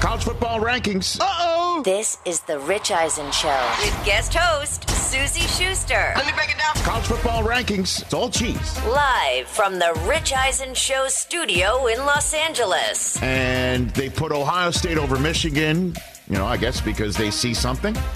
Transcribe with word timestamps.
College 0.00 0.24
football 0.24 0.60
rankings. 0.60 1.20
Uh-oh! 1.20 1.82
This 1.84 2.16
is 2.24 2.40
the 2.40 2.58
Rich 2.60 2.90
Eisen 2.90 3.30
Show 3.32 3.70
with 3.84 4.04
guest 4.06 4.32
host 4.34 4.88
Suzy 4.88 5.40
Shuster. 5.40 6.14
Let 6.16 6.24
me 6.24 6.32
break 6.32 6.48
it 6.50 6.56
down. 6.56 6.74
College 6.76 7.04
football 7.04 7.42
rankings. 7.42 8.00
It's 8.00 8.14
all 8.14 8.30
cheese. 8.30 8.82
Live 8.86 9.46
from 9.46 9.78
the 9.78 9.92
Rich 10.06 10.32
Eisen 10.32 10.72
Show 10.72 11.06
studio 11.08 11.86
in 11.86 11.98
Los 11.98 12.32
Angeles. 12.32 13.22
And 13.22 13.90
they 13.90 14.08
put 14.08 14.32
Ohio 14.32 14.70
State 14.70 14.96
over 14.96 15.18
Michigan. 15.18 15.94
You 16.30 16.36
know, 16.36 16.46
I 16.46 16.56
guess 16.56 16.80
because 16.80 17.16
they 17.16 17.30
see 17.30 17.52
something. 17.52 17.94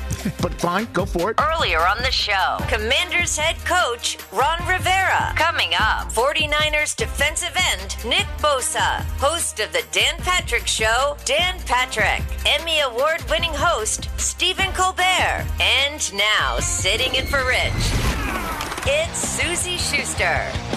But 0.40 0.54
fine, 0.54 0.88
go 0.94 1.04
for 1.04 1.32
it. 1.32 1.38
Earlier 1.38 1.80
on 1.80 1.98
the 1.98 2.10
show, 2.10 2.56
Commanders 2.68 3.36
head 3.36 3.56
coach 3.66 4.16
Ron 4.32 4.58
Rivera. 4.66 5.34
Coming 5.36 5.72
up, 5.78 6.10
49ers 6.12 6.96
defensive 6.96 7.54
end 7.72 7.96
Nick 8.06 8.26
Bosa. 8.38 9.02
Host 9.18 9.60
of 9.60 9.70
the 9.72 9.84
Dan 9.92 10.14
Patrick 10.18 10.66
Show, 10.66 11.18
Dan 11.26 11.58
Patrick. 11.66 12.22
Emmy 12.46 12.80
Award 12.80 13.22
winning 13.28 13.52
host 13.52 14.08
Stephen 14.16 14.72
Colbert. 14.72 15.44
And 15.60 16.14
now, 16.14 16.58
sitting 16.58 17.14
in 17.16 17.26
for 17.26 17.44
Rich, 17.44 17.84
it's 18.86 19.18
Suzy 19.18 19.76
Shuster. 19.76 20.73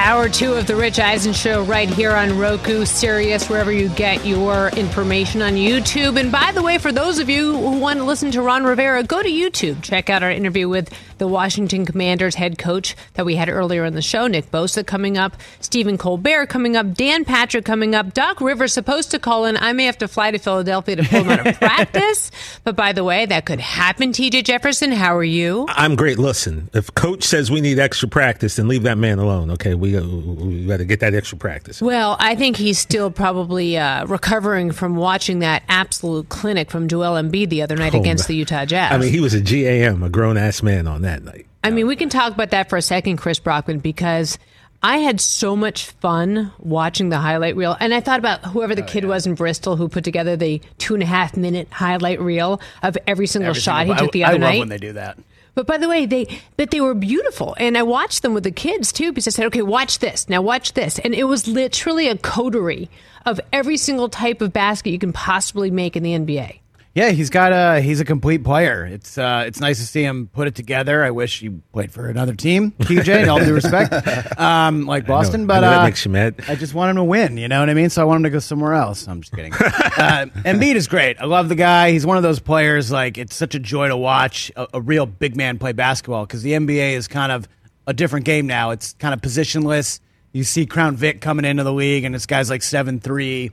Hour 0.00 0.28
two 0.28 0.54
of 0.54 0.66
the 0.66 0.76
Rich 0.76 1.00
Eisen 1.00 1.32
Show 1.32 1.64
right 1.64 1.88
here 1.88 2.12
on 2.12 2.38
Roku, 2.38 2.84
Sirius, 2.84 3.48
wherever 3.50 3.70
you 3.72 3.88
get 3.90 4.24
your 4.24 4.68
information 4.68 5.42
on 5.42 5.52
YouTube. 5.54 6.18
And 6.18 6.32
by 6.32 6.52
the 6.52 6.62
way, 6.62 6.78
for 6.78 6.92
those 6.92 7.18
of 7.18 7.28
you 7.28 7.52
who 7.52 7.78
want 7.78 7.98
to 7.98 8.04
listen 8.04 8.30
to 8.30 8.40
Ron 8.40 8.64
Rivera, 8.64 9.02
go 9.02 9.22
to 9.22 9.28
YouTube. 9.28 9.82
Check 9.82 10.08
out 10.08 10.22
our 10.22 10.30
interview 10.30 10.68
with 10.68 10.96
the 11.18 11.26
Washington 11.28 11.84
Commanders 11.84 12.36
head 12.36 12.58
coach 12.58 12.94
that 13.14 13.26
we 13.26 13.34
had 13.34 13.48
earlier 13.48 13.84
in 13.84 13.94
the 13.94 14.02
show, 14.02 14.28
Nick 14.28 14.50
Bosa 14.50 14.86
coming 14.86 15.18
up, 15.18 15.36
Stephen 15.60 15.98
Colbert 15.98 16.46
coming 16.46 16.76
up, 16.76 16.94
Dan 16.94 17.24
Patrick 17.24 17.64
coming 17.64 17.94
up, 17.94 18.14
Doc 18.14 18.40
Rivers 18.40 18.72
supposed 18.72 19.10
to 19.10 19.18
call 19.18 19.44
in. 19.44 19.56
I 19.56 19.72
may 19.72 19.84
have 19.86 19.98
to 19.98 20.08
fly 20.08 20.30
to 20.30 20.38
Philadelphia 20.38 20.96
to 20.96 21.02
pull 21.02 21.24
him 21.24 21.30
out 21.30 21.46
of 21.46 21.54
practice. 21.58 22.30
But 22.62 22.76
by 22.76 22.92
the 22.92 23.02
way, 23.04 23.26
that 23.26 23.46
could 23.46 23.60
happen. 23.60 24.12
TJ 24.12 24.44
Jefferson, 24.44 24.92
how 24.92 25.16
are 25.16 25.24
you? 25.24 25.66
I'm 25.68 25.96
great. 25.96 26.18
Listen, 26.18 26.70
if 26.72 26.94
coach 26.94 27.24
says 27.24 27.50
we 27.50 27.60
need 27.60 27.78
extra 27.80 28.08
practice, 28.08 28.56
then 28.56 28.68
leave 28.68 28.84
that 28.84 28.96
man 28.96 29.18
alone. 29.18 29.50
Okay, 29.50 29.74
we 29.74 29.87
we 29.96 30.66
got 30.66 30.78
to 30.78 30.84
get 30.84 31.00
that 31.00 31.14
extra 31.14 31.38
practice. 31.38 31.80
Well, 31.82 32.16
I 32.20 32.34
think 32.34 32.56
he's 32.56 32.78
still 32.78 33.10
probably 33.10 33.76
uh, 33.76 34.06
recovering 34.06 34.70
from 34.72 34.96
watching 34.96 35.38
that 35.40 35.62
absolute 35.68 36.28
clinic 36.28 36.70
from 36.70 36.88
Joel 36.88 37.14
Embiid 37.20 37.48
the 37.50 37.62
other 37.62 37.76
night 37.76 37.94
Oh, 37.94 38.00
against 38.00 38.28
the 38.28 38.34
Utah 38.36 38.64
Jazz. 38.64 38.92
I 38.92 38.98
mean, 38.98 39.12
he 39.12 39.20
was 39.20 39.34
a 39.34 39.40
GAM, 39.40 40.02
a 40.02 40.08
grown 40.08 40.36
ass 40.36 40.62
man 40.62 40.86
on 40.86 41.02
that 41.02 41.22
night. 41.22 41.46
I 41.64 41.70
mean, 41.70 41.86
we 41.86 41.96
can 41.96 42.08
talk 42.08 42.32
about 42.32 42.50
that 42.50 42.68
for 42.68 42.76
a 42.76 42.82
second, 42.82 43.16
Chris 43.16 43.38
Brockman, 43.38 43.78
because 43.80 44.38
I 44.82 44.98
had 44.98 45.20
so 45.20 45.56
much 45.56 45.86
fun 45.86 46.52
watching 46.60 47.08
the 47.08 47.18
highlight 47.18 47.56
reel. 47.56 47.76
And 47.80 47.92
I 47.92 48.00
thought 48.00 48.20
about 48.20 48.44
whoever 48.44 48.72
Oh, 48.72 48.76
the 48.76 48.82
kid 48.82 49.04
was 49.06 49.26
in 49.26 49.34
Bristol 49.34 49.74
who 49.76 49.88
put 49.88 50.04
together 50.04 50.36
the 50.36 50.60
two 50.78 50.94
and 50.94 51.02
a 51.02 51.06
half 51.06 51.36
minute 51.36 51.66
highlight 51.72 52.20
reel 52.20 52.60
of 52.82 52.96
every 53.08 53.26
single 53.26 53.50
Every 53.50 53.60
shot 53.60 53.80
single- 53.80 53.96
he 53.96 54.00
took 54.02 54.12
the 54.12 54.24
I, 54.24 54.28
other 54.28 54.36
I 54.36 54.40
love 54.40 54.50
night. 54.52 54.58
when 54.60 54.68
they 54.68 54.78
do 54.78 54.92
that. 54.92 55.18
But 55.58 55.66
by 55.66 55.76
the 55.76 55.88
way, 55.88 56.06
they 56.06 56.38
but 56.56 56.70
they 56.70 56.80
were 56.80 56.94
beautiful, 56.94 57.56
and 57.58 57.76
I 57.76 57.82
watched 57.82 58.22
them 58.22 58.32
with 58.32 58.44
the 58.44 58.52
kids 58.52 58.92
too 58.92 59.10
because 59.10 59.26
I 59.26 59.32
said, 59.32 59.46
"Okay, 59.46 59.62
watch 59.62 59.98
this. 59.98 60.28
Now, 60.28 60.40
watch 60.40 60.74
this," 60.74 61.00
and 61.00 61.12
it 61.12 61.24
was 61.24 61.48
literally 61.48 62.06
a 62.06 62.16
coterie 62.16 62.88
of 63.26 63.40
every 63.52 63.76
single 63.76 64.08
type 64.08 64.40
of 64.40 64.52
basket 64.52 64.90
you 64.90 65.00
can 65.00 65.12
possibly 65.12 65.72
make 65.72 65.96
in 65.96 66.04
the 66.04 66.14
NBA. 66.14 66.60
Yeah, 66.98 67.10
he's 67.10 67.30
got 67.30 67.52
a 67.52 67.80
he's 67.80 68.00
a 68.00 68.04
complete 68.04 68.42
player. 68.42 68.84
It's 68.84 69.16
uh, 69.16 69.44
it's 69.46 69.60
nice 69.60 69.78
to 69.78 69.86
see 69.86 70.02
him 70.02 70.26
put 70.32 70.48
it 70.48 70.56
together. 70.56 71.04
I 71.04 71.12
wish 71.12 71.38
he 71.38 71.48
played 71.48 71.92
for 71.92 72.08
another 72.08 72.34
team, 72.34 72.72
TJ. 72.80 73.22
in 73.22 73.28
all 73.28 73.38
due 73.38 73.54
respect, 73.54 73.92
um, 74.36 74.84
like 74.84 75.06
Boston, 75.06 75.46
but 75.46 75.60
that 75.60 75.78
uh, 75.78 75.84
makes 75.84 76.04
you 76.04 76.10
mad. 76.10 76.34
I 76.48 76.56
just 76.56 76.74
want 76.74 76.90
him 76.90 76.96
to 76.96 77.04
win. 77.04 77.36
You 77.36 77.46
know 77.46 77.60
what 77.60 77.70
I 77.70 77.74
mean? 77.74 77.88
So 77.88 78.02
I 78.02 78.04
want 78.04 78.16
him 78.16 78.22
to 78.24 78.30
go 78.30 78.40
somewhere 78.40 78.74
else. 78.74 79.06
I'm 79.06 79.20
just 79.20 79.32
kidding. 79.32 79.52
uh, 79.52 80.26
Embiid 80.44 80.74
is 80.74 80.88
great. 80.88 81.20
I 81.20 81.26
love 81.26 81.48
the 81.48 81.54
guy. 81.54 81.92
He's 81.92 82.04
one 82.04 82.16
of 82.16 82.24
those 82.24 82.40
players. 82.40 82.90
Like 82.90 83.16
it's 83.16 83.36
such 83.36 83.54
a 83.54 83.60
joy 83.60 83.86
to 83.86 83.96
watch 83.96 84.50
a, 84.56 84.66
a 84.74 84.80
real 84.80 85.06
big 85.06 85.36
man 85.36 85.56
play 85.60 85.70
basketball 85.70 86.26
because 86.26 86.42
the 86.42 86.50
NBA 86.54 86.94
is 86.94 87.06
kind 87.06 87.30
of 87.30 87.46
a 87.86 87.94
different 87.94 88.26
game 88.26 88.48
now. 88.48 88.70
It's 88.70 88.94
kind 88.94 89.14
of 89.14 89.20
positionless. 89.20 90.00
You 90.32 90.42
see 90.42 90.66
Crown 90.66 90.96
Vic 90.96 91.20
coming 91.20 91.44
into 91.44 91.62
the 91.62 91.72
league, 91.72 92.02
and 92.02 92.12
this 92.12 92.26
guy's 92.26 92.50
like 92.50 92.64
seven 92.64 92.98
three 92.98 93.52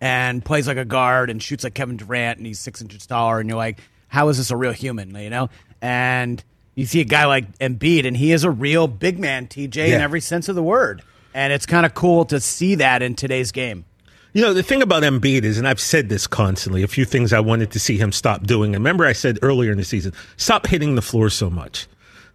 and 0.00 0.44
plays 0.44 0.66
like 0.66 0.76
a 0.76 0.84
guard 0.84 1.30
and 1.30 1.42
shoots 1.42 1.64
like 1.64 1.74
Kevin 1.74 1.96
Durant 1.96 2.38
and 2.38 2.46
he's 2.46 2.58
six 2.58 2.80
inches 2.82 3.06
taller 3.06 3.40
and 3.40 3.48
you're 3.48 3.58
like, 3.58 3.80
how 4.08 4.28
is 4.28 4.38
this 4.38 4.50
a 4.50 4.56
real 4.56 4.72
human? 4.72 5.14
You 5.14 5.30
know? 5.30 5.50
And 5.80 6.42
you 6.74 6.86
see 6.86 7.00
a 7.00 7.04
guy 7.04 7.24
like 7.26 7.58
Embiid 7.58 8.06
and 8.06 8.16
he 8.16 8.32
is 8.32 8.44
a 8.44 8.50
real 8.50 8.86
big 8.86 9.18
man, 9.18 9.46
TJ, 9.46 9.88
in 9.88 10.00
every 10.00 10.20
sense 10.20 10.48
of 10.48 10.54
the 10.54 10.62
word. 10.62 11.02
And 11.34 11.52
it's 11.52 11.66
kind 11.66 11.84
of 11.84 11.94
cool 11.94 12.24
to 12.26 12.40
see 12.40 12.76
that 12.76 13.02
in 13.02 13.14
today's 13.14 13.52
game. 13.52 13.84
You 14.32 14.42
know, 14.42 14.52
the 14.52 14.62
thing 14.62 14.82
about 14.82 15.02
Embiid 15.02 15.44
is, 15.44 15.56
and 15.56 15.66
I've 15.66 15.80
said 15.80 16.10
this 16.10 16.26
constantly, 16.26 16.82
a 16.82 16.88
few 16.88 17.06
things 17.06 17.32
I 17.32 17.40
wanted 17.40 17.70
to 17.70 17.80
see 17.80 17.96
him 17.96 18.12
stop 18.12 18.46
doing. 18.46 18.74
And 18.74 18.84
remember, 18.84 19.06
I 19.06 19.14
said 19.14 19.38
earlier 19.40 19.72
in 19.72 19.78
the 19.78 19.84
season, 19.84 20.12
stop 20.36 20.66
hitting 20.66 20.94
the 20.94 21.00
floor 21.00 21.30
so 21.30 21.48
much. 21.48 21.86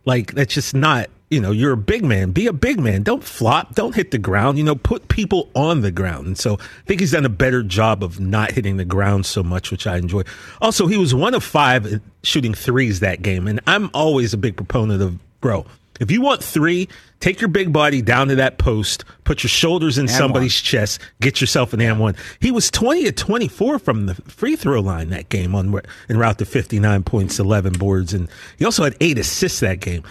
Like, 0.04 0.34
that's 0.34 0.52
just 0.52 0.74
not, 0.74 1.12
you 1.32 1.40
know, 1.40 1.52
you're 1.52 1.72
a 1.72 1.78
big 1.78 2.04
man. 2.04 2.32
Be 2.32 2.46
a 2.46 2.54
big 2.54 2.80
man. 2.80 3.04
Don't 3.04 3.24
flop. 3.24 3.74
Don't 3.74 3.96
hit 3.96 4.12
the 4.12 4.18
ground. 4.18 4.58
You 4.58 4.66
know, 4.66 4.76
put 4.76 5.08
people 5.08 5.50
on 5.56 5.80
the 5.80 5.90
ground. 5.90 6.28
And 6.28 6.38
so 6.38 6.56
I 6.56 6.86
think 6.86 7.00
he's 7.00 7.14
done 7.14 7.26
a 7.26 7.30
better 7.30 7.64
job 7.64 8.04
of 8.04 8.20
not 8.20 8.52
hitting 8.52 8.76
the 8.76 8.86
ground 8.86 9.26
so 9.26 9.42
much, 9.42 9.72
which 9.72 9.88
I 9.88 9.98
enjoy. 9.98 10.24
Also, 10.62 10.88
he 10.88 10.98
was 10.98 11.16
one 11.16 11.34
of 11.34 11.42
five 11.42 12.02
shooting 12.24 12.54
threes 12.54 13.00
that 13.00 13.22
game. 13.22 13.48
And 13.48 13.62
I'm 13.66 13.90
always 13.94 14.34
a 14.34 14.38
big 14.38 14.58
proponent 14.58 15.02
of, 15.02 15.18
bro, 15.40 15.66
if 16.02 16.12
you 16.12 16.20
want 16.20 16.44
three, 16.44 16.90
take 17.22 17.40
your 17.40 17.48
big 17.48 17.72
body 17.72 18.02
down 18.02 18.28
to 18.28 18.36
that 18.36 18.58
post, 18.58 19.06
put 19.24 19.44
your 19.44 19.50
shoulders 19.50 19.98
in 19.98 20.08
somebody's 20.10 20.60
chest, 20.60 21.00
get 21.22 21.40
yourself 21.40 21.72
an 21.74 21.80
and 21.80 22.00
one. 22.00 22.16
He 22.42 22.52
was 22.52 22.70
20 22.72 23.04
to 23.06 23.12
24 23.12 23.80
from 23.80 24.08
the 24.08 24.16
free 24.16 24.58
throw 24.58 24.82
line 24.82 25.12
that 25.12 25.30
game 25.30 25.56
on 25.56 25.80
en 26.10 26.18
route 26.18 26.40
to 26.40 26.46
59 26.46 27.04
points, 27.04 27.40
11 27.40 27.74
boards, 27.74 28.14
and 28.14 28.28
he 28.58 28.66
also 28.66 28.84
had 28.84 28.98
eight 29.00 29.18
assists 29.18 29.60
that 29.62 29.80
game. 29.80 30.04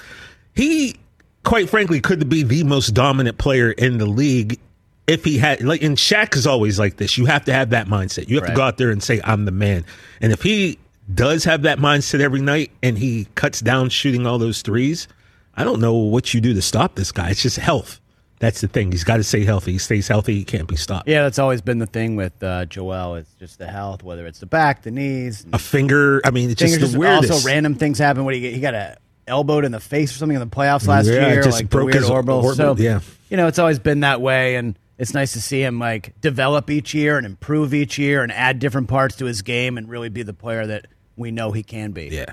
He, 0.55 0.97
quite 1.45 1.69
frankly, 1.69 2.01
could 2.01 2.29
be 2.29 2.43
the 2.43 2.65
most 2.65 2.89
dominant 2.89 3.39
player 3.39 3.71
in 3.73 3.99
the 3.99 4.07
league 4.07 4.59
if 5.07 5.25
he 5.25 5.39
had 5.39 5.63
like 5.63 5.83
and 5.83 5.97
Shaq 5.97 6.37
is 6.37 6.47
always 6.47 6.79
like 6.79 6.97
this. 6.97 7.19
You 7.19 7.27
have 7.27 7.45
to 7.47 7.53
have 7.53 7.71
that 7.71 7.87
mindset. 7.87 8.29
You 8.29 8.37
have 8.37 8.47
to 8.49 8.55
go 8.55 8.63
out 8.63 8.79
there 8.79 8.91
and 8.91 9.03
say, 9.03 9.21
I'm 9.25 9.45
the 9.45 9.51
man. 9.51 9.85
And 10.21 10.33
if 10.33 10.43
he 10.43 10.79
does 11.13 11.45
have 11.45 11.63
that 11.63 11.79
mindset 11.79 12.21
every 12.21 12.41
night 12.41 12.71
and 12.83 12.97
he 12.97 13.27
cuts 13.35 13.61
down 13.61 13.89
shooting 13.89 14.27
all 14.27 14.39
those 14.39 14.63
threes, 14.63 15.09
I 15.55 15.65
don't 15.65 15.81
know 15.81 15.95
what 15.95 16.33
you 16.33 16.41
do 16.41 16.55
to 16.55 16.63
stop 16.63 16.95
this 16.95 17.11
guy. 17.13 17.31
It's 17.31 17.43
just 17.43 17.57
health. 17.57 18.01
That's 18.39 18.63
the 18.63 18.69
thing. 18.69 18.91
He's 18.91 19.05
got 19.05 19.19
to 19.19 19.25
stay 19.25 19.45
healthy. 19.45 19.73
He 19.73 19.79
stays 19.79 20.09
healthy, 20.09 20.35
he 20.35 20.45
can't 20.45 20.67
be 20.67 20.77
stopped. 20.77 21.07
Yeah, 21.07 21.25
that's 21.25 21.39
always 21.39 21.61
been 21.61 21.79
the 21.79 21.87
thing 21.87 22.17
with 22.17 22.43
uh, 22.43 22.65
Joel. 22.65 23.17
It's 23.17 23.35
just 23.35 23.59
the 23.59 23.67
health, 23.67 24.03
whether 24.03 24.27
it's 24.27 24.39
the 24.39 24.47
back, 24.47 24.83
the 24.83 24.91
knees. 24.91 25.45
A 25.53 25.59
finger, 25.59 26.23
I 26.25 26.31
mean, 26.31 26.49
it's 26.51 26.59
just 26.59 26.81
the 26.81 26.99
weirdest. 26.99 27.33
also 27.33 27.47
random 27.47 27.75
things 27.75 27.99
happen. 27.99 28.25
What 28.25 28.33
he 28.35 28.41
get? 28.41 28.55
He 28.55 28.61
got 28.61 28.75
a 28.75 28.97
elbowed 29.31 29.65
in 29.65 29.73
the 29.73 29.81
face 29.81 30.13
or 30.15 30.19
something 30.19 30.37
in 30.37 30.47
the 30.47 30.55
playoffs 30.55 30.87
last 30.87 31.07
Yeah, 31.07 31.29
year. 31.33 31.43
just 31.43 31.61
like 31.61 31.71
broke 31.71 31.95
his 31.95 32.11
orbital. 32.11 32.45
orbital, 32.45 32.77
So 32.77 32.83
yeah. 32.83 33.01
you 33.31 33.37
know, 33.39 33.47
it's 33.47 33.59
always 33.59 33.79
been 33.79 34.01
that 34.01 34.21
way, 34.21 34.57
and 34.57 34.79
it's 34.99 35.15
nice 35.15 35.33
to 35.33 35.41
see 35.41 35.63
him 35.63 35.79
like 35.79 36.21
develop 36.21 36.69
each 36.69 36.93
year 36.93 37.17
and 37.17 37.25
improve 37.25 37.73
each 37.73 37.97
year 37.97 38.23
and 38.23 38.31
add 38.33 38.59
different 38.59 38.89
parts 38.89 39.17
to 39.17 39.25
his 39.25 39.41
game 39.43 39.79
and 39.79 39.89
really 39.89 40.11
be 40.11 40.23
the 40.23 40.35
player 40.35 40.67
that 40.67 40.87
we 41.17 41.31
know 41.31 41.53
he 41.53 41.63
can 41.63 41.93
be. 41.93 42.09
Yeah. 42.09 42.33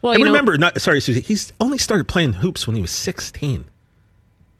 Well, 0.00 0.12
and 0.12 0.20
you 0.20 0.24
know- 0.24 0.30
remember, 0.32 0.56
not 0.56 0.80
sorry, 0.80 1.00
Suzy. 1.00 1.20
He's 1.20 1.52
only 1.60 1.78
started 1.78 2.08
playing 2.08 2.34
hoops 2.34 2.66
when 2.66 2.76
he 2.76 2.80
was 2.82 2.90
16. 2.92 3.64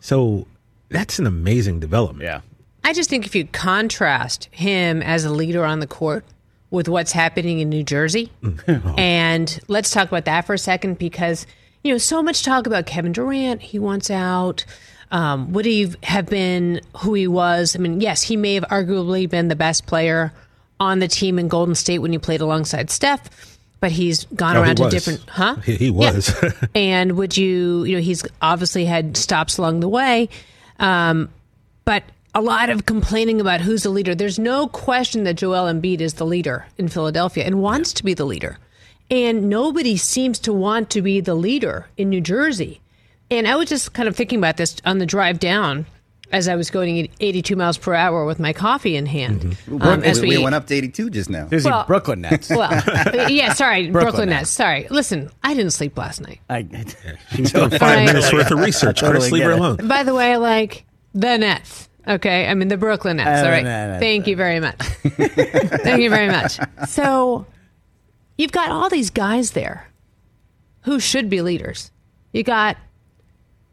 So 0.00 0.46
that's 0.88 1.18
an 1.18 1.26
amazing 1.26 1.80
development. 1.80 2.24
Yeah. 2.24 2.40
I 2.84 2.92
just 2.92 3.10
think 3.10 3.26
if 3.26 3.34
you 3.34 3.46
contrast 3.46 4.48
him 4.52 5.02
as 5.02 5.24
a 5.24 5.30
leader 5.30 5.64
on 5.64 5.80
the 5.80 5.86
court 5.86 6.24
with 6.70 6.88
what's 6.88 7.12
happening 7.12 7.58
in 7.60 7.68
New 7.68 7.82
Jersey, 7.82 8.30
mm. 8.42 8.60
oh. 8.84 8.94
and 8.96 9.58
let's 9.68 9.90
talk 9.90 10.08
about 10.08 10.24
that 10.26 10.46
for 10.46 10.54
a 10.54 10.58
second 10.58 10.98
because 10.98 11.46
you 11.86 11.94
know 11.94 11.98
so 11.98 12.22
much 12.22 12.42
talk 12.42 12.66
about 12.66 12.84
Kevin 12.86 13.12
Durant. 13.12 13.62
He 13.62 13.78
wants 13.78 14.10
out. 14.10 14.64
Um, 15.12 15.52
would 15.52 15.64
he 15.64 15.92
have 16.02 16.26
been 16.26 16.80
who 16.98 17.14
he 17.14 17.28
was? 17.28 17.76
I 17.76 17.78
mean, 17.78 18.00
yes, 18.00 18.22
he 18.22 18.36
may 18.36 18.54
have 18.54 18.64
arguably 18.64 19.30
been 19.30 19.46
the 19.48 19.54
best 19.56 19.86
player 19.86 20.32
on 20.80 20.98
the 20.98 21.06
team 21.08 21.38
in 21.38 21.46
Golden 21.48 21.74
State 21.76 22.00
when 22.00 22.10
he 22.12 22.18
played 22.18 22.40
alongside 22.40 22.90
Steph, 22.90 23.58
but 23.80 23.92
he's 23.92 24.24
gone 24.24 24.56
Oh, 24.56 24.62
he 24.62 24.66
around 24.66 24.76
to 24.76 24.88
different, 24.90 25.20
huh? 25.28 25.56
He, 25.64 25.76
he 25.76 25.86
Yeah. 25.86 26.12
was. 26.12 26.34
and 26.74 27.12
would 27.16 27.36
you, 27.36 27.84
you 27.84 27.94
know, 27.96 28.02
he's 28.02 28.24
obviously 28.42 28.84
had 28.84 29.16
stops 29.16 29.58
along 29.58 29.78
the 29.80 29.88
way. 29.88 30.28
Um, 30.80 31.30
but 31.84 32.02
a 32.34 32.40
lot 32.42 32.68
of 32.68 32.84
complaining 32.84 33.40
about 33.40 33.60
who's 33.62 33.84
the 33.84 33.90
leader. 33.90 34.14
There's 34.14 34.38
no 34.40 34.66
question 34.66 35.22
that 35.24 35.34
Joel 35.34 35.72
Embiid 35.72 36.00
is 36.00 36.14
the 36.14 36.26
leader 36.26 36.66
in 36.76 36.88
Philadelphia 36.88 37.44
and 37.44 37.62
wants 37.62 37.92
to 37.94 38.04
be 38.04 38.12
the 38.12 38.26
leader. 38.26 38.58
And 39.10 39.48
nobody 39.48 39.96
seems 39.96 40.38
to 40.40 40.52
want 40.52 40.90
to 40.90 41.02
be 41.02 41.20
the 41.20 41.34
leader 41.34 41.86
in 41.96 42.10
New 42.10 42.20
Jersey. 42.20 42.80
And 43.30 43.46
I 43.46 43.56
was 43.56 43.68
just 43.68 43.92
kind 43.92 44.08
of 44.08 44.16
thinking 44.16 44.38
about 44.38 44.56
this 44.56 44.76
on 44.84 44.98
the 44.98 45.06
drive 45.06 45.38
down 45.38 45.86
as 46.32 46.48
I 46.48 46.56
was 46.56 46.70
going 46.70 47.08
82 47.20 47.54
miles 47.54 47.78
per 47.78 47.94
hour 47.94 48.24
with 48.24 48.40
my 48.40 48.52
coffee 48.52 48.96
in 48.96 49.06
hand. 49.06 49.42
Mm-hmm. 49.42 49.80
Um, 49.82 50.02
as 50.02 50.20
we, 50.20 50.30
we, 50.30 50.38
we 50.38 50.42
went 50.42 50.56
up 50.56 50.66
to 50.66 50.74
82 50.74 51.10
just 51.10 51.30
now. 51.30 51.46
There's 51.46 51.64
Well- 51.64 51.82
the 51.82 51.86
Brooklyn 51.86 52.20
Nets. 52.22 52.50
well, 52.50 52.72
yeah, 53.30 53.52
sorry, 53.54 53.90
Brooklyn, 53.90 53.92
Brooklyn 53.92 54.28
Nets. 54.30 54.40
Nets. 54.40 54.50
Sorry. 54.50 54.86
Listen, 54.90 55.30
I 55.44 55.54
didn't 55.54 55.70
sleep 55.72 55.96
last 55.96 56.20
night. 56.20 56.40
I, 56.50 56.66
She's 57.36 57.52
doing 57.52 57.70
five 57.70 57.80
Right. 57.80 58.06
minutes 58.06 58.32
worth 58.32 58.50
of 58.50 58.58
research. 58.58 58.98
Totally 59.00 59.20
Chris, 59.20 59.32
leave 59.32 59.42
get 59.42 59.46
her 59.50 59.56
alone. 59.56 59.86
By 59.88 60.02
the 60.02 60.14
way, 60.16 60.36
like 60.36 60.84
the 61.14 61.36
Nets. 61.38 61.88
Okay, 62.08 62.46
I 62.48 62.54
mean 62.54 62.68
the 62.68 62.76
Brooklyn 62.76 63.16
Nets. 63.18 63.42
Uh, 63.42 63.44
all 63.46 63.50
right, 63.50 63.64
no, 63.64 63.92
no, 63.94 63.98
thank 63.98 64.26
you 64.28 64.34
very 64.36 64.58
much. 64.60 64.76
thank 64.78 66.00
you 66.02 66.10
very 66.10 66.28
much. 66.28 66.58
So, 66.88 67.46
you've 68.36 68.52
got 68.52 68.70
all 68.70 68.88
these 68.88 69.10
guys 69.10 69.52
there 69.52 69.88
who 70.82 71.00
should 71.00 71.28
be 71.28 71.42
leaders. 71.42 71.90
You 72.32 72.42
got 72.42 72.76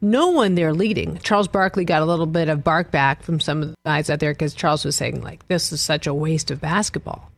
no 0.01 0.30
one 0.30 0.56
there 0.56 0.74
leading. 0.74 1.18
Charles 1.19 1.48
Barkley 1.48 1.86
got 1.86 2.01
a 2.01 2.06
little 2.06 2.25
bit 2.25 2.50
of 2.50 2.63
bark 2.63 2.92
back 2.92 3.24
from 3.24 3.39
some 3.39 3.62
of 3.62 3.69
the 3.69 3.75
guys 3.86 4.10
out 4.10 4.19
there 4.19 4.33
because 4.33 4.54
Charles 4.54 4.83
was 4.83 4.95
saying 4.95 5.21
like, 5.21 5.48
"This 5.48 5.71
is 5.71 5.81
such 5.81 6.07
a 6.07 6.13
waste 6.13 6.51
of 6.51 6.60
basketball." 6.60 7.31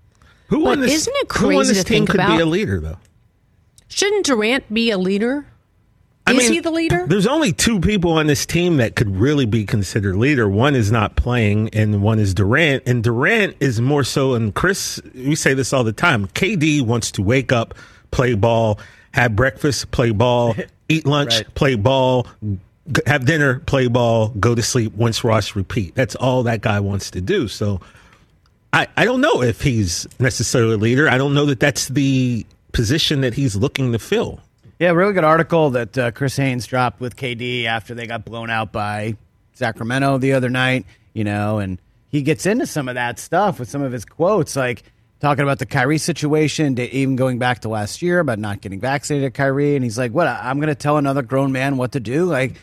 Who 0.47 0.67
on 0.67 0.79
this? 0.81 0.91
Isn't 0.91 1.13
it 1.17 1.31
who 1.31 1.51
on 1.51 1.67
this 1.67 1.77
to 1.79 1.83
team 1.83 2.05
think 2.05 2.09
could 2.11 2.27
be 2.27 2.39
a 2.39 2.45
leader, 2.45 2.79
though? 2.79 2.97
Shouldn't 3.87 4.25
Durant 4.25 4.73
be 4.73 4.91
a 4.91 4.97
leader? 4.97 5.45
Is 6.27 6.47
he 6.47 6.59
the 6.59 6.71
leader? 6.71 7.05
There's 7.07 7.27
only 7.27 7.53
two 7.53 7.79
people 7.79 8.13
on 8.13 8.25
this 8.27 8.45
team 8.45 8.77
that 8.77 8.95
could 8.95 9.15
really 9.15 9.45
be 9.45 9.63
considered 9.65 10.15
leader. 10.15 10.49
One 10.49 10.73
is 10.75 10.91
not 10.91 11.15
playing, 11.15 11.69
and 11.73 12.01
one 12.01 12.17
is 12.19 12.33
Durant. 12.33 12.83
And 12.87 13.03
Durant 13.03 13.55
is 13.59 13.79
more 13.79 14.03
so. 14.03 14.33
And 14.33 14.53
Chris, 14.53 14.99
we 15.13 15.35
say 15.35 15.53
this 15.53 15.71
all 15.71 15.83
the 15.83 15.93
time. 15.93 16.27
KD 16.29 16.81
wants 16.81 17.11
to 17.11 17.21
wake 17.21 17.51
up, 17.51 17.75
play 18.09 18.33
ball, 18.33 18.79
have 19.11 19.35
breakfast, 19.35 19.91
play 19.91 20.09
ball, 20.11 20.55
eat 20.89 21.05
lunch, 21.05 21.35
Right. 21.35 21.53
play 21.53 21.75
ball, 21.75 22.27
have 23.05 23.25
dinner, 23.25 23.59
play 23.59 23.87
ball, 23.87 24.29
go 24.29 24.55
to 24.55 24.63
sleep. 24.63 24.93
Once 24.95 25.23
Ross 25.23 25.55
repeat. 25.55 25.93
That's 25.93 26.15
all 26.15 26.43
that 26.43 26.61
guy 26.61 26.79
wants 26.79 27.11
to 27.11 27.21
do. 27.21 27.47
So. 27.47 27.81
I, 28.73 28.87
I 28.97 29.05
don't 29.05 29.21
know 29.21 29.41
if 29.41 29.61
he's 29.61 30.05
necessarily 30.19 30.73
a 30.73 30.77
leader. 30.77 31.07
I 31.07 31.17
don't 31.17 31.33
know 31.33 31.45
that 31.45 31.61
that's 31.61 31.87
the 31.87 32.45
position 32.73 33.21
that 33.21 33.33
he's 33.35 33.55
looking 33.55 33.93
to 33.93 33.99
fill. 33.99 34.41
Yeah, 34.79 34.91
really 34.91 35.13
good 35.13 35.23
article 35.23 35.71
that 35.71 35.97
uh, 35.97 36.11
Chris 36.11 36.35
Haynes 36.37 36.65
dropped 36.67 36.99
with 36.99 37.15
KD 37.15 37.65
after 37.65 37.93
they 37.93 38.07
got 38.07 38.25
blown 38.25 38.49
out 38.49 38.71
by 38.71 39.15
Sacramento 39.53 40.17
the 40.17 40.33
other 40.33 40.49
night. 40.49 40.85
You 41.13 41.23
know, 41.23 41.59
and 41.59 41.79
he 42.09 42.21
gets 42.21 42.45
into 42.45 42.65
some 42.65 42.89
of 42.89 42.95
that 42.95 43.19
stuff 43.19 43.59
with 43.59 43.69
some 43.69 43.81
of 43.81 43.91
his 43.91 44.03
quotes, 44.05 44.55
like 44.55 44.83
talking 45.19 45.43
about 45.43 45.59
the 45.59 45.65
Kyrie 45.65 45.97
situation, 45.97 46.77
even 46.79 47.15
going 47.15 47.39
back 47.39 47.59
to 47.61 47.69
last 47.69 48.01
year 48.01 48.19
about 48.19 48.37
not 48.37 48.61
getting 48.61 48.79
vaccinated, 48.79 49.33
Kyrie, 49.33 49.75
and 49.75 49.83
he's 49.83 49.97
like, 49.97 50.11
"What? 50.11 50.27
I'm 50.27 50.57
going 50.57 50.67
to 50.67 50.75
tell 50.75 50.97
another 50.97 51.21
grown 51.21 51.51
man 51.51 51.77
what 51.77 51.93
to 51.93 51.99
do? 51.99 52.25
Like, 52.25 52.55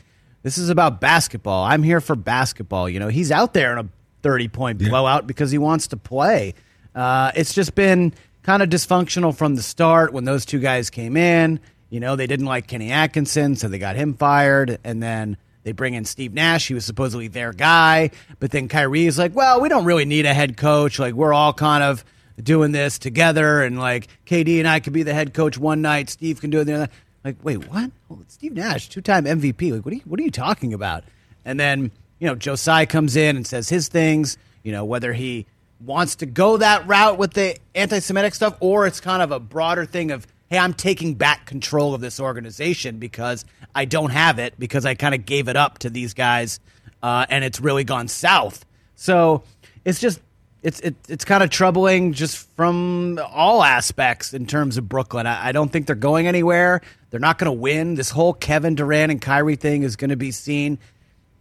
this 0.43 0.59
is 0.59 0.69
about 0.69 1.01
basketball. 1.01 1.65
I'm 1.65 1.83
here 1.83 2.01
for 2.01 2.17
basketball. 2.17 2.89
You 2.89 3.01
know, 3.01 3.09
he's 3.09 3.31
out 3.31 3.55
there 3.55 3.73
in 3.73 3.87
a 3.87 3.89
30 4.23 4.49
point 4.49 4.79
blowout 4.79 5.27
because 5.27 5.51
he 5.51 5.59
wants 5.59 5.89
to 5.89 5.97
play. 5.97 6.55
Uh, 6.95 7.33
it's 7.35 7.55
just 7.55 7.75
been 7.75 8.13
kind 8.43 8.63
of 8.63 8.69
dysfunctional 8.69 9.35
from 9.35 9.55
the 9.55 9.63
start 9.63 10.13
when 10.13 10.25
those 10.25 10.45
two 10.45 10.59
guys 10.59 10.91
came 10.91 11.17
in. 11.17 11.61
You 11.93 12.01
know, 12.01 12.17
they 12.17 12.27
didn't 12.27 12.47
like 12.47 12.69
Kenny 12.69 12.91
Atkinson, 12.91 13.55
so 13.55 13.69
they 13.69 13.79
got 13.79 13.97
him 13.97 14.15
fired. 14.15 14.79
And 14.83 15.03
then 15.03 15.37
they 15.63 15.73
bring 15.73 15.93
in 15.93 16.07
Steve 16.07 16.33
Nash. 16.33 16.69
He 16.69 16.73
was 16.73 16.87
supposedly 16.87 17.29
their 17.29 17.53
guy. 17.53 18.13
But 18.41 18.51
then 18.51 18.67
Kyrie 18.67 19.05
is 19.05 19.19
like, 19.19 19.35
well, 19.35 19.61
we 19.61 19.69
don't 19.69 19.85
really 19.85 20.07
need 20.07 20.25
a 20.25 20.33
head 20.33 20.57
coach. 20.57 20.99
Like, 20.99 21.13
we're 21.13 21.35
all 21.35 21.53
kind 21.53 21.85
of 21.85 22.03
doing 22.43 22.73
this 22.73 22.99
together. 22.99 23.63
And 23.63 23.79
like, 23.79 24.09
KD 24.25 24.59
and 24.59 24.67
I 24.67 24.81
could 24.81 24.95
be 24.95 25.03
the 25.03 25.13
head 25.13 25.35
coach 25.35 25.59
one 25.59 25.83
night. 25.83 26.09
Steve 26.09 26.41
can 26.41 26.49
do 26.49 26.61
it 26.61 26.65
the 26.65 26.73
other. 26.73 26.89
Like, 27.25 27.37
wait, 27.43 27.69
what? 27.69 27.91
Oh, 28.11 28.21
Steve 28.27 28.55
Nash, 28.55 28.89
two 28.89 29.03
time 29.03 29.27
MVP. 29.27 29.71
Like, 29.71 29.85
what 29.85 29.93
are 29.93 29.97
you, 29.97 30.03
what 30.07 30.19
are 30.19 30.23
you 30.23 30.31
talking 30.31 30.73
about? 30.73 31.05
And 31.45 31.61
then, 31.61 31.91
you 32.19 32.27
know, 32.27 32.35
Joe 32.35 32.57
Tsai 32.57 32.87
comes 32.87 33.17
in 33.17 33.37
and 33.37 33.47
says 33.47 33.69
his 33.69 33.89
things, 33.89 34.39
you 34.63 34.73
know, 34.73 34.87
whether 34.87 35.13
he 35.13 35.45
wants 35.79 36.15
to 36.17 36.27
go 36.27 36.57
that 36.57 36.87
route 36.87 37.19
with 37.19 37.35
the 37.35 37.59
anti 37.75 37.99
Semitic 37.99 38.35
stuff 38.35 38.57
or 38.61 38.87
it's 38.87 38.99
kind 38.99 39.21
of 39.21 39.31
a 39.31 39.39
broader 39.39 39.85
thing 39.85 40.11
of, 40.11 40.27
hey, 40.53 40.59
I'm 40.59 40.75
taking 40.75 41.15
back 41.15 41.47
control 41.47 41.95
of 41.95 42.03
this 42.03 42.21
organization 42.21 42.99
because 42.99 43.47
I 43.75 43.87
don't 43.87 44.11
have 44.11 44.39
it 44.39 44.53
because 44.59 44.85
I 44.85 44.95
kind 44.95 45.15
of 45.15 45.25
gave 45.25 45.49
it 45.49 45.57
up 45.57 45.79
to 45.79 45.89
these 45.89 46.13
guys 46.13 46.61
uh, 47.03 47.25
and 47.31 47.43
it's 47.43 47.59
really 47.59 47.85
gone 47.85 48.07
south. 48.07 48.67
So 48.95 49.45
it's 49.85 49.99
just. 49.99 50.21
It's 50.63 50.79
it, 50.79 50.95
it's 51.09 51.25
kind 51.25 51.43
of 51.43 51.51
troubling 51.51 52.13
just 52.13 52.37
from 52.55 53.19
all 53.33 53.65
aspects 53.65 54.33
in 54.33 54.47
terms 54.47 54.77
of 54.77 54.89
Brooklyn. 54.89 55.27
I, 55.27 55.49
I 55.49 55.53
don't 55.53 55.71
think 55.73 55.87
they're 55.89 55.97
going 55.97 56.29
anywhere. 56.29 56.83
They're 57.11 57.19
not 57.19 57.39
going 57.39 57.47
to 57.53 57.59
win. 57.61 57.97
This 57.97 58.11
whole 58.11 58.33
Kevin 58.33 58.77
Durant 58.77 59.11
and 59.11 59.21
Kyrie 59.21 59.57
thing 59.57 59.83
is 59.83 59.97
going 59.97 60.11
to 60.11 60.17
be 60.17 60.31
seen 60.31 60.79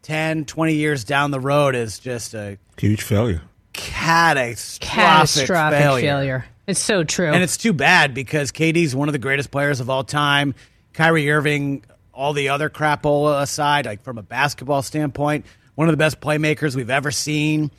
10, 0.02 0.46
20 0.46 0.74
years 0.74 1.04
down 1.04 1.30
the 1.30 1.40
road 1.40 1.76
as 1.76 2.00
just 2.00 2.34
a 2.34 2.58
Huge 2.78 3.04
failure. 3.04 3.44
catastrophic, 3.74 4.90
Catastrophic 4.90 5.80
failure. 5.80 6.02
failure. 6.02 6.46
It's 6.72 6.80
so 6.80 7.04
true. 7.04 7.28
And 7.32 7.44
it's 7.44 7.58
too 7.58 7.74
bad 7.74 8.14
because 8.14 8.52
KD's 8.52 8.96
one 8.96 9.08
of 9.10 9.14
the 9.14 9.20
greatest 9.20 9.52
players 9.52 9.80
of 9.80 9.90
all 9.90 10.04
time. 10.04 10.56
Kyrie 10.94 11.30
Irving, 11.32 11.84
all 12.14 12.34
the 12.34 12.50
other 12.50 12.70
crapola 12.70 13.42
aside, 13.42 13.86
like 13.86 14.04
from 14.04 14.18
a 14.18 14.24
basketball 14.24 14.82
standpoint, 14.82 15.46
one 15.76 15.88
of 15.88 15.94
the 15.94 15.98
best 15.98 16.20
playmakers 16.20 16.76
we've 16.76 16.90
ever 16.90 17.12
seen. 17.12 17.72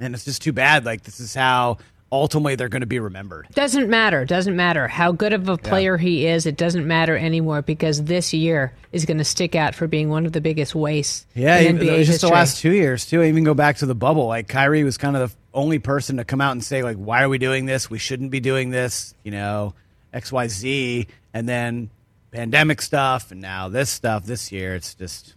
And 0.00 0.14
it's 0.14 0.24
just 0.24 0.42
too 0.42 0.52
bad. 0.52 0.84
Like 0.84 1.02
this 1.02 1.20
is 1.20 1.34
how 1.34 1.78
ultimately 2.10 2.54
they're 2.54 2.70
going 2.70 2.80
to 2.80 2.86
be 2.86 3.00
remembered. 3.00 3.46
Doesn't 3.52 3.90
matter. 3.90 4.24
Doesn't 4.24 4.56
matter 4.56 4.88
how 4.88 5.12
good 5.12 5.34
of 5.34 5.46
a 5.48 5.58
player 5.58 5.98
he 5.98 6.26
is. 6.26 6.46
It 6.46 6.56
doesn't 6.56 6.86
matter 6.86 7.14
anymore 7.16 7.60
because 7.60 8.04
this 8.04 8.32
year 8.32 8.72
is 8.92 9.04
going 9.04 9.18
to 9.18 9.24
stick 9.24 9.54
out 9.54 9.74
for 9.74 9.86
being 9.86 10.08
one 10.08 10.24
of 10.24 10.32
the 10.32 10.40
biggest 10.40 10.74
wastes 10.74 11.26
Yeah, 11.34 11.58
in 11.58 11.76
even- 11.76 11.86
NBA 11.88 11.96
just 11.98 12.10
history. 12.12 12.28
the 12.30 12.34
last 12.34 12.60
two 12.60 12.72
years 12.72 13.04
too. 13.04 13.22
Even 13.22 13.44
go 13.44 13.52
back 13.52 13.76
to 13.78 13.86
the 13.86 13.94
bubble. 13.94 14.26
Like 14.26 14.48
Kyrie 14.48 14.84
was 14.84 14.96
kind 14.96 15.16
of 15.16 15.30
the 15.30 15.36
only 15.58 15.78
person 15.78 16.16
to 16.18 16.24
come 16.24 16.40
out 16.40 16.52
and 16.52 16.62
say 16.62 16.82
like, 16.82 16.96
"Why 16.96 17.22
are 17.22 17.28
we 17.28 17.38
doing 17.38 17.66
this? 17.66 17.90
We 17.90 17.98
shouldn't 17.98 18.30
be 18.30 18.40
doing 18.40 18.70
this." 18.70 19.14
You 19.24 19.32
know, 19.32 19.74
X, 20.12 20.32
Y, 20.32 20.48
Z, 20.48 21.06
and 21.34 21.48
then 21.48 21.90
pandemic 22.30 22.80
stuff, 22.80 23.30
and 23.30 23.40
now 23.40 23.68
this 23.68 23.90
stuff. 23.90 24.24
This 24.24 24.52
year, 24.52 24.74
it's 24.74 24.94
just 24.94 25.34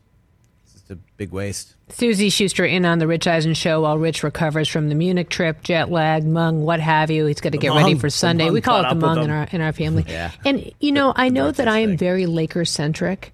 a 0.92 0.96
big 1.18 1.32
waste. 1.32 1.76
Suzy 1.90 2.30
Shuster 2.30 2.66
in 2.66 2.86
on 2.86 3.00
the 3.00 3.08
Rich 3.08 3.26
Eisen 3.26 3.54
show 3.54 3.82
while 3.82 3.98
Rich 3.98 4.24
recovers 4.24 4.68
from 4.68 4.90
the 4.90 4.96
Munich 4.96 5.30
trip, 5.30 5.64
jet 5.64 5.90
lag, 5.90 6.26
mung, 6.26 6.64
what 6.64 6.80
have 6.80 7.10
you. 7.10 7.26
He's 7.26 7.42
got 7.42 7.54
to 7.54 7.58
get 7.58 7.74
ready 7.74 7.96
for 7.96 8.10
Sunday. 8.10 8.50
We 8.50 8.62
call 8.62 8.86
it 8.86 8.90
the 8.90 8.96
mung 8.96 9.24
in 9.24 9.32
our 9.32 9.48
in 9.52 9.62
our 9.62 9.72
family. 9.72 10.06
Yeah. 10.12 10.32
And 10.44 10.72
you 10.82 10.92
know, 10.92 11.14
I 11.16 11.30
know 11.30 11.52
that 11.52 11.68
I 11.70 11.80
am 11.80 11.96
very 11.96 12.26
Lakers 12.26 12.70
centric 12.70 13.34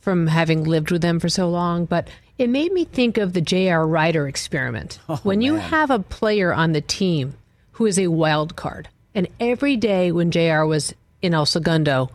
from 0.00 0.26
having 0.26 0.64
lived 0.64 0.90
with 0.90 1.00
them 1.00 1.20
for 1.20 1.28
so 1.28 1.48
long, 1.48 1.86
but 1.86 2.08
it 2.42 2.50
made 2.50 2.72
me 2.72 2.84
think 2.84 3.18
of 3.18 3.32
the 3.32 3.40
J.R. 3.40 3.86
Rider 3.86 4.26
experiment. 4.26 4.98
Oh, 5.08 5.20
when 5.22 5.40
you 5.40 5.54
have 5.54 5.90
a 5.90 6.00
player 6.00 6.52
on 6.52 6.72
the 6.72 6.80
team 6.80 7.34
who 7.72 7.86
is 7.86 8.00
a 8.00 8.08
wild 8.08 8.56
card, 8.56 8.88
and 9.14 9.28
every 9.38 9.76
day 9.76 10.10
when 10.10 10.32
J.R. 10.32 10.66
was 10.66 10.92
in 11.22 11.34
El 11.34 11.46
Segundo 11.46 12.10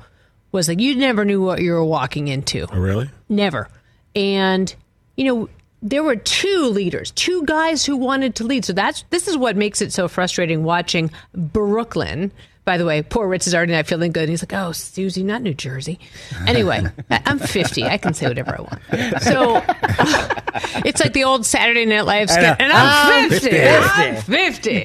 was 0.51 0.67
like 0.67 0.81
you 0.81 0.95
never 0.95 1.23
knew 1.23 1.41
what 1.41 1.61
you 1.61 1.71
were 1.71 1.83
walking 1.83 2.27
into. 2.27 2.67
Oh, 2.69 2.77
really? 2.77 3.09
Never. 3.29 3.69
And 4.15 4.73
you 5.15 5.23
know, 5.25 5.49
there 5.81 6.03
were 6.03 6.17
two 6.17 6.63
leaders, 6.63 7.11
two 7.11 7.45
guys 7.45 7.85
who 7.85 7.95
wanted 7.95 8.35
to 8.35 8.43
lead. 8.43 8.65
So 8.65 8.73
that's 8.73 9.05
this 9.09 9.29
is 9.29 9.37
what 9.37 9.55
makes 9.55 9.81
it 9.81 9.93
so 9.93 10.09
frustrating 10.09 10.63
watching 10.63 11.09
Brooklyn. 11.33 12.33
By 12.67 12.77
the 12.77 12.83
way, 12.83 13.01
poor 13.01 13.29
Rich 13.29 13.47
is 13.47 13.55
already 13.55 13.71
not 13.71 13.87
feeling 13.87 14.11
good. 14.11 14.23
And 14.23 14.29
He's 14.31 14.43
like, 14.43 14.51
"Oh, 14.51 14.73
Suzy, 14.73 15.23
not 15.23 15.41
New 15.41 15.53
Jersey." 15.53 16.01
Anyway, 16.45 16.85
I'm 17.09 17.39
50. 17.39 17.85
I 17.85 17.97
can 17.97 18.13
say 18.13 18.27
whatever 18.27 18.57
I 18.57 18.61
want. 18.61 19.23
So 19.23 19.55
it's 20.85 20.99
like 20.99 21.13
the 21.13 21.23
old 21.23 21.45
Saturday 21.45 21.85
Night 21.85 22.01
Live 22.01 22.29
skit, 22.29 22.57
and 22.59 22.73
I'm 22.73 23.29
50. 23.29 23.51
50. 23.51 23.61
I'm 23.63 24.15
50. 24.17 24.83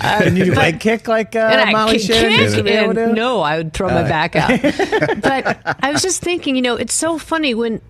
Can 0.00 0.36
you 0.36 0.54
leg 0.54 0.80
kick 0.80 1.08
like 1.08 1.34
uh, 1.34 1.38
and 1.38 1.72
Molly 1.72 1.98
Shannon 1.98 2.40
used 2.40 2.56
to 2.56 2.62
kick 2.62 2.66
be 2.66 2.72
able 2.72 2.98
and 2.98 3.14
no, 3.14 3.40
I 3.40 3.56
would 3.56 3.72
throw 3.72 3.88
my 3.88 4.02
back 4.02 4.36
out. 4.36 4.60
but 5.22 5.78
I 5.82 5.92
was 5.92 6.02
just 6.02 6.20
thinking, 6.20 6.56
you 6.56 6.62
know, 6.62 6.76
it's 6.76 6.92
so 6.92 7.16
funny 7.16 7.54
when 7.54 7.80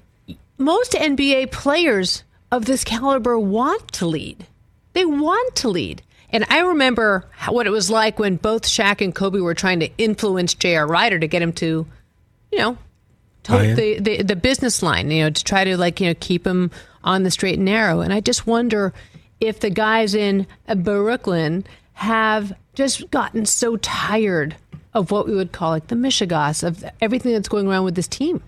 most 0.58 0.92
NBA 0.92 1.50
players 1.50 2.22
of 2.52 2.66
this 2.66 2.84
caliber 2.84 3.36
want 3.36 3.90
to 3.94 4.06
lead. 4.06 4.46
They 4.92 5.04
want 5.04 5.56
to 5.56 5.68
lead. 5.68 6.02
And 6.34 6.44
I 6.50 6.62
remember 6.62 7.24
how, 7.30 7.52
what 7.52 7.68
it 7.68 7.70
was 7.70 7.88
like 7.88 8.18
when 8.18 8.34
both 8.34 8.64
Shaq 8.64 9.00
and 9.00 9.14
Kobe 9.14 9.38
were 9.38 9.54
trying 9.54 9.78
to 9.78 9.90
influence 9.98 10.52
J.R. 10.52 10.84
Rider 10.84 11.20
to 11.20 11.28
get 11.28 11.40
him 11.40 11.52
to, 11.54 11.86
you 12.50 12.58
know, 12.58 12.76
oh, 13.48 13.62
to 13.62 13.74
the, 13.74 14.00
the 14.00 14.22
the 14.24 14.36
business 14.36 14.82
line, 14.82 15.12
you 15.12 15.22
know, 15.22 15.30
to 15.30 15.44
try 15.44 15.62
to 15.62 15.76
like 15.76 16.00
you 16.00 16.08
know 16.08 16.14
keep 16.18 16.44
him 16.44 16.72
on 17.04 17.22
the 17.22 17.30
straight 17.30 17.54
and 17.54 17.64
narrow. 17.64 18.00
And 18.00 18.12
I 18.12 18.18
just 18.18 18.48
wonder 18.48 18.92
if 19.40 19.60
the 19.60 19.70
guys 19.70 20.12
in 20.16 20.48
uh, 20.66 20.74
Brooklyn 20.74 21.64
have 21.92 22.52
just 22.74 23.08
gotten 23.12 23.46
so 23.46 23.76
tired 23.76 24.56
of 24.92 25.12
what 25.12 25.28
we 25.28 25.36
would 25.36 25.52
call 25.52 25.70
like 25.70 25.86
the 25.86 25.94
mishegas 25.94 26.64
of 26.64 26.84
everything 27.00 27.32
that's 27.32 27.48
going 27.48 27.68
around 27.68 27.84
with 27.84 27.94
this 27.94 28.08
team. 28.08 28.42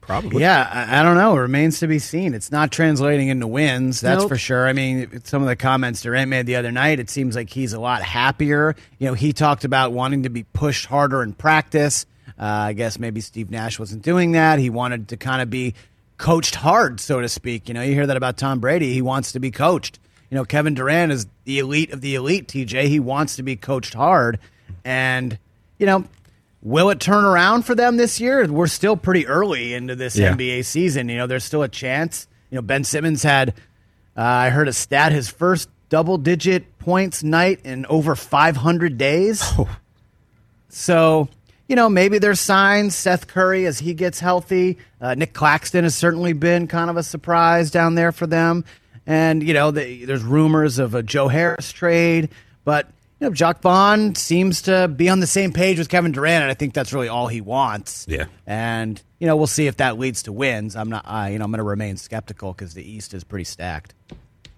Probably. 0.00 0.42
Yeah, 0.42 0.68
I, 0.72 1.00
I 1.00 1.02
don't 1.02 1.16
know. 1.16 1.36
It 1.36 1.40
remains 1.40 1.78
to 1.80 1.86
be 1.86 1.98
seen. 1.98 2.34
It's 2.34 2.50
not 2.50 2.72
translating 2.72 3.28
into 3.28 3.46
wins, 3.46 4.00
that's 4.00 4.22
Nope. 4.22 4.28
for 4.30 4.36
sure. 4.38 4.66
I 4.66 4.72
mean, 4.72 5.20
some 5.24 5.42
of 5.42 5.48
the 5.48 5.56
comments 5.56 6.02
Durant 6.02 6.28
made 6.30 6.46
the 6.46 6.56
other 6.56 6.72
night, 6.72 6.98
it 6.98 7.10
seems 7.10 7.36
like 7.36 7.50
he's 7.50 7.72
a 7.74 7.80
lot 7.80 8.02
happier. 8.02 8.74
You 8.98 9.08
know, 9.08 9.14
he 9.14 9.32
talked 9.32 9.64
about 9.64 9.92
wanting 9.92 10.24
to 10.24 10.30
be 10.30 10.42
pushed 10.44 10.86
harder 10.86 11.22
in 11.22 11.32
practice. 11.34 12.06
Uh, 12.38 12.44
I 12.44 12.72
guess 12.72 12.98
maybe 12.98 13.20
Steve 13.20 13.50
Nash 13.50 13.78
wasn't 13.78 14.02
doing 14.02 14.32
that. 14.32 14.58
He 14.58 14.70
wanted 14.70 15.08
to 15.08 15.16
kind 15.16 15.42
of 15.42 15.50
be 15.50 15.74
coached 16.16 16.54
hard, 16.54 16.98
so 16.98 17.20
to 17.20 17.28
speak. 17.28 17.68
You 17.68 17.74
know, 17.74 17.82
you 17.82 17.94
hear 17.94 18.06
that 18.06 18.16
about 18.16 18.36
Tom 18.36 18.58
Brady. 18.60 18.92
He 18.94 19.02
wants 19.02 19.32
to 19.32 19.40
be 19.40 19.50
coached. 19.50 19.98
You 20.30 20.36
know, 20.36 20.44
Kevin 20.44 20.74
Durant 20.74 21.12
is 21.12 21.26
the 21.44 21.58
elite 21.58 21.92
of 21.92 22.00
the 22.00 22.14
elite, 22.14 22.48
TJ. 22.48 22.84
He 22.88 23.00
wants 23.00 23.36
to 23.36 23.42
be 23.42 23.56
coached 23.56 23.94
hard. 23.94 24.38
And, 24.84 25.38
you 25.78 25.86
know, 25.86 26.04
Will 26.62 26.90
it 26.90 27.00
turn 27.00 27.24
around 27.24 27.62
for 27.62 27.74
them 27.74 27.96
this 27.96 28.20
year? 28.20 28.46
We're 28.50 28.66
still 28.66 28.96
pretty 28.96 29.26
early 29.26 29.72
into 29.74 29.96
this 29.96 30.16
Yeah. 30.16 30.34
NBA 30.34 30.64
season. 30.64 31.08
You 31.08 31.16
know, 31.18 31.26
there's 31.26 31.44
still 31.44 31.62
a 31.62 31.68
chance. 31.68 32.26
You 32.50 32.56
know, 32.56 32.62
Ben 32.62 32.84
Simmons 32.84 33.22
had, 33.22 33.50
uh, 34.16 34.22
I 34.22 34.50
heard 34.50 34.68
a 34.68 34.72
stat, 34.72 35.12
his 35.12 35.28
first 35.30 35.68
double 35.88 36.18
digit 36.18 36.78
points 36.78 37.22
night 37.22 37.60
in 37.64 37.86
over 37.86 38.14
500 38.14 38.98
days. 38.98 39.42
So, 40.68 41.28
you 41.68 41.76
know, 41.76 41.88
maybe 41.88 42.18
there's 42.18 42.40
signs. 42.40 42.94
Seth 42.94 43.26
Curry, 43.26 43.66
as 43.66 43.78
he 43.80 43.94
gets 43.94 44.20
healthy, 44.20 44.78
uh, 45.00 45.14
Nic 45.14 45.32
Claxton 45.32 45.84
has 45.84 45.94
certainly 45.94 46.32
been 46.32 46.66
kind 46.66 46.90
of 46.90 46.96
a 46.96 47.02
surprise 47.02 47.70
down 47.70 47.94
there 47.94 48.12
for 48.12 48.26
them. 48.26 48.64
And, 49.06 49.42
you 49.42 49.54
know, 49.54 49.70
the, 49.70 50.04
there's 50.04 50.22
rumors 50.22 50.78
of 50.78 50.94
a 50.94 51.02
Joe 51.02 51.28
Harris 51.28 51.72
trade. 51.72 52.28
But, 52.64 52.88
you 53.20 53.28
know, 53.28 53.34
Jacque 53.34 53.60
Vaughn 53.62 54.14
seems 54.14 54.62
to 54.62 54.88
be 54.88 55.08
on 55.10 55.20
the 55.20 55.26
same 55.26 55.52
page 55.52 55.78
with 55.78 55.88
Kevin 55.88 56.10
Durant, 56.12 56.42
and 56.42 56.50
I 56.50 56.54
think 56.54 56.72
that's 56.74 56.92
really 56.92 57.08
all 57.08 57.28
he 57.28 57.40
wants. 57.42 58.06
Yeah. 58.08 58.24
And, 58.46 59.00
you 59.18 59.26
know, 59.26 59.36
we'll 59.36 59.46
see 59.46 59.66
if 59.66 59.76
that 59.76 59.98
leads 59.98 60.22
to 60.24 60.32
wins. 60.32 60.74
I'm 60.74 60.88
not, 60.88 61.04
uh, 61.06 61.28
you 61.30 61.38
know, 61.38 61.44
I'm 61.44 61.50
going 61.50 61.58
to 61.58 61.64
remain 61.64 61.96
skeptical 61.98 62.52
because 62.52 62.72
the 62.74 62.82
East 62.82 63.12
is 63.14 63.22
pretty 63.22 63.44
stacked. 63.44 63.94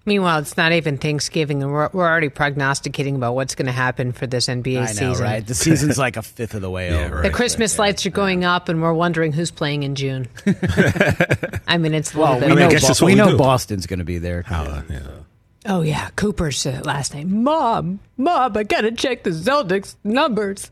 Meanwhile, 0.05 0.39
it's 0.39 0.57
not 0.57 0.73
even 0.73 0.97
Thanksgiving, 0.97 1.63
and 1.63 1.71
we're, 1.71 1.89
we're 1.93 2.05
already 2.05 2.27
prognosticating 2.27 3.15
about 3.15 3.35
what's 3.35 3.55
going 3.55 3.67
to 3.67 3.71
happen 3.71 4.11
for 4.11 4.27
this 4.27 4.47
NBA 4.47 4.77
I 4.77 4.79
know, 4.87 4.87
season. 5.13 5.23
right? 5.23 5.47
The 5.47 5.55
season's 5.55 5.97
like 5.97 6.17
a 6.17 6.21
fifth 6.21 6.53
of 6.55 6.61
the 6.61 6.69
way 6.69 6.91
over. 7.05 7.21
The 7.21 7.29
Christmas 7.29 7.79
lights 7.79 8.05
are 8.05 8.09
going 8.09 8.43
up, 8.43 8.67
and 8.67 8.81
we're 8.81 8.91
wondering 8.93 9.31
who's 9.31 9.49
playing 9.51 9.83
in 9.83 9.95
June. 9.95 10.27
I 11.67 11.77
mean, 11.77 11.93
it's 11.93 12.13
a 12.13 12.17
little 12.17 12.33
Well, 12.33 12.39
bit. 12.41 12.45
we 12.47 12.51
I 12.51 12.55
mean, 12.55 12.57
I 12.57 12.65
know, 12.65 12.69
guess 12.71 12.99
Bo- 12.99 13.05
we 13.05 13.13
we 13.13 13.17
know 13.17 13.29
do. 13.31 13.37
Boston's 13.37 13.85
going 13.87 13.99
to 13.99 14.05
be 14.05 14.17
there. 14.19 14.43
too. 14.43 14.53
Uh, 14.53 14.81
yeah. 14.89 14.99
Oh 15.65 15.81
yeah, 15.81 16.09
Cooper's 16.15 16.65
uh, 16.65 16.81
last 16.83 17.13
name. 17.13 17.43
Mom, 17.43 17.99
mom, 18.17 18.57
I 18.57 18.63
gotta 18.63 18.91
check 18.91 19.23
the 19.23 19.29
Celtics 19.29 19.95
numbers. 20.03 20.71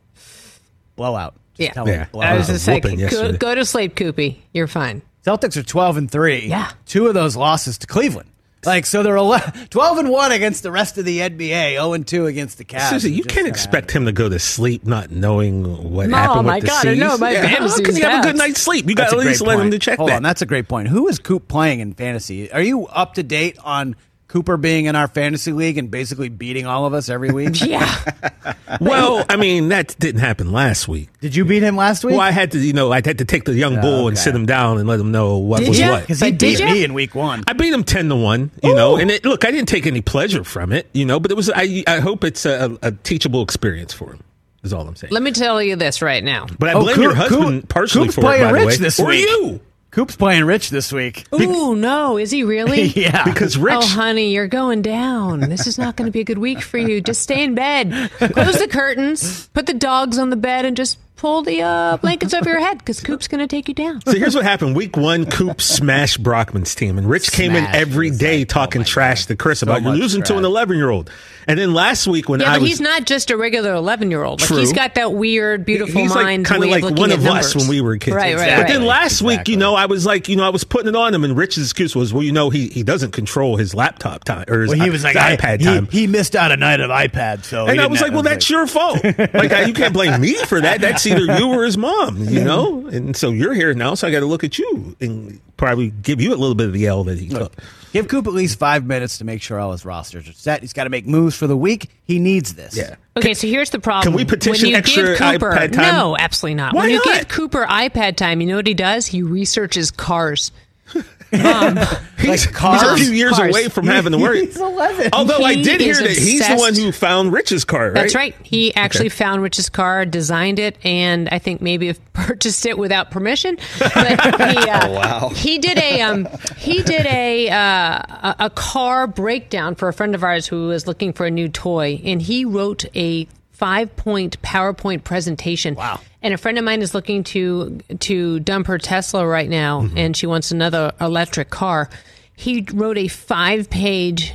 blowout. 0.96 1.36
Just 1.56 1.76
Yeah. 1.76 1.84
Yeah. 1.86 2.06
blowout. 2.12 2.34
I 2.34 2.38
was 2.38 2.48
just 2.48 2.68
like, 2.68 2.84
go, 2.84 3.32
go 3.34 3.56
to 3.56 3.66
sleep, 3.66 3.96
Koopy. 3.96 4.38
You're 4.54 4.68
fine. 4.68 5.02
Celtics 5.26 5.56
are 5.56 5.64
12 5.64 5.98
and 5.98 6.12
3. 6.12 6.48
Yeah. 6.48 6.72
Two 6.86 7.08
of 7.08 7.14
those 7.14 7.36
losses 7.36 7.78
to 7.80 7.88
Cleveland. 7.88 8.28
Like 8.66 8.86
so 8.86 9.02
they're 9.02 9.16
11, 9.16 9.68
12 9.70 9.98
and 10.00 10.10
1 10.12 10.32
against 10.34 10.62
the 10.62 10.72
rest 10.72 10.98
of 11.00 11.06
the 11.06 11.20
NBA, 11.20 11.72
0 11.74 11.94
and 11.94 12.06
2 12.08 12.28
against 12.28 12.58
the 12.60 12.66
Cavs. 12.66 12.90
Suzy, 12.90 13.12
you 13.12 13.24
can't 13.24 13.48
expect 13.48 13.90
him 13.92 14.06
to 14.06 14.12
go 14.12 14.30
to 14.30 14.38
sleep 14.38 14.86
not 14.86 15.10
knowing 15.10 15.64
what 15.92 16.10
Mom, 16.10 16.20
happened 16.20 16.46
with 16.46 16.54
I 16.56 16.60
the 16.60 16.68
gotta 16.68 16.90
C's. 16.92 17.00
know 17.00 17.18
my 17.18 17.32
yeah, 17.32 17.46
How 17.48 17.76
can 17.82 17.96
you 17.96 18.04
have 18.04 18.24
a 18.24 18.28
good 18.28 18.38
night's 18.38 18.62
sleep? 18.62 18.88
You 18.88 18.94
got 18.94 19.10
to 19.10 19.18
at 19.18 19.26
least 19.26 19.42
great 19.42 19.56
let 19.58 19.66
him 19.66 19.72
to 19.72 19.80
check 19.80 19.98
Hold 19.98 20.10
that. 20.12 20.18
on, 20.18 20.24
that's 20.24 20.44
a 20.44 20.46
great 20.46 20.68
point. 20.68 20.90
Who 20.90 21.08
is 21.08 21.18
Coop 21.18 21.48
playing 21.48 21.80
in 21.80 21.94
fantasy? 21.96 22.52
Are 22.52 22.62
you 22.62 22.86
up 22.88 23.16
to 23.16 23.24
date 23.24 23.58
on 23.64 23.96
Cooper 24.32 24.56
being 24.56 24.86
in 24.86 24.96
our 24.96 25.08
fantasy 25.10 25.52
league 25.52 25.78
and 25.78 25.92
basically 25.92 26.30
beating 26.30 26.66
all 26.66 26.86
of 26.86 26.94
us 26.94 27.10
every 27.10 27.32
week? 27.34 27.60
Yeah. 27.62 27.94
well, 28.80 29.26
I 29.28 29.36
mean, 29.36 29.68
that 29.70 29.96
didn't 30.00 30.22
happen 30.22 30.54
last 30.54 30.88
week. 30.88 31.10
Did 31.20 31.36
you 31.36 31.44
beat 31.44 31.64
him 31.64 31.76
last 31.76 32.06
week? 32.06 32.14
Well, 32.14 32.22
I 32.22 32.32
had 32.32 32.54
to, 32.54 32.60
you 32.60 32.72
know, 32.72 32.94
I 32.94 33.02
had 33.06 33.18
to 33.18 33.26
take 33.26 33.44
the 33.44 33.54
young 33.54 33.78
oh, 33.78 33.82
bull 33.82 34.08
and 34.08 34.18
sit 34.18 34.34
him 34.34 34.46
down 34.46 34.78
and 34.78 34.88
let 34.88 35.00
him 35.02 35.12
know 35.12 35.38
what 35.38 35.60
Did 35.60 35.68
was 35.70 35.80
ya? 35.80 35.90
what. 35.92 36.02
Because 36.04 36.22
he 36.22 36.32
did 36.32 36.40
beat 36.40 36.60
ya? 36.60 36.72
me 36.72 36.84
in 36.86 36.94
week 36.94 37.14
one. 37.14 37.44
I 37.46 37.54
beat 37.54 37.74
him 37.74 37.84
ten 37.84 38.08
to 38.10 38.16
one, 38.16 38.52
you 38.64 38.74
know. 38.74 38.96
And 38.98 39.12
it, 39.12 39.26
look, 39.26 39.44
I 39.44 39.52
didn't 39.52 39.68
take 39.68 39.86
any 39.86 40.02
pleasure 40.02 40.46
from 40.46 40.72
it, 40.72 40.88
you 40.94 41.04
know. 41.06 41.20
But 41.20 41.32
it 41.32 41.36
was. 41.36 41.50
I, 41.54 41.84
I 41.86 42.00
hope 42.00 42.24
it's 42.24 42.46
a, 42.46 42.78
a 42.82 42.92
teachable 42.94 43.42
experience 43.44 43.94
for 43.94 44.12
him. 44.14 44.24
Is 44.64 44.72
all 44.74 44.88
I'm 44.88 44.96
saying. 44.96 45.12
Let 45.12 45.24
me 45.24 45.32
tell 45.32 45.62
you 45.62 45.76
this 45.76 46.02
right 46.02 46.24
now. 46.24 46.46
but 46.60 46.70
I 46.70 46.74
Oh, 46.74 46.82
blame 46.84 46.96
Coop- 46.96 47.04
your 47.04 47.16
husband 47.16 47.62
Coop- 47.64 47.70
partially 47.70 48.06
Coop's 48.06 48.16
for 48.16 48.22
it, 48.22 48.24
playing 48.24 48.44
by 48.44 48.48
the 48.52 48.54
rich 48.60 48.68
way. 48.68 48.76
this 48.78 49.00
or 49.00 49.08
week. 49.08 49.28
you, 49.28 49.60
Coop's 49.92 50.16
playing 50.16 50.46
rich 50.46 50.70
this 50.70 50.94
week. 50.94 51.26
Ooh, 51.34 51.76
no, 51.76 52.18
is 52.18 52.32
he 52.32 52.44
really? 52.44 52.84
yeah. 52.96 53.26
because 53.26 53.58
Rich. 53.58 53.76
Oh, 53.76 53.86
honey, 53.86 54.34
you're 54.34 54.48
going 54.48 54.82
down. 54.82 55.42
This 55.42 55.68
is 55.68 55.78
not 55.78 55.98
going 55.98 56.06
to 56.06 56.12
be 56.12 56.22
a 56.22 56.24
good 56.24 56.38
week 56.38 56.62
for 56.62 56.78
you. 56.78 57.02
Just 57.02 57.22
stay 57.22 57.44
in 57.44 57.56
bed. 57.56 58.10
Close 58.12 58.58
the 58.58 58.70
curtains. 58.70 59.50
Put 59.50 59.66
the 59.66 59.74
dogs 59.74 60.18
on 60.18 60.30
the 60.30 60.38
bed 60.38 60.64
and 60.64 60.78
just 60.78 60.98
pull 61.22 61.44
the 61.44 61.62
uh, 61.62 61.98
blankets 62.02 62.34
over 62.34 62.50
your 62.50 62.60
head 62.60 62.80
because 62.80 63.00
Coop's 63.00 63.28
going 63.28 63.40
to 63.40 63.48
take 63.48 63.68
you 63.68 63.76
down. 63.76 64.02
So 64.02 64.14
here's 64.18 64.34
what 64.34 64.44
happened. 64.44 64.76
Week 64.76 64.98
one, 64.98 65.28
Coop 65.28 65.62
smashed 65.62 66.24
Brockman's 66.24 66.74
team, 66.74 66.98
and 66.98 67.08
Rich 67.08 67.32
came 67.32 67.52
in 67.52 67.64
Smashed. 67.64 67.78
every 67.78 68.08
It's 68.08 68.22
like, 68.22 68.48
talking 68.48 68.82
oh 68.82 68.86
trash 68.86 69.22
God. 69.26 69.28
to 69.28 69.36
Chris 69.36 69.60
So 69.60 69.68
about 69.68 69.84
you're 69.84 69.92
much 69.92 70.00
losing 70.02 70.24
to 70.24 70.38
an 70.38 70.44
11 70.46 70.78
year 70.78 70.90
old. 70.90 71.12
And 71.48 71.58
then 71.60 71.74
last 71.74 72.06
week 72.08 72.30
when 72.30 72.40
Yeah, 72.40 72.52
I 72.52 72.54
but 72.56 72.62
was 72.62 72.70
he's 72.70 72.82
not 72.82 73.06
just 73.06 73.30
a 73.32 73.38
regular 73.38 73.74
11 73.74 74.10
year 74.12 74.24
old. 74.24 74.42
Like, 74.42 74.48
True. 74.48 74.58
he's 74.58 74.74
got 74.74 74.96
that 74.96 75.14
weird, 75.14 75.66
beautiful 75.66 76.02
he's 76.02 76.14
mind. 76.14 76.44
like 76.44 76.48
kind 76.48 76.64
of 76.64 76.70
like 76.70 76.84
looking 76.84 76.98
one 76.98 77.12
at 77.12 77.18
of 77.20 77.26
us 77.26 77.56
when 77.56 77.68
we 77.68 77.82
were 77.82 77.98
kids. 77.98 78.16
Right, 78.16 78.36
right, 78.36 78.50
But 78.56 78.58
right. 78.64 78.68
then 78.68 78.86
last 78.86 79.22
week, 79.22 79.48
you 79.48 79.58
know, 79.58 79.76
I 79.76 79.86
was 79.88 80.06
like, 80.06 80.30
you 80.30 80.36
know, 80.36 80.44
I 80.44 80.50
was 80.50 80.64
putting 80.64 80.88
it 80.90 80.96
on 80.96 81.14
him, 81.14 81.24
and 81.24 81.36
Rich's 81.36 81.64
excuse 81.66 81.96
was, 81.96 82.14
well, 82.14 82.24
you 82.24 82.32
know, 82.32 82.50
he, 82.52 82.68
he 82.70 82.84
doesn't 82.84 83.12
control 83.12 83.58
his 83.58 83.74
laptop 83.76 84.24
time 84.24 84.46
or 84.48 84.62
his, 84.62 84.70
Well, 84.70 84.80
he 84.80 84.90
was 84.92 85.04
like, 85.04 85.16
I- 85.16 85.36
iPad 85.36 85.60
he, 85.60 85.66
time. 85.66 85.88
He 85.88 86.06
missed 86.08 86.36
out 86.36 86.52
a 86.52 86.58
night 86.58 86.80
of 86.80 86.90
iPad, 86.92 87.44
so. 87.44 87.66
and 87.68 87.80
I 87.82 87.88
was 87.88 88.02
like, 88.02 88.12
well, 88.12 88.24
that's 88.24 88.50
your 88.50 88.68
fault. 88.68 89.04
like, 89.04 89.68
you 89.68 89.74
can't 89.74 89.94
blame 89.94 90.22
me 90.22 90.36
for 90.46 90.62
that. 90.62 90.80
That's 90.82 91.06
either 91.12 91.38
you 91.40 91.54
or 91.54 91.64
his 91.64 91.78
mom, 91.78 92.18
you 92.18 92.44
know? 92.44 92.88
And 92.88 93.16
so 93.16 93.32
you're 93.32 93.54
here 93.54 93.74
now, 93.74 93.94
so 93.94 94.08
I 94.08 94.12
got 94.12 94.22
to 94.22 94.26
look 94.26 94.44
at 94.44 94.58
you 94.58 94.96
and 95.00 95.40
probably 95.58 95.92
give 95.92 96.22
you 96.22 96.34
a 96.34 96.36
little 96.36 96.56
bit 96.56 96.68
of 96.68 96.74
the 96.74 96.88
L 96.88 97.04
that 97.06 97.20
he 97.20 97.30
took. 97.30 97.54
Give 97.94 98.08
Coop 98.08 98.26
at 98.26 98.34
least 98.34 98.58
five 98.58 98.86
minutes 98.86 99.18
to 99.18 99.26
make 99.26 99.42
sure 99.42 99.60
all 99.60 99.74
his 99.74 99.84
rosters 99.84 100.28
are 100.30 100.34
set. 100.34 100.62
He's 100.62 100.72
got 100.74 100.86
to 100.86 100.90
make 100.90 101.06
moves 101.06 101.36
for 101.36 101.46
the 101.46 101.58
week. 101.58 101.90
He 102.06 102.20
needs 102.20 102.54
this. 102.56 102.76
Yeah. 102.76 102.96
Okay, 103.18 103.34
so 103.34 103.48
here's 103.48 103.70
the 103.70 103.80
problem. 103.80 104.14
Can 104.14 104.18
we 104.18 104.24
petition 104.24 104.64
when 104.64 104.72
you 104.72 104.78
extra 104.78 105.04
give 105.04 105.18
Cooper, 105.18 105.52
iPad 105.52 105.74
time? 105.74 105.96
No, 105.96 106.16
absolutely 106.18 106.56
not. 106.56 106.74
Why 106.74 106.84
when 106.84 106.92
you 106.92 107.02
not? 107.06 107.06
give 107.06 107.28
Cooper 107.28 107.66
iPad 107.66 108.16
time, 108.16 108.40
you 108.40 108.48
know 108.48 108.56
what 108.56 108.68
he 108.68 108.74
does? 108.74 109.08
He 109.08 109.22
researches 109.22 109.92
cars. 109.92 110.52
He's, 112.18 112.46
cars? 112.46 112.82
he's 112.82 112.92
a 112.92 112.98
few 112.98 113.14
years 113.14 113.38
Cars. 113.38 113.50
away 113.50 113.70
from 113.70 113.88
having 113.88 114.12
to 114.12 114.18
worry. 114.18 114.42
He's 114.46 114.58
11. 114.60 115.12
Although 115.14 115.44
I 115.44 115.56
did 115.56 115.80
hear 115.80 115.92
is 115.92 116.00
that 116.00 116.10
he's 116.10 116.46
the 116.46 116.56
one 116.56 116.76
who 116.76 116.92
found 116.92 117.32
Rich's 117.32 117.64
car, 117.66 117.86
right? 117.86 117.94
That's 117.94 118.16
right. 118.16 118.36
He 118.44 118.76
actually 118.76 119.10
found 119.10 119.42
Rich's 119.42 119.70
car, 119.70 120.06
designed 120.06 120.60
it, 120.60 120.78
and 120.84 121.30
I 121.30 121.40
think 121.40 121.62
maybe 121.62 121.94
purchased 122.14 122.66
it 122.66 122.78
without 122.78 123.12
permission. 123.12 123.58
But 123.80 124.20
he, 124.22 124.58
uh, 124.70 124.92
wow. 124.92 125.30
he 125.30 125.58
did 125.58 125.78
a 125.78 126.02
um, 126.02 126.28
he 126.58 126.84
did 126.84 127.06
a, 127.06 127.50
uh, 127.50 127.56
a 127.58 128.36
a 128.40 128.50
car 128.50 129.08
breakdown 129.08 129.76
for 129.76 129.88
a 129.88 129.94
friend 129.94 130.14
of 130.14 130.24
ours 130.24 130.48
who 130.48 130.68
was 130.68 130.86
looking 130.86 131.14
for 131.14 131.26
a 131.26 131.32
new 131.32 131.48
toy, 131.48 132.02
and 132.04 132.22
he 132.22 132.46
wrote 132.46 132.86
a 132.96 133.28
five 133.52 133.96
point 133.96 134.42
PowerPoint 134.42 135.04
presentation. 135.04 135.76
Wow. 135.76 136.02
And 136.24 136.34
a 136.34 136.38
friend 136.38 136.58
of 136.58 136.64
mine 136.64 136.82
is 136.82 136.94
looking 136.94 137.24
to 137.26 137.80
to 138.00 138.40
dump 138.42 138.68
her 138.68 138.78
Tesla 138.78 139.26
right 139.26 139.50
now, 139.50 139.82
Mm-hmm. 139.82 139.98
and 139.98 140.16
she 140.18 140.28
wants 140.28 140.52
another 140.52 140.92
electric 141.02 141.50
car. 141.50 141.90
He 142.36 142.66
wrote 142.74 142.98
a 142.98 143.08
five 143.08 143.70
page 143.70 144.34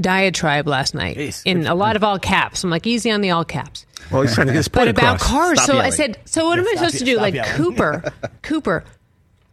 diatribe 0.00 0.66
last 0.68 0.94
night 0.94 1.16
Jeez. 1.16 1.42
in 1.44 1.66
a 1.66 1.74
lot 1.74 1.96
of 1.96 2.04
all 2.04 2.18
caps. 2.18 2.62
I'm 2.64 2.70
like, 2.70 2.86
easy 2.86 3.10
on 3.10 3.22
the 3.22 3.30
all 3.30 3.44
caps. 3.44 3.86
Well, 4.10 4.22
he's 4.22 4.34
trying 4.34 4.46
to 4.48 4.52
get 4.52 4.58
his 4.58 4.68
point 4.68 4.94
But 4.94 4.96
point 4.96 4.98
about 4.98 5.16
across. 5.16 5.30
cars, 5.30 5.62
Stop 5.62 5.76
so 5.76 5.80
I 5.80 5.90
said, 5.90 6.18
so 6.26 6.44
what 6.46 6.58
am 6.58 6.64
I 6.66 6.70
stop 6.72 6.78
supposed 6.78 6.98
to 6.98 7.04
do? 7.04 7.12
stop 7.14 7.22
Like 7.22 7.34
yelling. 7.34 7.52
Cooper, 7.52 8.12
Cooper, 8.42 8.84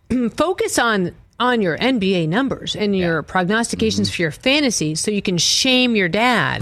focus 0.35 0.77
on 0.77 1.15
on 1.43 1.61
your 1.61 1.77
NBA 1.77 2.29
numbers 2.29 2.75
and 2.75 2.95
your 2.95 3.21
prognostications 3.23 4.07
Mm-hmm. 4.09 4.15
for 4.15 4.21
your 4.21 4.31
fantasy, 4.31 4.95
so 4.95 5.11
you 5.11 5.21
can 5.21 5.37
shame 5.37 5.95
your 5.95 6.07
dad. 6.09 6.61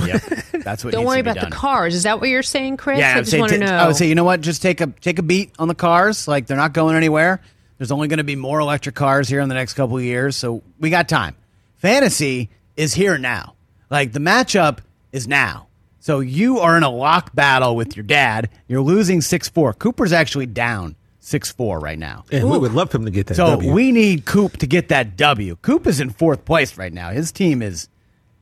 That's 0.52 0.84
what 0.84 0.92
Don't 0.94 1.06
worry 1.06 1.20
about 1.20 1.36
done. 1.36 1.50
the 1.50 1.56
cars. 1.56 1.94
Is 1.96 2.04
that 2.04 2.20
what 2.20 2.30
you're 2.30 2.44
saying, 2.44 2.78
Chris? 2.78 3.00
Yeah, 3.00 3.10
I 3.10 3.12
I 3.12 3.16
would 3.16 3.22
just 3.22 3.32
say, 3.32 3.40
want 3.40 3.52
to 3.52 3.60
t- 3.60 3.66
know. 3.66 3.72
I 3.76 3.88
would 3.88 3.96
say, 3.96 4.08
you 4.10 4.16
know 4.16 4.24
what? 4.24 4.42
Just 4.42 4.62
take 4.62 4.82
a 4.82 4.88
take 4.88 5.20
a 5.20 5.24
beat 5.24 5.52
on 5.60 5.68
the 5.68 5.76
cars. 5.76 6.28
Like 6.28 6.48
they're 6.48 6.58
not 6.58 6.74
going 6.74 6.96
anywhere. 6.96 7.42
There's 7.78 7.92
only 7.92 8.08
going 8.08 8.18
to 8.18 8.24
be 8.24 8.36
more 8.36 8.60
electric 8.60 8.96
cars 8.96 9.28
here 9.28 9.40
in 9.40 9.50
the 9.50 9.56
next 9.56 9.74
couple 9.74 9.98
of 9.98 10.04
years, 10.04 10.36
so 10.36 10.62
we 10.80 10.90
got 10.90 11.08
time. 11.10 11.36
Fantasy 11.78 12.50
is 12.76 12.94
here 12.94 13.18
now. 13.18 13.56
Like 13.90 14.12
the 14.14 14.20
matchup 14.20 14.80
is 15.12 15.28
now. 15.28 15.68
So 16.00 16.20
you 16.20 16.60
are 16.60 16.78
in 16.78 16.84
a 16.84 16.90
lock 16.90 17.34
battle 17.36 17.76
with 17.76 17.96
your 17.96 18.04
dad. 18.04 18.50
You're 18.68 18.82
losing 18.82 19.22
six 19.22 19.50
four. 19.50 19.74
Cooper's 19.74 20.14
actually 20.14 20.46
down 20.48 20.96
six 21.22 21.52
four 21.52 21.80
right 21.80 21.98
now. 22.00 22.26
and 22.32 22.50
we 22.50 22.58
would 22.58 22.74
love 22.74 22.92
him 22.94 23.06
to 23.06 23.12
get 23.12 23.28
that 23.28 23.36
So 23.36 23.46
W. 23.52 23.72
we 23.72 23.92
need 23.94 24.26
Coop 24.26 24.58
to 24.58 24.68
get 24.68 24.90
that 24.90 25.16
W. 25.16 25.56
Coop 25.62 25.88
is 25.88 26.00
in 26.00 26.10
fourth 26.10 26.44
place 26.46 26.78
right 26.78 26.92
now. 26.92 27.12
His 27.12 27.32
team 27.32 27.62
is 27.62 27.88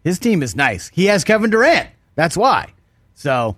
his 0.04 0.18
team 0.18 0.42
is 0.42 0.56
nice. 0.56 0.90
He 0.94 1.06
has 1.06 1.24
Kevin 1.24 1.50
Durant. 1.52 1.90
That's 2.16 2.36
why. 2.38 2.74
So 3.14 3.58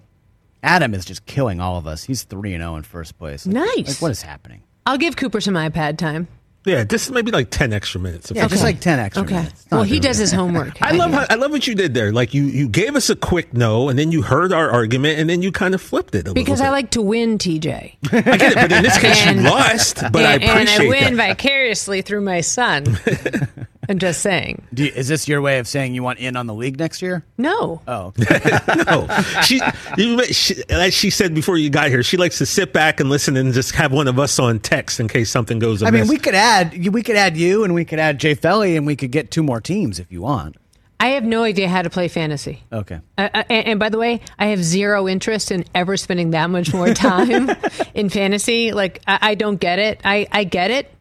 Adam 0.64 0.94
is 0.94 1.06
just 1.06 1.26
killing 1.26 1.60
all 1.60 1.78
of 1.78 1.88
us. 1.88 2.04
He's 2.04 2.24
three 2.24 2.54
and 2.54 2.62
zero 2.62 2.76
in 2.76 2.84
first 2.84 3.18
place. 3.18 3.46
Like- 3.46 3.56
Nice. 3.56 3.88
Like 3.88 4.02
what 4.02 4.12
is 4.12 4.22
happening? 4.24 4.64
I'll 4.86 4.98
give 4.98 5.16
Cooper 5.16 5.40
some 5.40 5.54
iPad 5.54 5.98
time. 5.98 6.28
Yeah, 6.64 6.84
this 6.84 7.06
is 7.08 7.12
maybe 7.12 7.32
like 7.32 7.50
ten 7.50 7.74
extra 7.74 8.00
minutes. 8.00 8.30
of 8.30 8.38
Yeah, 8.38 8.48
just 8.48 8.62
like 8.64 8.80
ten 8.80 9.00
extra 9.00 9.24
Okay. 9.24 9.34
minutes. 9.34 9.62
It's 9.64 9.72
not 9.72 9.78
Well, 9.78 9.84
he 9.84 10.00
does 10.00 10.20
it. 10.20 10.24
his 10.24 10.32
homework. 10.32 10.80
I 10.80 10.92
love 10.92 11.12
how, 11.12 11.26
I 11.28 11.34
love 11.36 11.50
what 11.50 11.66
you 11.66 11.74
did 11.74 11.96
there. 11.96 12.12
Like 12.12 12.36
you 12.36 12.44
you 12.44 12.70
gave 12.70 12.96
us 12.96 13.10
a 13.10 13.16
quick 13.16 13.52
no, 13.54 13.90
and 13.90 13.98
then 13.98 14.12
you 14.12 14.22
heard 14.22 14.54
our 14.54 14.70
argument, 14.70 15.18
and 15.20 15.28
then 15.28 15.42
you 15.42 15.52
kind 15.52 15.74
of 15.74 15.82
flipped 15.82 16.14
it 16.14 16.28
a 16.28 16.34
because 16.34 16.60
little 16.60 16.68
I 16.68 16.70
like 16.70 16.92
to 16.92 17.02
win, 17.02 17.40
TJ. 17.40 17.96
I 18.12 18.22
get 18.38 18.52
it, 18.52 18.56
but 18.56 18.72
in 18.72 18.84
this 18.84 18.98
case 19.00 19.26
And- 19.26 19.42
you 19.42 19.50
lost. 19.50 20.04
But 20.12 20.24
I 20.24 20.34
and, 20.34 20.44
appreciate 20.44 20.76
and 20.80 20.84
I 20.84 20.88
win 20.88 21.18
that. 21.18 21.28
vicariously 21.30 22.02
through 22.04 22.22
my 22.22 22.42
son. 22.42 23.00
I'm 23.92 24.00
just 24.00 24.22
saying. 24.22 24.66
Do 24.74 24.86
you- 24.86 24.92
is 24.96 25.10
this 25.10 25.28
your 25.28 25.42
way 25.42 25.60
of 25.60 25.68
saying 25.68 25.94
you 25.94 26.02
want 26.02 26.20
in 26.20 26.38
on 26.38 26.48
the 26.48 26.54
league 26.54 26.80
next 26.80 27.02
year? 27.02 27.26
No. 27.38 27.82
Oh, 27.90 28.14
no, 28.88 29.08
she, 29.44 29.60
you, 29.98 30.24
she, 30.28 30.56
as 30.70 30.94
she 30.94 31.10
said 31.10 31.36
before 31.36 31.58
you 31.58 31.70
got 31.70 31.90
here, 31.90 32.02
she 32.02 32.16
likes 32.16 32.38
to 32.38 32.46
sit 32.46 32.72
back 32.72 33.02
and 33.02 33.10
listen 33.10 33.36
and 33.36 33.54
just 33.54 33.76
have 33.76 33.92
one 33.92 34.08
of 34.08 34.18
us 34.18 34.40
on 34.40 34.60
text 34.60 35.02
in 35.02 35.10
case 35.10 35.30
something 35.30 35.60
goes 35.60 35.84
I 35.84 35.92
mean, 35.92 36.08
we 36.08 36.18
could 36.18 36.36
add 36.36 36.72
we 36.94 37.04
could 37.04 37.18
add 37.18 37.36
you, 37.36 37.66
and 37.66 37.74
we 37.74 37.84
could 37.84 38.00
add 38.00 38.18
Jay 38.18 38.34
Felly, 38.34 38.78
and 38.78 38.88
we 38.88 38.96
could 38.96 39.12
get 39.12 39.30
two 39.30 39.44
more 39.44 39.60
teams 39.60 40.00
if 40.00 40.10
you 40.10 40.22
want. 40.22 40.56
I 41.02 41.10
have 41.10 41.26
no 41.26 41.44
idea 41.44 41.68
how 41.68 41.82
to 41.82 41.90
play 41.90 42.08
fantasy. 42.08 42.64
Okay. 42.72 43.02
Uh, 43.18 43.28
uh, 43.34 43.44
and, 43.50 43.68
and 43.68 43.80
by 43.80 43.90
the 43.90 43.98
way, 43.98 44.22
I 44.40 44.46
have 44.48 44.64
zero 44.64 45.10
interest 45.10 45.52
in 45.52 45.66
ever 45.76 45.98
spending 45.98 46.30
that 46.30 46.50
much 46.50 46.74
more 46.74 46.94
time 46.94 47.50
in 47.94 48.08
fantasy. 48.08 48.72
Like, 48.72 49.02
I, 49.06 49.20
I 49.22 49.36
don't 49.36 49.60
get 49.60 49.80
it. 49.80 50.00
I, 50.06 50.28
I 50.32 50.46
get 50.46 50.72
it, 50.72 50.94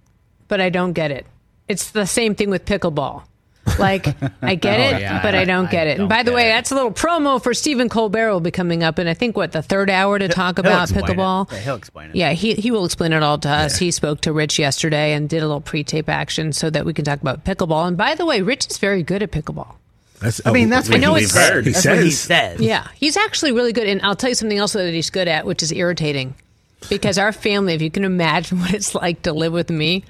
but 0.48 0.60
I 0.60 0.70
don't 0.70 0.92
get 0.94 1.12
it. 1.12 1.26
It's 1.70 1.90
the 1.92 2.06
same 2.06 2.34
thing 2.34 2.50
with 2.50 2.64
pickleball. 2.64 3.22
Like, 3.78 4.08
I 4.42 4.54
get 4.56 4.80
Oh, 4.92 4.96
it, 4.96 5.00
yeah, 5.02 5.22
but 5.22 5.34
I, 5.34 5.42
I- 5.42 5.44
don't 5.44 5.66
I 5.66 5.70
get 5.70 5.86
it. 5.86 5.90
don't 5.96 6.00
and 6.04 6.08
by 6.08 6.22
the 6.22 6.32
way, 6.32 6.46
it. 6.48 6.52
that's 6.52 6.72
a 6.72 6.74
little 6.74 6.90
promo 6.90 7.40
for 7.42 7.54
Stephen 7.54 7.88
Colbert 7.88 8.32
will 8.32 8.40
be 8.40 8.50
coming 8.50 8.82
up 8.82 8.98
in, 8.98 9.06
I 9.06 9.14
think, 9.14 9.36
what, 9.36 9.52
the 9.52 9.62
third 9.62 9.90
hour 9.90 10.18
to 10.18 10.28
talk 10.28 10.56
he'll 10.56 10.66
about 10.66 10.90
explain 10.90 11.04
it. 11.04 11.16
pickleball? 11.16 11.52
Yeah, 11.52 11.58
he'll 11.60 11.74
explain 11.76 12.10
it. 12.10 12.16
Yeah, 12.16 12.32
he, 12.32 12.54
he 12.54 12.70
will 12.70 12.84
explain 12.84 13.12
it 13.12 13.22
all 13.22 13.38
to 13.38 13.48
us. 13.48 13.76
He 13.78 13.90
spoke 13.90 14.22
to 14.22 14.32
Rich 14.32 14.58
yesterday 14.58 15.12
and 15.12 15.28
did 15.28 15.42
a 15.42 15.46
little 15.46 15.60
pre 15.60 15.84
tape 15.84 16.08
action 16.08 16.52
so 16.52 16.68
that 16.70 16.84
we 16.84 16.92
can 16.92 17.04
talk 17.04 17.20
about 17.20 17.44
pickleball. 17.44 17.86
And 17.86 17.96
by 17.96 18.14
the 18.14 18.26
way, 18.26 18.40
Rich 18.42 18.66
is 18.68 18.78
very 18.78 19.02
good 19.02 19.22
at 19.22 19.30
pickleball. 19.30 19.74
That's, 20.20 20.40
I 20.44 20.52
mean, 20.52 20.66
oh, 20.66 20.70
that's 20.70 20.88
what 20.88 20.98
what 20.98 21.04
I 21.04 21.06
know 21.08 21.14
he 21.14 21.24
it's- 21.24 21.32
said. 21.48 21.64
He 21.66 21.72
That's 21.72 21.86
what 21.86 21.98
he 21.98 22.10
says. 22.10 22.20
says. 22.56 22.60
Yeah, 22.60 22.88
he's 22.96 23.16
actually 23.16 23.52
really 23.52 23.72
good. 23.72 23.86
And 23.86 24.02
I'll 24.02 24.16
tell 24.16 24.30
you 24.30 24.34
something 24.34 24.58
else 24.58 24.72
that 24.72 24.92
he's 24.92 25.10
good 25.10 25.28
at, 25.28 25.46
which 25.46 25.62
is 25.62 25.70
irritating. 25.72 26.34
Because 26.88 27.18
our 27.18 27.30
family, 27.32 27.74
if 27.74 27.82
you 27.82 27.90
can 27.90 28.04
imagine 28.04 28.58
what 28.60 28.74
it's 28.74 28.94
like 28.94 29.22
to 29.22 29.32
live 29.32 29.52
with 29.52 29.70
me, 29.70 30.04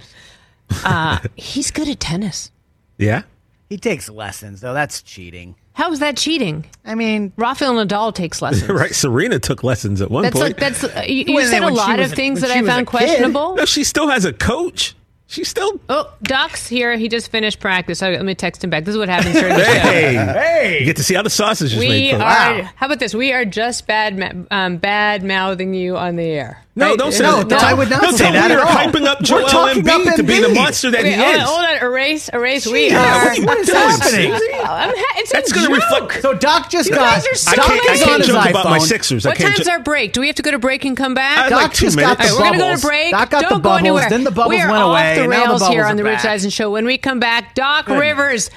uh, 0.85 1.19
he's 1.37 1.71
good 1.71 1.89
at 1.89 2.01
tennis. 2.01 2.51
Yeah. 2.99 3.23
He 3.69 3.77
takes 3.79 4.09
lessons 4.09 4.61
though. 4.61 4.75
That's 4.75 5.03
cheating. 5.03 5.55
How 5.75 5.93
is 5.93 6.01
that 6.01 6.17
cheating? 6.17 6.67
I 6.85 6.95
mean, 6.95 7.33
Rafael 7.37 7.73
Nadal 7.75 8.15
takes 8.15 8.43
lessons. 8.43 8.69
Right. 8.71 8.95
Serena 8.95 9.39
took 9.39 9.63
lessons 9.63 10.01
at 10.03 10.11
one 10.11 10.25
That's 10.25 10.35
point. 10.35 10.45
like 10.45 10.57
that's 10.59 10.85
uh, 10.85 11.05
you, 11.07 11.25
you 11.29 11.45
said 11.47 11.63
a 11.63 11.69
lot 11.71 12.01
of 12.01 12.13
a- 12.13 12.17
things 12.17 12.41
when 12.43 12.51
that 12.51 12.59
I 12.59 12.67
found 12.67 12.87
questionable. 12.87 13.55
no, 13.55 13.65
she 13.65 13.85
still 13.85 14.09
has 14.09 14.25
a 14.25 14.33
coach. 14.33 14.95
She 15.29 15.45
still. 15.45 15.81
Oh, 15.89 16.13
Doc's 16.25 16.67
here. 16.67 16.97
He 16.97 17.09
just 17.09 17.31
finished 17.31 17.61
practice. 17.61 18.01
So 18.01 18.11
let 18.11 18.25
me 18.25 18.35
text 18.35 18.65
him 18.65 18.71
back. 18.71 18.85
This 18.85 18.95
is 18.95 18.99
what 18.99 19.09
happens 19.09 19.35
during 19.39 19.55
the 19.55 19.65
show. 19.65 19.71
Hey, 19.71 20.15
hey, 20.17 20.79
you 20.81 20.85
get 20.85 20.97
to 20.97 21.05
see 21.05 21.15
how 21.15 21.23
the 21.23 21.31
sausage 21.31 21.73
is 21.73 21.79
We 21.79 21.89
made. 21.89 22.15
are. 22.15 22.63
folks. 22.65 22.69
How 22.75 22.87
about 22.87 22.99
this? 22.99 23.15
We 23.15 23.33
are 23.33 23.45
just 23.45 23.87
bad, 23.87 24.49
um, 24.51 24.79
bad 24.79 25.23
mouthing 25.23 25.73
you 25.73 25.97
on 25.97 26.17
the 26.17 26.25
air. 26.25 26.65
No, 26.81 26.87
Right? 26.89 26.99
don't 26.99 27.13
say 27.13 27.23
No, 27.23 27.43
that. 27.43 27.63
I 27.63 27.75
would 27.75 27.91
not 27.91 28.01
Don't 28.03 28.13
say 28.15 28.25
tell 28.25 28.33
that 28.33 28.49
me 28.49 28.55
at 28.55 28.59
you're 28.59 28.67
all. 28.67 28.67
hyping 28.75 29.05
up 29.07 29.21
We're 29.21 29.25
Joel 29.27 29.49
talking 29.49 29.87
up 29.89 30.01
Embiid 30.01 30.17
to 30.17 30.23
be 30.23 30.41
the 30.41 30.49
monster 30.49 30.91
that 30.91 31.03
Wait, 31.03 31.13
he 31.15 31.21
hold, 31.21 31.35
is. 31.35 31.41
on, 31.43 31.47
hold 31.47 31.65
on, 31.67 31.77
erase, 31.77 32.31
erase. 32.33 32.67
We 32.67 32.89
Yeah, 32.91 32.99
are. 32.99 33.29
what- 33.29 33.39
what 33.47 33.59
is 33.59 33.67
doing, 33.67 33.79
happening? 33.79 34.33
I'm 34.33 34.91
ha- 34.97 35.15
it's 35.19 35.31
That's 35.33 35.51
a 35.51 35.55
gonna 35.55 35.69
reflect- 35.75 36.23
So 36.23 36.33
Doc 36.35 36.71
just 36.71 36.89
You 36.89 36.95
got. 36.95 37.15
guys 37.15 37.27
are 37.27 37.35
so 37.35 37.51
I 37.53 37.55
can't, 37.57 37.71
I 37.71 37.93
is 37.93 38.03
on 38.03 38.09
can't 38.09 38.19
his 38.23 38.27
joke 38.29 38.47
about 38.51 38.65
my 38.65 38.79
iPhone. 38.79 38.87
Sixers. 38.87 39.25
What 39.27 39.35
I 39.35 39.37
can't 39.37 39.55
time's 39.57 39.67
jo- 39.67 39.73
our 39.73 39.79
break? 39.81 40.13
Do 40.15 40.21
we 40.23 40.27
have 40.29 40.37
to 40.37 40.43
go 40.43 40.51
to 40.53 40.59
break 40.59 40.85
and 40.87 40.97
come 40.97 41.15
back? 41.15 41.39
I 41.39 41.49
Doc 41.51 41.63
like 41.63 41.73
two 41.75 41.85
just 41.87 41.99
got 41.99 42.19
minutes. 42.19 42.35
the 42.35 42.35
All 42.37 42.41
right, 42.43 42.53
we're 42.53 42.59
going 42.59 42.71
to 42.71 42.75
go 42.77 42.81
to 42.81 42.87
break. 42.87 43.11
Doc 43.13 43.31
got 43.31 43.41
Don't 43.43 43.49
the 43.51 43.55
go 43.57 43.61
bubbles. 43.61 43.79
anywhere. 43.81 44.07
Then 44.09 44.25
the 44.25 44.31
bubbles 44.31 44.55
we 44.55 44.61
are 44.63 44.71
went 44.71 44.83
off 44.83 44.91
away. 44.91 45.15
the 45.17 45.21
and 45.23 45.31
now 45.31 45.43
the 45.45 45.49
rails 45.51 45.69
here 45.69 45.85
on 45.85 45.97
the 45.97 46.05
Rich 46.05 46.23
back. 46.23 46.25
Eisen 46.33 46.51
Show. 46.51 46.71
When 46.71 46.87
we 46.87 46.97
come 46.97 47.21
back, 47.21 47.55
Doc 47.55 47.89
Rivers 47.89 48.51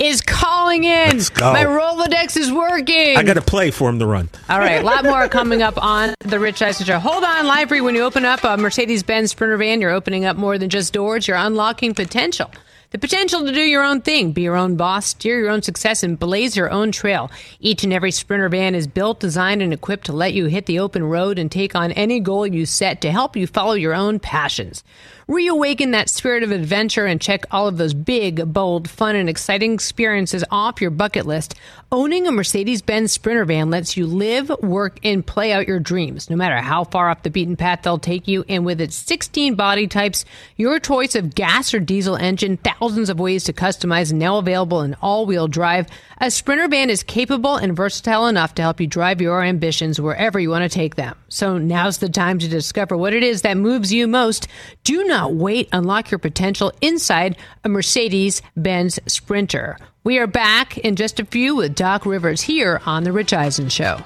is 0.00 0.22
calling 0.22 0.84
in. 0.84 1.18
Let's 1.18 1.28
go. 1.28 1.52
My 1.52 1.64
Rolodex 1.64 2.36
is 2.36 2.50
working. 2.50 3.16
I 3.16 3.22
got 3.22 3.34
to 3.34 3.42
play 3.42 3.70
for 3.70 3.88
him 3.88 3.98
to 3.98 4.06
run. 4.06 4.30
All 4.48 4.58
right, 4.58 4.80
a 4.80 4.84
lot 4.84 5.04
more 5.04 5.28
coming 5.28 5.62
up 5.62 5.82
on 5.82 6.14
the 6.20 6.40
Rich 6.40 6.62
Eisen 6.62 6.86
Show. 6.86 6.98
Hold 6.98 7.22
on, 7.22 7.46
library. 7.46 7.82
When 7.82 7.94
you 7.94 8.02
open 8.02 8.24
up 8.24 8.44
uh, 8.44 8.48
a 8.48 8.56
Mercedes 8.56 9.02
Benz 9.02 9.32
Sprinter 9.32 9.58
van, 9.58 9.80
you're 9.80 9.90
opening 9.90 10.24
up 10.24 10.36
more 10.36 10.56
than 10.56 10.70
just 10.70 10.92
doors, 10.92 11.28
you're 11.28 11.36
unlocking 11.36 11.94
potential. 11.94 12.50
The 12.92 12.98
potential 12.98 13.44
to 13.44 13.52
do 13.52 13.60
your 13.60 13.84
own 13.84 14.00
thing, 14.00 14.32
be 14.32 14.42
your 14.42 14.56
own 14.56 14.74
boss, 14.74 15.06
steer 15.06 15.38
your 15.38 15.50
own 15.50 15.62
success, 15.62 16.02
and 16.02 16.18
blaze 16.18 16.56
your 16.56 16.70
own 16.70 16.90
trail. 16.90 17.30
Each 17.60 17.84
and 17.84 17.92
every 17.92 18.10
Sprinter 18.10 18.48
van 18.48 18.74
is 18.74 18.88
built, 18.88 19.20
designed, 19.20 19.62
and 19.62 19.72
equipped 19.72 20.06
to 20.06 20.12
let 20.12 20.32
you 20.32 20.46
hit 20.46 20.66
the 20.66 20.80
open 20.80 21.04
road 21.04 21.38
and 21.38 21.52
take 21.52 21.76
on 21.76 21.92
any 21.92 22.18
goal 22.18 22.48
you 22.48 22.66
set 22.66 23.00
to 23.02 23.12
help 23.12 23.36
you 23.36 23.46
follow 23.46 23.74
your 23.74 23.94
own 23.94 24.18
passions. 24.18 24.82
Reawaken 25.30 25.92
that 25.92 26.08
spirit 26.08 26.42
of 26.42 26.50
adventure 26.50 27.06
and 27.06 27.20
check 27.20 27.44
all 27.52 27.68
of 27.68 27.76
those 27.76 27.94
big, 27.94 28.52
bold, 28.52 28.90
fun, 28.90 29.14
and 29.14 29.28
exciting 29.28 29.72
experiences 29.72 30.44
off 30.50 30.80
your 30.80 30.90
bucket 30.90 31.24
list. 31.24 31.54
Owning 31.92 32.26
a 32.26 32.32
Mercedes 32.32 32.82
Benz 32.82 33.12
Sprinter 33.12 33.44
van 33.44 33.70
lets 33.70 33.96
you 33.96 34.08
live, 34.08 34.50
work, 34.60 34.98
and 35.04 35.24
play 35.24 35.52
out 35.52 35.68
your 35.68 35.78
dreams, 35.78 36.30
no 36.30 36.34
matter 36.34 36.56
how 36.56 36.82
far 36.82 37.10
off 37.10 37.22
the 37.22 37.30
beaten 37.30 37.56
path 37.56 37.82
they'll 37.82 37.96
take 37.96 38.26
you. 38.26 38.44
And 38.48 38.64
with 38.64 38.80
its 38.80 38.96
16 38.96 39.54
body 39.54 39.86
types, 39.86 40.24
your 40.56 40.80
choice 40.80 41.14
of 41.14 41.32
gas 41.36 41.74
or 41.74 41.78
diesel 41.78 42.16
engine, 42.16 42.56
thousands 42.56 43.08
of 43.08 43.20
ways 43.20 43.44
to 43.44 43.52
customize, 43.52 44.10
and 44.10 44.18
now 44.18 44.38
available 44.38 44.82
in 44.82 44.96
all 45.00 45.26
wheel 45.26 45.46
drive, 45.46 45.86
a 46.18 46.32
Sprinter 46.32 46.66
van 46.66 46.90
is 46.90 47.04
capable 47.04 47.54
and 47.54 47.76
versatile 47.76 48.26
enough 48.26 48.54
to 48.56 48.62
help 48.62 48.80
you 48.80 48.88
drive 48.88 49.20
your 49.20 49.42
ambitions 49.42 50.00
wherever 50.00 50.40
you 50.40 50.50
want 50.50 50.64
to 50.64 50.68
take 50.68 50.96
them. 50.96 51.16
So 51.28 51.56
now's 51.56 51.98
the 51.98 52.08
time 52.08 52.40
to 52.40 52.48
discover 52.48 52.96
what 52.96 53.14
it 53.14 53.22
is 53.22 53.42
that 53.42 53.56
moves 53.56 53.92
you 53.92 54.08
most. 54.08 54.48
Do 54.84 55.04
not 55.04 55.19
wait. 55.28 55.68
Unlock 55.72 56.10
your 56.10 56.18
potential 56.18 56.72
inside 56.80 57.36
a 57.64 57.68
Mercedes 57.68 58.42
Benz 58.56 58.98
Sprinter. 59.06 59.76
We 60.04 60.18
are 60.18 60.26
back 60.26 60.78
in 60.78 60.96
just 60.96 61.20
a 61.20 61.24
few 61.24 61.56
with 61.56 61.74
Doc 61.74 62.06
Rivers 62.06 62.40
here 62.40 62.80
on 62.86 63.04
The 63.04 63.12
Rich 63.12 63.32
Eisen 63.32 63.68
Show. 63.68 63.98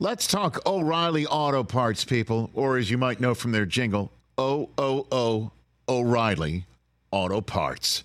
Let's 0.00 0.28
talk 0.28 0.64
O'Reilly 0.64 1.26
Auto 1.26 1.64
Parts, 1.64 2.04
people, 2.04 2.50
or 2.54 2.76
as 2.78 2.88
you 2.88 2.96
might 2.98 3.18
know 3.18 3.34
from 3.34 3.50
their 3.50 3.66
jingle, 3.66 4.12
O 4.36 4.70
O 4.78 5.06
O 5.10 5.50
O'Reilly 5.88 6.66
Auto 7.10 7.40
Parts. 7.40 8.04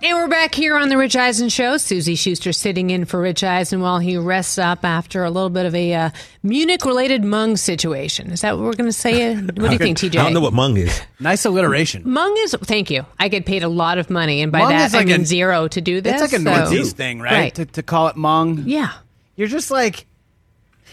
And 0.00 0.16
we're 0.16 0.28
back 0.28 0.54
here 0.54 0.76
on 0.76 0.90
the 0.90 0.96
Rich 0.96 1.16
Eisen 1.16 1.48
Show. 1.48 1.76
Suzy 1.76 2.14
Shuster 2.14 2.52
sitting 2.52 2.90
in 2.90 3.04
for 3.04 3.20
Rich 3.20 3.42
Eisen 3.42 3.80
while 3.80 3.98
he 3.98 4.16
rests 4.16 4.56
up 4.56 4.84
after 4.84 5.24
a 5.24 5.30
little 5.30 5.50
bit 5.50 5.66
of 5.66 5.74
a 5.74 5.92
uh, 5.92 6.10
Munich-related 6.44 7.24
mung 7.24 7.56
situation. 7.56 8.30
Is 8.30 8.42
that 8.42 8.56
what 8.56 8.64
we're 8.64 8.74
going 8.74 8.88
to 8.88 8.92
say? 8.92 9.34
What 9.40 9.56
do 9.56 9.72
you 9.72 9.78
think, 9.78 9.98
TJ? 9.98 10.20
I 10.20 10.22
don't 10.22 10.34
know 10.34 10.40
what 10.40 10.52
mung 10.52 10.76
is. 10.76 11.00
Nice 11.18 11.44
alliteration. 11.44 12.02
Mung 12.08 12.32
is. 12.38 12.54
Thank 12.62 12.90
you. 12.92 13.06
I 13.18 13.26
get 13.26 13.44
paid 13.44 13.64
a 13.64 13.68
lot 13.68 13.98
of 13.98 14.08
money, 14.08 14.40
and 14.40 14.52
by 14.52 14.60
Mung 14.60 14.68
that 14.70 14.86
is 14.86 14.94
like 14.94 15.06
I 15.08 15.10
mean 15.10 15.22
a- 15.22 15.24
zero 15.26 15.66
to 15.66 15.80
do 15.80 16.00
this. 16.00 16.22
It's 16.22 16.32
like 16.32 16.40
a 16.40 16.44
so- 16.44 16.56
Northeast 16.60 16.96
thing, 16.96 17.20
right? 17.20 17.32
Right. 17.32 17.54
To, 17.56 17.66
to 17.66 17.82
call 17.82 18.06
it 18.06 18.14
mung. 18.14 18.62
Yeah. 18.66 18.92
You're 19.34 19.48
just 19.48 19.72
like 19.72 20.06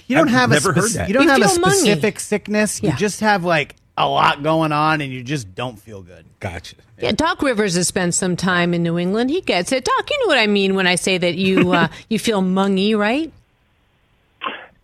you 0.08 0.16
don't 0.16 0.30
I've 0.30 0.34
have 0.34 0.50
never 0.50 0.72
a 0.72 0.74
heard 0.74 0.84
spec- 0.90 1.02
that. 1.02 1.08
you 1.10 1.14
don't 1.14 1.24
You 1.26 1.30
have 1.30 1.42
a 1.42 1.48
feel 1.50 1.64
mungy. 1.64 1.72
specific 1.74 2.20
sickness. 2.20 2.82
Yeah. 2.82 2.92
You 2.94 2.98
just 2.98 3.20
have 3.20 3.44
like 3.44 3.76
a 3.98 4.10
lot 4.10 4.42
going 4.42 4.72
on, 4.72 5.02
and 5.02 5.14
you 5.14 5.22
just 5.24 5.54
don't 5.54 5.78
feel 5.78 6.02
good. 6.02 6.26
Gotcha. 6.40 6.78
Yeah, 7.00 7.12
Doc 7.12 7.42
Rivers 7.42 7.76
has 7.76 7.88
spent 7.88 8.14
some 8.14 8.36
time 8.38 8.74
in 8.74 8.82
New 8.82 8.98
England. 8.98 9.30
He 9.30 9.42
gets 9.42 9.72
it. 9.72 9.84
Doc, 9.84 10.10
you 10.10 10.18
know 10.22 10.28
what 10.28 10.38
I 10.38 10.48
mean 10.48 10.76
when 10.76 10.88
I 10.88 10.96
say 10.96 11.18
that 11.18 11.36
you 11.36 11.74
uh, 11.74 11.88
you 12.10 12.20
feel 12.20 12.42
mungy, 12.42 12.98
right? 12.98 13.32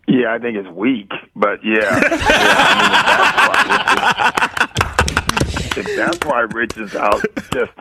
Yeah, 0.08 0.34
I 0.34 0.38
think 0.38 0.56
it's 0.58 0.68
weak, 0.68 1.10
but 1.34 1.64
yeah. 1.64 1.78
yeah 1.80 3.48
I 3.54 3.64
mean, 3.64 3.72
if, 5.74 5.86
that's 5.96 5.96
why, 5.96 5.96
that's 5.96 6.26
why 6.26 6.40
Rich 6.40 6.76
is 6.76 6.94
out, 6.96 7.24
just 7.52 7.72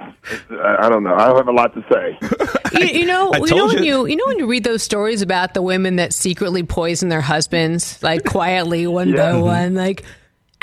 I 0.50 0.86
I 0.86 0.90
don't 0.90 1.04
know. 1.04 1.14
I 1.14 1.28
don't 1.28 1.38
have 1.38 1.48
a 1.48 1.52
lot 1.52 1.74
to 1.74 1.84
say. 1.92 2.18
You, 2.72 2.86
you 2.86 3.06
know, 3.06 3.34
I 3.34 3.40
you 3.40 3.42
know 3.42 3.48
told 3.48 3.74
when 3.74 3.84
you. 3.84 4.04
you 4.04 4.12
you 4.12 4.16
know 4.16 4.24
when 4.28 4.40
you 4.40 4.48
read 4.48 4.64
those 4.64 4.82
stories 4.82 5.22
about 5.22 5.54
the 5.54 5.62
women 5.62 5.98
that 5.98 6.14
secretly 6.14 6.64
poison 6.64 7.10
their 7.10 7.20
husbands, 7.20 8.02
like 8.02 8.24
quietly 8.24 8.88
one 8.88 9.14
by 9.14 9.36
one, 9.36 9.76
like. 9.76 10.06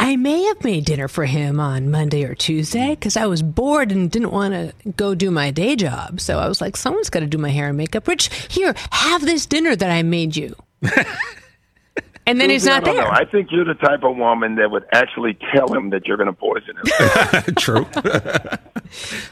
I 0.01 0.17
may 0.17 0.45
have 0.45 0.63
made 0.63 0.85
dinner 0.85 1.09
for 1.09 1.25
him 1.25 1.59
on 1.59 1.91
Monday 1.91 2.25
or 2.25 2.35
Tuesday 2.35 2.91
because 2.91 3.17
I 3.17 3.27
was 3.27 3.43
bored 3.43 3.91
and 3.91 4.11
didn't 4.11 4.31
want 4.31 4.55
to 4.55 4.73
go 4.93 5.15
do 5.15 5.31
my 5.31 5.51
day 5.51 5.75
job. 5.77 6.21
So 6.21 6.39
I 6.39 6.47
was 6.49 6.61
like, 6.61 6.77
someone's 6.77 7.11
got 7.11 7.21
to 7.21 7.27
do 7.27 7.37
my 7.39 7.51
hair 7.51 7.69
and 7.69 7.77
makeup. 7.77 8.07
Rich, 8.07 8.31
here, 8.49 8.75
have 8.93 9.23
this 9.23 9.45
dinner 9.45 9.75
that 9.75 9.91
I 9.91 10.03
made 10.05 10.37
you. 10.37 10.55
and 12.27 12.41
then 12.41 12.49
he's 12.49 12.63
Suzy, 12.63 12.71
I 12.71 12.75
not 12.77 12.85
don't 12.85 12.97
there. 12.97 13.05
know. 13.07 13.11
I 13.11 13.25
think 13.25 13.51
you're 13.51 13.65
the 13.65 13.75
type 13.75 14.05
of 14.05 14.17
woman 14.17 14.55
that 14.55 14.71
would 14.71 14.85
actually 14.93 15.37
tell 15.53 15.75
him 15.75 15.91
that 15.91 16.07
you're 16.07 16.17
going 16.17 16.29
to 16.29 16.33
poison 16.33 16.77
him. 16.77 17.55
True. 17.57 17.87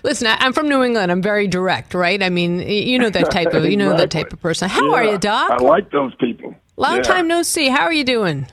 Listen, 0.03 0.27
I, 0.27 0.37
I'm 0.41 0.53
from 0.53 0.69
New 0.69 0.83
England. 0.83 1.13
I'm 1.13 1.23
very 1.23 1.47
direct, 1.47 1.95
right? 1.95 2.21
I 2.21 2.29
mean, 2.29 2.59
you 2.61 2.99
know 2.99 3.11
that 3.11 3.31
type 3.31 3.55
of 3.55 3.65
you 3.67 3.77
know 3.77 3.97
that 3.97 4.11
type 4.11 4.33
of 4.33 4.41
person. 4.41 4.69
How 4.69 4.93
are 4.95 5.05
you, 5.05 5.17
Doc? 5.17 5.51
I 5.53 5.59
like 5.59 5.91
those 5.93 6.15
people. 6.17 6.55
Long 6.77 6.97
Yeah. 6.97 7.03
time 7.03 7.29
no 7.29 7.43
see. 7.43 7.69
How 7.69 7.85
are 7.85 7.93
you 7.93 8.05
doing? 8.05 8.49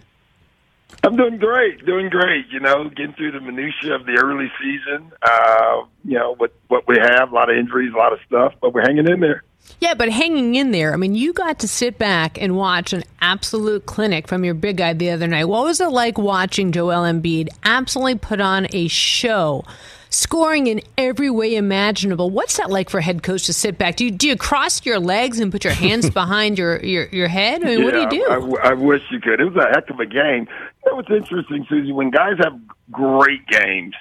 I'm 1.04 1.18
doing 1.18 1.38
great, 1.38 1.86
doing 1.86 2.10
great. 2.10 2.46
You 2.50 2.62
know, 2.62 2.89
getting 2.89 3.13
through 3.13 3.34
the 3.34 3.42
minutia 3.42 3.96
of 3.96 4.06
the 4.06 4.18
early 4.24 4.52
season. 4.62 5.12
Uh, 5.22 5.84
you 6.06 6.18
know, 6.18 6.36
what 6.36 6.54
what 6.70 6.88
we 6.88 6.98
have, 6.98 7.32
a 7.32 7.36
lot 7.36 7.50
of 7.50 7.58
injuries, 7.58 7.92
a 7.94 7.98
lot 7.98 8.13
of 8.13 8.20
stuff, 8.26 8.54
but 8.62 8.74
we're 8.74 8.82
hanging 8.82 9.10
in 9.10 9.20
there. 9.20 9.44
Yeah, 9.80 9.94
but 9.96 10.10
hanging 10.10 10.56
in 10.56 10.72
there. 10.72 10.94
I 10.94 10.98
mean, 10.98 11.16
you 11.16 11.34
got 11.34 11.60
to 11.60 11.68
sit 11.68 11.98
back 11.98 12.42
and 12.42 12.56
watch 12.56 12.94
an 12.94 13.04
absolute 13.22 13.86
clinic 13.86 14.28
from 14.28 14.46
your 14.46 14.54
big 14.54 14.78
guy 14.78 14.94
the 14.94 15.10
other 15.10 15.28
night. 15.28 15.46
What 15.46 15.66
was 15.66 15.82
it 15.82 15.89
like 15.89 16.18
watching 16.18 16.72
Joel 16.72 17.04
Embiid 17.04 17.50
absolutely 17.63 18.16
put 18.16 18.39
on 18.39 18.68
a 18.72 18.88
show, 18.88 19.66
scoring 20.10 20.68
in 20.68 20.82
every 20.98 21.30
way 21.30 21.56
imaginable? 21.56 22.30
What's 22.30 22.58
that 22.58 22.70
like 22.70 22.89
for 22.89 23.00
a 23.00 23.02
head 23.02 23.24
coach 23.24 23.46
to 23.48 23.54
sit 23.54 23.78
back? 23.78 23.98
Do 23.98 24.06
you 24.06 24.12
do 24.12 24.28
you 24.28 24.38
cross 24.38 24.86
your 24.86 25.00
legs 25.00 25.39
and 25.39 25.52
put 25.52 25.63
your 25.66 25.74
hands 25.74 26.10
behind 26.10 26.58
your, 26.58 26.80
your, 26.80 27.08
your 27.08 27.28
head? 27.28 27.63
I 27.63 27.76
mean, 27.76 27.84
what 27.84 27.94
do 27.94 28.02
you 28.02 28.10
do? 28.10 28.26
I, 28.30 28.68
I, 28.68 28.70
I 28.70 28.74
wish 28.74 29.02
you 29.12 29.20
could. 29.20 29.42
It 29.42 29.46
was 29.46 29.56
a 29.56 29.70
heck 29.70 29.89
of 29.89 30.00
a 30.00 30.06
game. 30.06 30.48
You 30.84 30.91
know 30.91 30.96
what's 30.98 31.10
interesting, 31.10 31.65
Suzy? 31.69 31.91
When 31.91 32.10
guys 32.10 32.38
have 32.43 32.60
great 32.91 33.48
games, 33.48 33.96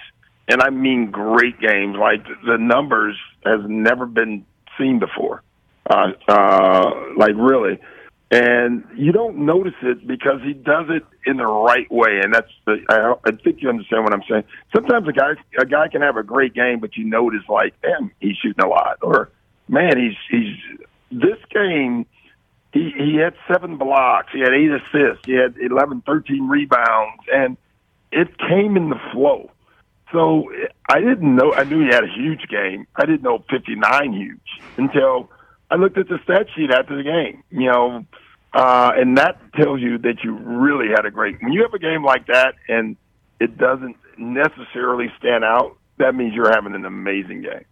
and 0.48 0.62
I 0.62 0.70
mean 0.70 1.10
great 1.10 1.60
games, 1.60 1.96
like 1.98 2.24
the 2.44 2.58
numbers 2.58 3.16
has 3.44 3.60
never 3.66 4.06
been 4.06 4.44
seen 4.78 4.98
before. 4.98 5.42
Uh, 5.88 6.12
uh, 6.28 6.90
like 7.16 7.34
really. 7.36 7.78
And 8.30 8.84
you 8.96 9.12
don't 9.12 9.44
notice 9.44 9.74
it 9.82 10.06
because 10.06 10.40
he 10.42 10.54
does 10.54 10.86
it 10.88 11.04
in 11.26 11.36
the 11.36 11.46
right 11.46 11.90
way, 11.90 12.20
and 12.22 12.32
that's 12.34 12.50
the. 12.64 12.78
I, 12.88 13.14
I 13.28 13.32
think 13.32 13.60
you 13.60 13.68
understand 13.68 14.04
what 14.04 14.14
I'm 14.14 14.22
saying. 14.28 14.44
Sometimes 14.74 15.06
a 15.06 15.12
guy 15.12 15.32
a 15.58 15.66
guy 15.66 15.88
can 15.88 16.00
have 16.00 16.16
a 16.16 16.22
great 16.22 16.54
game, 16.54 16.80
but 16.80 16.96
you 16.96 17.04
notice 17.04 17.42
like, 17.46 17.74
damn, 17.82 18.10
he's 18.20 18.36
shooting 18.36 18.64
a 18.64 18.68
lot, 18.68 18.98
or 19.02 19.30
man, 19.68 19.98
he's 19.98 20.16
he's 20.30 20.56
this 21.10 21.38
game 21.50 22.06
he 22.72 22.92
he 22.96 23.16
had 23.16 23.34
seven 23.46 23.76
blocks, 23.76 24.32
he 24.32 24.40
had 24.40 24.52
eight 24.52 24.70
assists, 24.70 25.24
he 25.26 25.32
had 25.32 25.56
11, 25.58 26.02
13 26.06 26.48
rebounds, 26.48 27.22
and 27.32 27.56
it 28.10 28.38
came 28.38 28.76
in 28.76 28.90
the 28.90 29.00
flow. 29.12 29.50
So 30.12 30.50
I 30.88 31.00
didn't 31.00 31.34
know. 31.34 31.54
I 31.54 31.64
knew 31.64 31.80
he 31.80 31.86
had 31.86 32.04
a 32.04 32.12
huge 32.14 32.46
game. 32.48 32.86
I 32.94 33.06
didn't 33.06 33.22
know 33.22 33.44
59 33.50 34.12
huge 34.12 34.62
until 34.76 35.30
I 35.70 35.76
looked 35.76 35.96
at 35.96 36.08
the 36.08 36.18
stat 36.24 36.48
sheet 36.54 36.70
after 36.70 36.96
the 36.96 37.02
game. 37.02 37.42
You 37.50 37.72
know, 37.72 38.04
uh, 38.52 38.92
and 38.94 39.16
that 39.16 39.40
tells 39.54 39.80
you 39.80 39.98
that 39.98 40.22
you 40.22 40.34
really 40.34 40.88
had 40.94 41.06
a 41.06 41.10
great. 41.10 41.42
When 41.42 41.52
you 41.52 41.62
have 41.62 41.72
a 41.72 41.78
game 41.78 42.04
like 42.04 42.26
that 42.26 42.54
and 42.68 42.96
it 43.40 43.56
doesn't 43.56 43.96
necessarily 44.18 45.10
stand 45.18 45.44
out, 45.44 45.78
that 45.96 46.14
means 46.14 46.34
you're 46.34 46.52
having 46.52 46.74
an 46.74 46.84
amazing 46.84 47.42
game. 47.42 47.64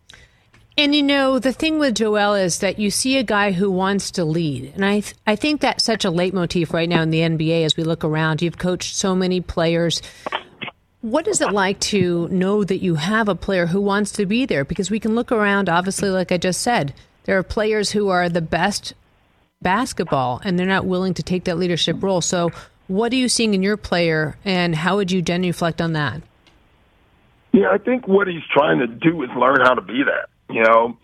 And 0.77 0.95
you 0.95 1.03
know, 1.03 1.39
the 1.39 1.53
thing 1.53 1.79
with 1.79 1.97
Joel 1.97 2.35
is 2.35 2.61
that 2.61 2.79
you 2.79 2.91
see 2.91 3.19
a 3.19 3.23
guy 3.23 3.53
who 3.53 3.71
wants 3.71 4.11
to 4.13 4.25
lead. 4.25 4.73
And 4.75 4.85
I 4.85 5.01
th- 5.01 5.15
I 5.27 5.37
think 5.37 5.61
that's 5.61 5.85
such 5.85 6.05
a 6.05 6.11
leitmotif 6.11 6.73
right 6.73 6.89
now 6.89 7.03
in 7.03 7.11
the 7.11 7.21
NBA 7.21 7.65
as 7.65 7.77
we 7.77 7.85
look 7.85 8.05
around. 8.05 8.41
You've 8.41 8.59
coached 8.59 8.97
so 8.97 9.15
many 9.15 9.41
players. 9.41 10.01
What 11.03 11.27
is 11.27 11.41
it 11.41 11.53
like 11.53 11.81
to 11.81 12.29
know 12.29 12.63
that 12.65 12.83
you 12.83 12.95
have 12.95 13.29
a 13.29 13.35
player 13.35 13.67
who 13.67 13.81
wants 13.81 14.13
to 14.13 14.27
be 14.27 14.47
there? 14.47 14.65
Because 14.65 14.91
we 14.91 15.01
can 15.01 15.15
look 15.15 15.33
around, 15.33 15.69
obviously, 15.69 16.11
like 16.11 16.31
I 16.31 16.37
just 16.37 16.61
said, 16.61 16.95
there 17.25 17.39
are 17.39 17.43
players 17.43 17.91
who 17.91 18.09
are 18.09 18.29
the 18.29 18.41
best 18.41 18.95
basketball 19.63 20.41
and 20.45 20.59
they're 20.59 20.67
not 20.67 20.87
willing 20.87 21.15
to 21.15 21.23
take 21.23 21.45
that 21.45 21.59
leadership 21.59 22.03
role. 22.03 22.21
So, 22.21 22.51
what 22.87 23.13
are 23.13 23.17
you 23.17 23.29
seeing 23.29 23.55
in 23.55 23.63
your 23.63 23.77
player 23.77 24.37
and 24.45 24.75
how 24.75 24.97
would 24.97 25.13
you 25.13 25.23
genuflect 25.23 25.81
on 25.81 25.93
that? 25.93 26.23
Yeah, 27.53 27.71
I 27.71 27.79
think 27.79 28.09
what 28.09 28.27
he's 28.27 28.43
trying 28.53 28.79
to 28.79 28.87
do 28.87 29.23
is 29.23 29.31
learn 29.37 29.61
how 29.61 29.75
to 29.75 29.81
be 29.81 30.03
that. 30.05 30.30
You 30.53 30.65
know, 30.65 30.99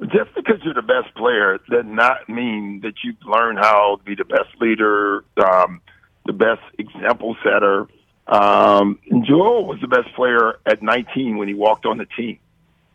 just 0.00 0.34
because 0.34 0.56
you're 0.64 0.74
the 0.74 0.82
best 0.82 1.14
player 1.14 1.58
does 1.70 1.84
not 1.86 2.28
mean 2.28 2.80
that 2.82 2.94
you've 3.04 3.22
learned 3.24 3.58
how 3.58 3.96
to 3.96 4.02
be 4.04 4.14
the 4.14 4.24
best 4.24 4.48
leader, 4.60 5.24
um, 5.36 5.80
the 6.26 6.32
best 6.32 6.62
example 6.78 7.36
setter. 7.42 7.86
Um, 8.26 8.98
Joel 9.24 9.66
was 9.66 9.80
the 9.80 9.88
best 9.88 10.14
player 10.14 10.58
at 10.66 10.82
19 10.82 11.36
when 11.36 11.48
he 11.48 11.54
walked 11.54 11.86
on 11.86 11.98
the 11.98 12.06
team. 12.16 12.38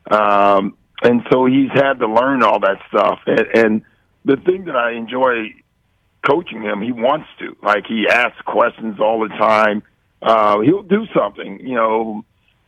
Um, 0.09 0.77
and 1.03 1.21
so 1.31 1.45
he's 1.45 1.71
had 1.73 1.99
to 1.99 2.07
learn 2.07 2.43
all 2.43 2.59
that 2.59 2.77
stuff. 2.89 3.19
And, 3.25 3.47
and 3.53 3.81
the 4.25 4.37
thing 4.37 4.65
that 4.65 4.75
I 4.75 4.93
enjoy 4.93 5.53
coaching 6.25 6.61
him, 6.61 6.81
he 6.81 6.91
wants 6.91 7.27
to. 7.39 7.55
Like 7.61 7.85
he 7.87 8.07
asks 8.09 8.41
questions 8.45 8.99
all 8.99 9.19
the 9.19 9.29
time. 9.29 9.83
Uh, 10.21 10.59
he'll 10.61 10.83
do 10.83 11.05
something, 11.15 11.59
you 11.59 11.75
know, 11.75 12.25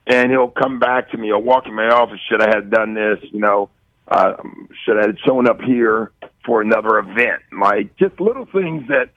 and 0.10 0.32
he'll 0.32 0.50
come 0.50 0.80
back 0.80 1.12
to 1.12 1.18
me 1.18 1.32
or 1.32 1.40
walk 1.40 1.68
in 1.68 1.76
my 1.76 1.88
office. 1.88 2.20
Should 2.30 2.42
I 2.42 2.50
have 2.56 2.72
done 2.72 2.96
this? 2.96 3.20
You 3.32 3.40
know, 3.40 3.70
uh, 4.08 4.34
should 4.84 4.98
I 4.98 5.08
have 5.08 5.18
shown 5.26 5.48
up 5.48 5.62
here 5.62 6.12
for 6.46 6.62
another 6.62 6.98
event? 6.98 7.44
Like 7.58 7.96
just 7.98 8.20
little 8.20 8.48
things 8.48 8.88
that 8.90 9.12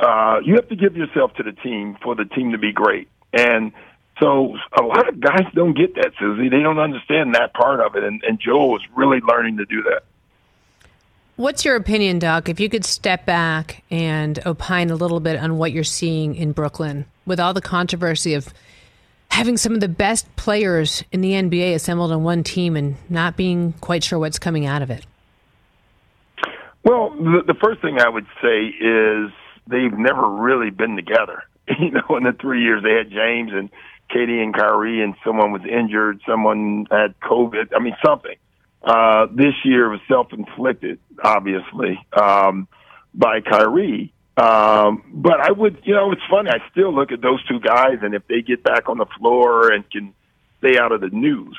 uh, 0.00 0.40
you 0.42 0.54
have 0.54 0.68
to 0.70 0.76
give 0.76 0.96
yourself 0.96 1.34
to 1.34 1.42
the 1.42 1.52
team 1.52 1.98
for 2.02 2.14
the 2.14 2.24
team 2.24 2.52
to 2.52 2.58
be 2.58 2.72
great. 2.72 3.08
And 3.32 3.72
so 4.20 4.56
a 4.76 4.82
lot 4.82 5.08
of 5.08 5.20
guys 5.20 5.44
don't 5.54 5.76
get 5.76 5.94
that, 5.96 6.12
Suzy. 6.18 6.48
They 6.48 6.60
don't 6.60 6.78
understand 6.78 7.34
that 7.34 7.52
part 7.52 7.80
of 7.80 7.94
it. 7.94 8.02
And, 8.02 8.22
and 8.26 8.40
Joel 8.40 8.76
is 8.76 8.82
really 8.96 9.20
learning 9.20 9.58
to 9.58 9.66
do 9.66 9.82
that. 9.82 10.04
What's 11.36 11.64
your 11.64 11.76
opinion, 11.76 12.18
Doc? 12.18 12.48
If 12.48 12.58
you 12.58 12.68
could 12.68 12.84
step 12.84 13.24
back 13.26 13.84
and 13.90 14.44
opine 14.44 14.90
a 14.90 14.96
little 14.96 15.20
bit 15.20 15.38
on 15.38 15.56
what 15.56 15.70
you're 15.70 15.84
seeing 15.84 16.34
in 16.34 16.50
Brooklyn 16.50 17.04
with 17.26 17.38
all 17.38 17.54
the 17.54 17.60
controversy 17.60 18.34
of 18.34 18.52
having 19.38 19.56
some 19.56 19.72
of 19.72 19.78
the 19.78 19.88
best 19.88 20.26
players 20.34 21.04
in 21.12 21.20
the 21.20 21.30
NBA 21.30 21.72
assembled 21.72 22.10
on 22.10 22.24
one 22.24 22.42
team 22.42 22.76
and 22.76 22.96
not 23.08 23.36
being 23.36 23.72
quite 23.74 24.02
sure 24.02 24.18
what's 24.18 24.36
coming 24.36 24.66
out 24.66 24.82
of 24.82 24.90
it. 24.90 25.06
Well, 26.82 27.10
the, 27.10 27.44
the 27.46 27.54
first 27.54 27.80
thing 27.80 28.00
I 28.00 28.08
would 28.08 28.26
say 28.42 28.66
is 28.66 29.30
they've 29.68 29.96
never 29.96 30.28
really 30.28 30.70
been 30.70 30.96
together. 30.96 31.44
You 31.78 31.90
know, 31.90 32.16
in 32.16 32.24
the 32.24 32.32
three 32.32 32.62
years 32.62 32.82
they 32.82 32.94
had 32.94 33.10
James 33.10 33.52
and 33.52 33.68
KD 34.10 34.42
and 34.42 34.54
Kyrie, 34.54 35.02
and 35.02 35.14
someone 35.22 35.52
was 35.52 35.60
injured, 35.70 36.20
someone 36.26 36.86
had 36.90 37.14
COVID. 37.20 37.68
I 37.76 37.78
mean, 37.78 37.94
something. 38.02 38.36
Uh, 38.82 39.26
this 39.32 39.52
year 39.64 39.90
was 39.90 40.00
self-inflicted, 40.08 40.98
obviously, 41.22 42.00
um, 42.18 42.68
by 43.12 43.42
Kyrie. 43.42 44.14
Um, 44.38 45.02
but 45.12 45.40
I 45.40 45.50
would, 45.50 45.78
you 45.82 45.94
know, 45.94 46.12
it's 46.12 46.22
funny. 46.30 46.50
I 46.50 46.58
still 46.70 46.94
look 46.94 47.10
at 47.10 47.20
those 47.20 47.44
two 47.48 47.58
guys, 47.58 47.98
and 48.02 48.14
if 48.14 48.26
they 48.28 48.40
get 48.40 48.62
back 48.62 48.88
on 48.88 48.98
the 48.98 49.06
floor 49.18 49.72
and 49.72 49.88
can 49.90 50.14
stay 50.58 50.78
out 50.78 50.92
of 50.92 51.00
the 51.00 51.08
news, 51.08 51.56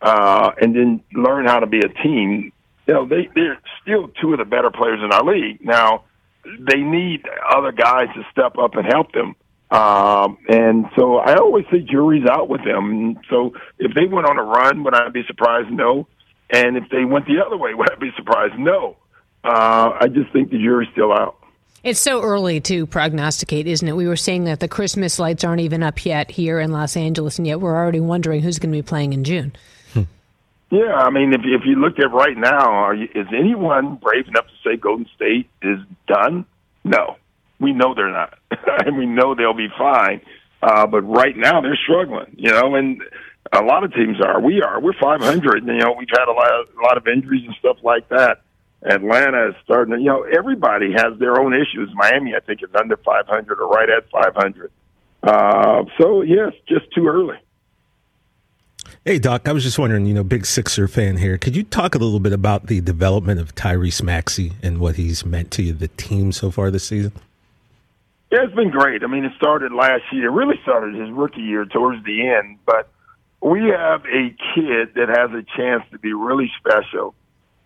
uh, 0.00 0.52
and 0.60 0.74
then 0.74 1.02
learn 1.12 1.46
how 1.46 1.58
to 1.58 1.66
be 1.66 1.80
a 1.80 1.88
team, 1.88 2.52
you 2.86 2.94
know, 2.94 3.06
they 3.06 3.28
they're 3.34 3.58
still 3.82 4.08
two 4.20 4.32
of 4.32 4.38
the 4.38 4.44
better 4.44 4.70
players 4.70 5.00
in 5.02 5.10
our 5.12 5.24
league. 5.24 5.64
Now, 5.64 6.04
they 6.44 6.80
need 6.80 7.24
other 7.48 7.72
guys 7.72 8.06
to 8.14 8.22
step 8.30 8.56
up 8.56 8.74
and 8.76 8.86
help 8.86 9.12
them. 9.12 9.34
Um, 9.72 10.38
and 10.48 10.86
so 10.96 11.16
I 11.16 11.36
always 11.36 11.64
say 11.72 11.80
jury's 11.80 12.26
out 12.28 12.48
with 12.48 12.64
them. 12.64 13.18
So 13.30 13.54
if 13.78 13.94
they 13.94 14.06
went 14.06 14.28
on 14.28 14.38
a 14.38 14.42
run, 14.42 14.84
would 14.84 14.94
I 14.94 15.08
be 15.08 15.22
surprised? 15.26 15.70
No. 15.70 16.06
And 16.50 16.76
if 16.76 16.84
they 16.90 17.04
went 17.04 17.26
the 17.26 17.42
other 17.44 17.56
way, 17.56 17.74
would 17.74 17.90
I 17.90 17.96
be 17.96 18.10
surprised? 18.16 18.58
No. 18.58 18.96
Uh, 19.42 19.98
I 20.00 20.08
just 20.08 20.32
think 20.32 20.50
the 20.50 20.58
jury's 20.58 20.90
still 20.92 21.12
out. 21.12 21.41
It's 21.84 21.98
so 21.98 22.22
early 22.22 22.60
to 22.60 22.86
prognosticate, 22.86 23.66
isn't 23.66 23.86
it? 23.86 23.96
We 23.96 24.06
were 24.06 24.14
saying 24.14 24.44
that 24.44 24.60
the 24.60 24.68
Christmas 24.68 25.18
lights 25.18 25.42
aren't 25.42 25.62
even 25.62 25.82
up 25.82 26.04
yet 26.04 26.30
here 26.30 26.60
in 26.60 26.70
Los 26.70 26.96
Angeles, 26.96 27.38
and 27.38 27.46
yet 27.46 27.60
we're 27.60 27.74
already 27.74 27.98
wondering 27.98 28.40
who's 28.40 28.60
going 28.60 28.70
to 28.70 28.78
be 28.78 28.82
playing 28.82 29.12
in 29.12 29.24
June. 29.24 29.52
Yeah, 30.70 30.94
I 30.94 31.10
mean, 31.10 31.34
if 31.34 31.42
if 31.44 31.66
you 31.66 31.74
look 31.74 31.98
at 31.98 32.10
right 32.12 32.34
now, 32.34 32.70
are 32.70 32.94
you, 32.94 33.06
is 33.14 33.26
anyone 33.36 33.96
brave 33.96 34.26
enough 34.28 34.46
to 34.46 34.52
say 34.64 34.76
Golden 34.76 35.06
State 35.14 35.50
is 35.60 35.80
done? 36.06 36.46
No, 36.82 37.16
we 37.60 37.74
know 37.74 37.94
they're 37.94 38.10
not, 38.10 38.38
and 38.86 38.96
we 38.96 39.04
know 39.04 39.34
they'll 39.34 39.52
be 39.52 39.68
fine. 39.76 40.22
Uh, 40.62 40.86
but 40.86 41.02
right 41.02 41.36
now 41.36 41.60
they're 41.60 41.76
struggling, 41.76 42.34
you 42.38 42.50
know, 42.50 42.74
and 42.74 43.02
a 43.52 43.62
lot 43.62 43.84
of 43.84 43.92
teams 43.92 44.18
are. 44.24 44.40
We 44.40 44.62
are. 44.62 44.80
We're 44.80 44.94
500. 44.94 45.66
You 45.66 45.72
know, 45.74 45.94
we've 45.98 46.08
had 46.08 46.28
a 46.28 46.32
lot, 46.32 46.50
of, 46.52 46.68
a 46.78 46.82
lot 46.82 46.96
of 46.96 47.06
injuries 47.06 47.44
and 47.44 47.54
stuff 47.56 47.76
like 47.82 48.08
that. 48.08 48.40
Atlanta 48.84 49.48
is 49.48 49.54
starting 49.64 49.94
to, 49.94 50.00
you 50.00 50.06
know, 50.06 50.22
everybody 50.22 50.92
has 50.92 51.18
their 51.18 51.40
own 51.40 51.54
issues. 51.54 51.90
Miami, 51.94 52.34
I 52.34 52.40
think, 52.40 52.62
is 52.62 52.70
under 52.74 52.96
500 52.96 53.60
or 53.60 53.68
right 53.68 53.88
at 53.88 54.10
500. 54.10 54.70
Uh, 55.22 55.84
so, 56.00 56.22
yes, 56.22 56.52
just 56.68 56.90
too 56.92 57.06
early. 57.06 57.36
Hey, 59.04 59.18
Doc, 59.18 59.48
I 59.48 59.52
was 59.52 59.62
just 59.62 59.78
wondering, 59.78 60.06
you 60.06 60.14
know, 60.14 60.24
big 60.24 60.46
Sixer 60.46 60.88
fan 60.88 61.16
here. 61.16 61.38
Could 61.38 61.56
you 61.56 61.62
talk 61.62 61.94
a 61.94 61.98
little 61.98 62.20
bit 62.20 62.32
about 62.32 62.66
the 62.66 62.80
development 62.80 63.40
of 63.40 63.54
Tyrese 63.54 64.02
Maxey 64.02 64.52
and 64.62 64.78
what 64.78 64.96
he's 64.96 65.24
meant 65.24 65.50
to 65.52 65.72
the 65.72 65.88
team 65.88 66.32
so 66.32 66.50
far 66.50 66.70
this 66.70 66.84
season? 66.84 67.12
Yeah, 68.30 68.44
it's 68.44 68.54
been 68.54 68.70
great. 68.70 69.04
I 69.04 69.06
mean, 69.06 69.24
it 69.24 69.32
started 69.36 69.72
last 69.72 70.04
year. 70.12 70.26
It 70.26 70.32
really 70.32 70.58
started 70.62 70.94
his 70.94 71.10
rookie 71.10 71.42
year 71.42 71.64
towards 71.66 72.04
the 72.04 72.28
end. 72.28 72.58
But 72.64 72.88
we 73.40 73.68
have 73.68 74.04
a 74.06 74.34
kid 74.54 74.94
that 74.94 75.08
has 75.08 75.30
a 75.32 75.44
chance 75.56 75.82
to 75.90 75.98
be 75.98 76.12
really 76.12 76.50
special. 76.58 77.14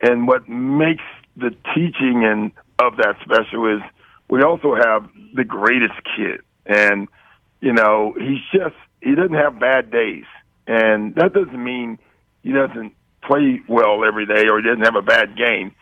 And 0.00 0.26
what 0.26 0.48
makes 0.48 1.04
the 1.36 1.50
teaching 1.74 2.24
and 2.24 2.52
of 2.78 2.96
that 2.98 3.16
special 3.22 3.76
is 3.76 3.82
we 4.28 4.42
also 4.42 4.74
have 4.74 5.08
the 5.34 5.44
greatest 5.44 5.94
kid. 6.16 6.40
And, 6.66 7.08
you 7.60 7.72
know, 7.72 8.14
he's 8.18 8.42
just, 8.52 8.74
he 9.00 9.14
doesn't 9.14 9.34
have 9.34 9.58
bad 9.58 9.90
days. 9.90 10.24
And 10.66 11.14
that 11.14 11.32
doesn't 11.32 11.62
mean 11.62 11.98
he 12.42 12.52
doesn't 12.52 12.92
play 13.22 13.60
well 13.68 14.04
every 14.04 14.26
day 14.26 14.48
or 14.48 14.58
he 14.58 14.66
doesn't 14.66 14.84
have 14.84 14.96
a 14.96 15.02
bad 15.02 15.36
game. 15.36 15.74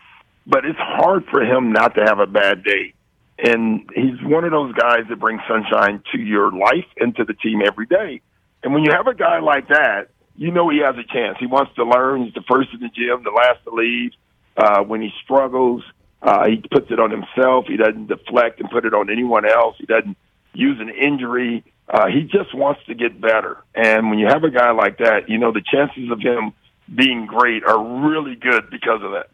But 0.47 0.65
it's 0.65 0.79
hard 0.79 1.25
for 1.31 1.41
him 1.41 1.73
not 1.73 1.95
to 1.95 2.03
have 2.05 2.19
a 2.19 2.27
bad 2.27 2.63
day. 2.63 2.93
And 3.37 3.89
he's 3.93 4.21
one 4.23 4.45
of 4.45 4.51
those 4.51 4.73
guys 4.73 5.01
that 5.09 5.19
brings 5.19 5.41
sunshine 5.47 6.01
to 6.13 6.19
your 6.19 6.51
life 6.51 6.85
and 6.97 7.15
to 7.17 7.25
the 7.25 7.33
team 7.33 7.61
every 7.65 7.85
day. 7.85 8.21
And 8.63 8.73
when 8.73 8.83
you 8.83 8.91
have 8.91 9.07
a 9.07 9.13
guy 9.13 9.39
like 9.39 9.67
that, 9.67 10.09
you 10.37 10.51
know 10.51 10.69
he 10.69 10.79
has 10.79 10.95
a 10.97 11.03
chance. 11.03 11.37
He 11.39 11.45
wants 11.45 11.73
to 11.75 11.85
learn. 11.85 12.25
He's 12.25 12.33
the 12.33 12.43
first 12.49 12.69
in 12.73 12.79
the 12.79 12.89
gym, 12.89 13.23
the 13.23 13.31
last 13.31 13.63
to 13.63 13.71
leave. 13.71 14.11
Uh, 14.57 14.81
when 14.83 15.01
he 15.01 15.11
struggles, 15.23 15.83
uh, 16.21 16.47
he 16.47 16.63
puts 16.71 16.89
it 16.91 16.99
on 16.99 17.11
himself. 17.11 17.65
He 17.67 17.77
doesn't 17.77 18.07
deflect 18.07 18.59
and 18.59 18.69
put 18.69 18.85
it 18.85 18.93
on 18.93 19.09
anyone 19.09 19.45
else. 19.45 19.75
He 19.77 19.85
doesn't 19.85 20.17
use 20.53 20.79
an 20.79 20.89
injury. 20.89 21.63
Uh, 21.87 22.07
he 22.07 22.23
just 22.23 22.55
wants 22.55 22.81
to 22.87 22.95
get 22.95 23.19
better. 23.19 23.57
And 23.75 24.09
when 24.09 24.19
you 24.19 24.27
have 24.27 24.43
a 24.43 24.49
guy 24.49 24.71
like 24.71 24.97
that, 24.99 25.29
you 25.29 25.37
know 25.37 25.51
the 25.51 25.61
chances 25.61 26.09
of 26.11 26.19
him 26.19 26.53
being 26.93 27.25
great 27.25 27.63
are 27.63 28.07
really 28.09 28.35
good 28.35 28.69
because 28.69 29.01
of 29.03 29.11
that. 29.11 29.29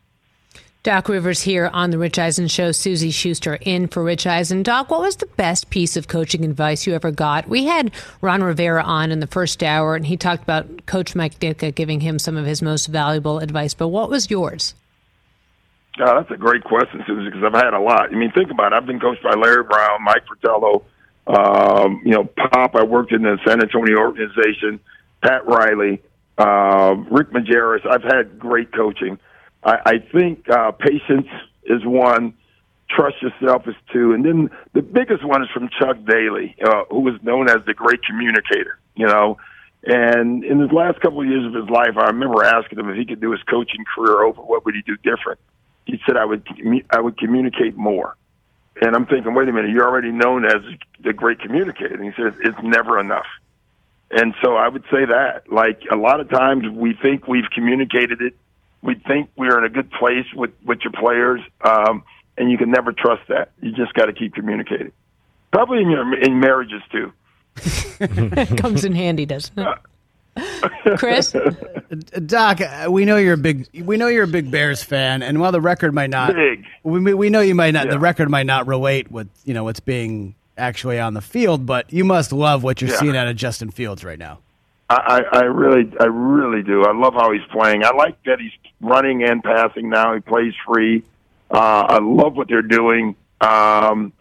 Doc 0.84 1.10
Rivers 1.10 1.44
here 1.44 1.70
on 1.74 1.92
the 1.92 2.00
Rich 2.00 2.18
Eisen 2.18 2.48
Show. 2.48 2.72
Suzy 2.72 3.12
Shuster 3.12 3.60
in 3.62 3.88
for 3.88 4.04
Rich 4.04 4.26
Eisen. 4.26 4.64
Doc, 4.64 4.90
what 4.90 5.02
was 5.02 5.16
the 5.18 5.28
best 5.28 5.70
piece 5.70 5.96
of 5.96 6.08
coaching 6.08 6.44
advice 6.44 6.88
you 6.88 6.96
ever 6.96 7.12
got? 7.12 7.48
We 7.48 7.66
had 7.66 7.92
Ron 8.20 8.42
Rivera 8.42 8.82
on 8.82 9.12
in 9.12 9.20
the 9.20 9.28
first 9.28 9.62
hour, 9.62 9.96
and 9.96 10.08
he 10.08 10.18
talked 10.18 10.42
about 10.42 10.88
Coach 10.88 11.14
Mike 11.14 11.40
Ditka 11.40 11.76
giving 11.76 12.00
him 12.00 12.18
some 12.18 12.36
of 12.36 12.48
his 12.48 12.64
most 12.64 12.88
valuable 12.88 13.38
advice. 13.38 13.76
But 13.76 13.90
what 13.90 14.10
was 14.10 14.32
yours? 14.32 14.74
Oh, 16.00 16.16
that's 16.16 16.32
a 16.32 16.38
great 16.38 16.64
question, 16.64 17.04
Suzy, 17.06 17.26
because 17.26 17.44
I've 17.44 17.54
had 17.54 17.76
a 17.76 17.80
lot. 17.80 18.12
I 18.12 18.16
mean, 18.16 18.32
think 18.32 18.50
about 18.50 18.74
it. 18.74 18.78
I've 18.78 18.88
been 18.88 19.00
coached 19.00 19.22
by 19.22 19.36
Larry 19.36 19.64
Brown, 19.64 20.02
Mike 20.04 20.24
Fratello, 20.26 20.84
um, 21.28 22.02
you 22.04 22.14
know, 22.14 22.24
Pop. 22.24 22.76
I 22.76 22.82
worked 22.82 23.12
in 23.12 23.22
the 23.22 23.38
San 23.46 23.62
Antonio 23.62 24.00
organization, 24.00 24.80
Pat 25.22 25.46
Riley, 25.46 26.02
uh, 26.40 26.96
Rick 27.12 27.30
Majerus. 27.34 27.86
I've 27.86 28.02
had 28.02 28.40
great 28.40 28.72
coaching. 28.74 29.20
I, 29.64 29.78
I 29.86 30.00
think 30.00 30.50
uh, 30.50 30.72
patience 30.72 31.28
is 31.64 31.86
one. 31.86 32.34
Trust 32.90 33.22
yourself 33.22 33.68
is 33.68 33.76
two, 33.94 34.12
and 34.12 34.26
then 34.26 34.50
the 34.74 34.82
biggest 34.82 35.24
one 35.24 35.42
is 35.42 35.50
from 35.54 35.70
Chuck 35.80 35.98
Daly, 36.06 36.56
uh, 36.62 36.84
who 36.90 37.00
was 37.00 37.16
known 37.24 37.50
as 37.50 37.64
the 37.66 37.74
great 37.74 38.04
communicator. 38.04 38.80
You 38.96 39.08
know, 39.08 39.38
and 39.84 40.44
in 40.44 40.60
his 40.60 40.72
last 40.72 41.00
couple 41.00 41.22
of 41.22 41.28
years 41.28 41.46
of 41.46 41.54
his 41.54 41.70
life, 41.70 41.96
I 41.98 42.08
remember 42.08 42.44
asking 42.44 42.80
him 42.80 42.90
if 42.90 42.98
he 42.98 43.06
could 43.06 43.22
do 43.22 43.32
his 43.32 43.42
coaching 43.44 43.86
career 43.96 44.24
over, 44.24 44.42
what 44.42 44.66
would 44.66 44.76
he 44.76 44.82
do 44.82 44.98
different? 44.98 45.40
He 45.86 46.02
said, 46.06 46.18
"I 46.18 46.26
would, 46.26 46.46
I 46.90 47.00
would 47.00 47.18
communicate 47.18 47.78
more." 47.78 48.18
And 48.82 48.96
I'm 48.96 49.06
thinking, 49.06 49.34
wait 49.34 49.48
a 49.48 49.52
minute, 49.52 49.72
you're 49.72 49.88
already 49.88 50.12
known 50.12 50.46
as 50.46 50.62
the 51.04 51.14
great 51.14 51.40
communicator. 51.40 51.94
And 51.94 52.04
he 52.04 52.12
says, 52.12 52.34
it's 52.42 52.58
never 52.64 53.00
enough. 53.00 53.28
And 54.10 54.34
so 54.44 54.56
I 54.56 54.68
would 54.68 54.84
say 54.92 55.06
that, 55.06 55.52
like 55.52 55.82
a 55.92 55.96
lot 55.96 56.20
of 56.20 56.30
times 56.30 56.68
we 56.70 56.94
think 57.02 57.28
we've 57.28 57.50
communicated 57.54 58.22
it 58.22 58.34
we 58.82 58.96
think 58.96 59.30
we're 59.36 59.58
in 59.58 59.64
a 59.64 59.70
good 59.70 59.92
place 59.92 60.26
with 60.36 60.52
with 60.66 60.80
your 60.84 60.94
players, 60.94 61.42
um, 61.62 62.04
and 62.38 62.52
you 62.52 62.58
can 62.58 62.72
never 62.72 62.92
trust 62.92 63.28
that. 63.30 63.52
You 63.62 63.72
just 63.72 63.94
got 63.94 64.06
to 64.06 64.14
keep 64.14 64.34
communicating. 64.34 64.92
Probably 65.52 65.82
in 65.82 65.90
your 65.90 66.20
in 66.20 66.40
marriages 66.40 66.82
too. 66.92 67.14
Comes 68.58 68.86
in 68.86 68.96
handy, 68.96 69.26
doesn't 69.26 69.58
it? 69.58 69.68
Chris, 70.98 71.36
Doc, 72.26 72.62
uh, 72.62 72.88
we 72.90 73.04
know 73.04 73.18
you're 73.18 73.34
a 73.34 73.38
big 73.38 73.68
we 73.84 73.98
know 73.98 74.08
you're 74.08 74.24
a 74.24 74.28
big 74.28 74.50
Bears 74.50 74.82
fan, 74.82 75.24
and 75.24 75.42
while 75.42 75.52
the 75.52 75.60
record 75.60 75.94
might 75.94 76.10
not 76.10 76.34
big, 76.34 76.66
we 76.84 77.14
we 77.14 77.30
know 77.30 77.42
you 77.42 77.56
might 77.56 77.72
not 77.72 77.86
yeah. 77.86 77.92
the 77.92 78.00
record 78.00 78.30
might 78.30 78.46
not 78.46 78.66
relate 78.66 79.12
with 79.12 79.28
you 79.44 79.54
know 79.54 79.66
what's 79.66 79.82
being 79.82 80.36
actually 80.58 81.00
on 81.00 81.14
the 81.14 81.22
field, 81.22 81.66
but 81.66 81.92
you 81.92 82.06
must 82.06 82.32
love 82.32 82.64
what 82.64 82.82
you're 82.82 82.92
yeah. 82.92 83.00
seeing 83.00 83.18
out 83.18 83.28
of 83.28 83.36
Justin 83.36 83.72
Fields 83.72 84.06
right 84.06 84.20
now. 84.20 84.40
I, 84.94 85.22
I 85.32 85.44
really, 85.44 85.92
I 86.00 86.06
really 86.06 86.64
do. 86.64 86.84
I 86.84 86.94
love 86.94 87.14
how 87.14 87.32
he's 87.32 87.46
playing. 87.52 87.84
I 87.84 87.92
like 87.92 88.22
that 88.24 88.40
he's 88.40 88.52
running 88.80 89.24
and 89.24 89.44
passing 89.44 89.90
now. 89.90 90.14
He 90.14 90.22
plays 90.22 90.54
free. 90.66 91.04
Uh, 91.50 91.86
I 91.88 92.00
love 92.00 92.36
what 92.36 92.48
they're 92.48 92.62
doing. 92.62 93.16
Um, 93.42 94.14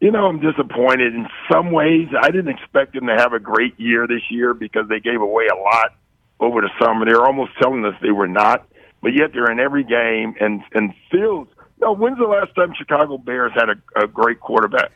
you 0.00 0.10
know, 0.10 0.26
I'm 0.26 0.40
disappointed 0.40 1.14
in 1.14 1.26
some 1.50 1.72
ways. 1.72 2.08
I 2.20 2.30
didn't 2.30 2.48
expect 2.48 2.94
them 2.94 3.06
to 3.06 3.16
have 3.16 3.32
a 3.32 3.40
great 3.40 3.78
year 3.78 4.06
this 4.06 4.22
year 4.30 4.54
because 4.54 4.88
they 4.88 5.00
gave 5.00 5.20
away 5.20 5.46
a 5.46 5.56
lot 5.56 5.94
over 6.40 6.60
the 6.60 6.70
summer. 6.80 7.04
They 7.04 7.12
were 7.12 7.26
almost 7.26 7.52
telling 7.60 7.84
us 7.84 7.94
they 8.00 8.12
were 8.12 8.28
not, 8.28 8.66
but 9.02 9.12
yet 9.14 9.32
they're 9.32 9.50
in 9.50 9.58
every 9.58 9.84
game. 9.84 10.34
And 10.40 10.62
and 10.72 10.94
Fields. 11.10 11.50
No, 11.80 11.94
when's 11.94 12.18
the 12.18 12.24
last 12.24 12.54
time 12.54 12.72
Chicago 12.76 13.18
Bears 13.18 13.52
had 13.54 13.68
a, 13.70 14.04
a 14.04 14.06
great 14.06 14.40
quarterback? 14.40 14.90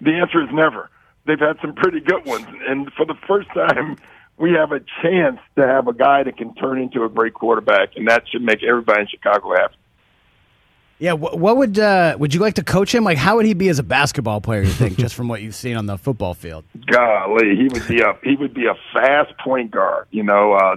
The 0.00 0.12
answer 0.12 0.42
is 0.42 0.48
never 0.52 0.90
they've 1.26 1.38
had 1.38 1.56
some 1.60 1.74
pretty 1.74 2.00
good 2.00 2.24
ones. 2.26 2.46
And 2.66 2.92
for 2.92 3.06
the 3.06 3.14
first 3.26 3.48
time, 3.54 3.96
we 4.36 4.52
have 4.52 4.72
a 4.72 4.80
chance 5.02 5.38
to 5.56 5.66
have 5.66 5.86
a 5.86 5.92
guy 5.92 6.22
that 6.22 6.36
can 6.36 6.54
turn 6.54 6.80
into 6.80 7.04
a 7.04 7.08
great 7.08 7.34
quarterback, 7.34 7.90
and 7.96 8.08
that 8.08 8.24
should 8.30 8.42
make 8.42 8.62
everybody 8.62 9.02
in 9.02 9.06
Chicago 9.08 9.54
happy. 9.54 9.74
Yeah, 10.98 11.14
what 11.14 11.56
would 11.56 11.78
uh, 11.78 12.16
would 12.18 12.34
you 12.34 12.40
like 12.40 12.54
to 12.54 12.62
coach 12.62 12.94
him? 12.94 13.04
Like, 13.04 13.16
how 13.16 13.36
would 13.36 13.46
he 13.46 13.54
be 13.54 13.70
as 13.70 13.78
a 13.78 13.82
basketball 13.82 14.42
player? 14.42 14.60
You 14.60 14.68
think, 14.68 14.98
just 14.98 15.14
from 15.14 15.28
what 15.28 15.40
you've 15.40 15.54
seen 15.54 15.78
on 15.78 15.86
the 15.86 15.96
football 15.96 16.34
field? 16.34 16.64
Golly, 16.86 17.56
he 17.56 17.68
would 17.72 17.88
be 17.88 18.02
a 18.02 18.18
he 18.22 18.36
would 18.36 18.52
be 18.52 18.66
a 18.66 18.74
fast 18.92 19.32
point 19.38 19.70
guard. 19.70 20.08
You 20.10 20.24
know, 20.24 20.52
uh, 20.52 20.76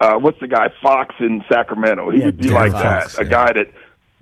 uh, 0.00 0.18
what's 0.18 0.40
the 0.40 0.48
guy 0.48 0.70
Fox 0.82 1.14
in 1.20 1.44
Sacramento? 1.48 2.10
He 2.10 2.18
yeah, 2.18 2.26
would 2.26 2.38
be 2.38 2.48
like 2.48 2.72
Fox, 2.72 3.14
that, 3.14 3.22
yeah. 3.22 3.28
a 3.28 3.30
guy 3.30 3.52
that 3.52 3.72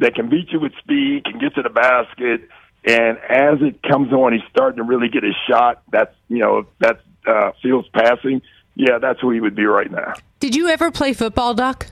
that 0.01 0.15
can 0.15 0.29
beat 0.29 0.53
you 0.53 0.61
with 0.61 0.73
speed, 0.79 1.25
can 1.25 1.39
get 1.39 1.55
to 1.55 1.63
the 1.63 1.71
basket, 1.71 2.47
and 2.85 3.19
as 3.19 3.61
it 3.61 3.83
comes 3.83 4.13
on, 4.13 4.33
he's 4.33 4.43
starting 4.51 4.79
to 4.79 4.83
really 4.83 5.09
get 5.09 5.23
his 5.23 5.35
shot. 5.49 5.83
That's 5.91 6.15
you 6.29 6.39
know 6.39 6.67
that's 6.79 7.01
uh, 7.27 7.53
Fields 7.63 7.89
passing. 7.93 8.43
Yeah, 8.75 8.99
that's 8.99 9.21
who 9.21 9.31
he 9.31 9.41
would 9.41 9.57
be 9.57 9.65
right 9.65 9.91
now. 9.91 10.15
Did 10.41 10.55
you 10.55 10.69
ever 10.69 10.91
play 10.91 11.13
football, 11.13 11.55
Doc? 11.55 11.89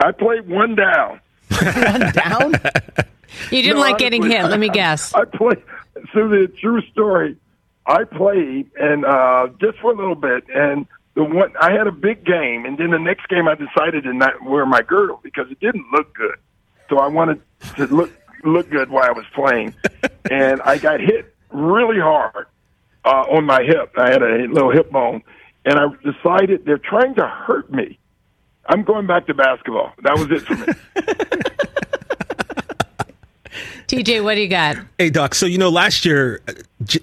I 0.00 0.12
played 0.12 0.48
one 0.48 0.74
down. 0.74 1.20
one 1.50 2.12
down. 2.12 2.54
You 3.50 3.62
didn't 3.62 3.76
no, 3.76 3.80
like 3.80 3.98
getting 3.98 4.22
hit. 4.22 4.44
Let 4.44 4.58
me 4.58 4.68
guess. 4.72 5.14
I 5.14 5.24
played. 5.24 5.62
So 6.14 6.28
the 6.28 6.50
true 6.60 6.82
story. 6.92 7.36
I 7.84 8.04
played 8.04 8.70
and 8.76 9.04
uh, 9.04 9.48
just 9.60 9.78
for 9.78 9.92
a 9.92 9.96
little 9.96 10.14
bit, 10.14 10.44
and 10.54 10.86
the 11.14 11.24
one 11.24 11.52
I 11.60 11.72
had 11.72 11.86
a 11.86 11.92
big 11.92 12.24
game, 12.24 12.64
and 12.64 12.78
then 12.78 12.90
the 12.90 12.98
next 12.98 13.28
game 13.28 13.48
I 13.48 13.54
decided 13.54 14.04
to 14.04 14.14
not 14.14 14.42
wear 14.42 14.64
my 14.64 14.82
girdle 14.82 15.20
because 15.22 15.50
it 15.50 15.60
didn't 15.60 15.86
look 15.92 16.14
good. 16.14 16.36
So 16.88 16.98
I 16.98 17.08
wanted 17.08 17.42
to 17.76 17.86
look 17.86 18.12
look 18.44 18.70
good 18.70 18.90
while 18.90 19.04
I 19.04 19.12
was 19.12 19.24
playing, 19.34 19.74
and 20.30 20.60
I 20.62 20.78
got 20.78 21.00
hit 21.00 21.34
really 21.50 22.00
hard 22.00 22.46
uh, 23.04 23.24
on 23.30 23.44
my 23.44 23.62
hip. 23.62 23.92
I 23.96 24.10
had 24.10 24.22
a 24.22 24.46
little 24.48 24.70
hip 24.70 24.90
bone, 24.90 25.22
and 25.64 25.78
I 25.78 25.86
decided 26.02 26.64
they're 26.64 26.78
trying 26.78 27.14
to 27.16 27.26
hurt 27.26 27.70
me. 27.72 27.98
I'm 28.66 28.84
going 28.84 29.06
back 29.06 29.26
to 29.26 29.34
basketball. 29.34 29.92
That 30.02 30.14
was 30.14 30.30
it 30.30 30.42
for 30.42 30.54
me. 30.56 30.66
TJ, 33.88 34.24
what 34.24 34.36
do 34.36 34.40
you 34.40 34.48
got? 34.48 34.78
Hey, 34.98 35.10
Doc. 35.10 35.34
So, 35.34 35.44
you 35.44 35.58
know, 35.58 35.68
last 35.68 36.06
year, 36.06 36.40
uh, 36.48 36.52
J- 36.82 37.00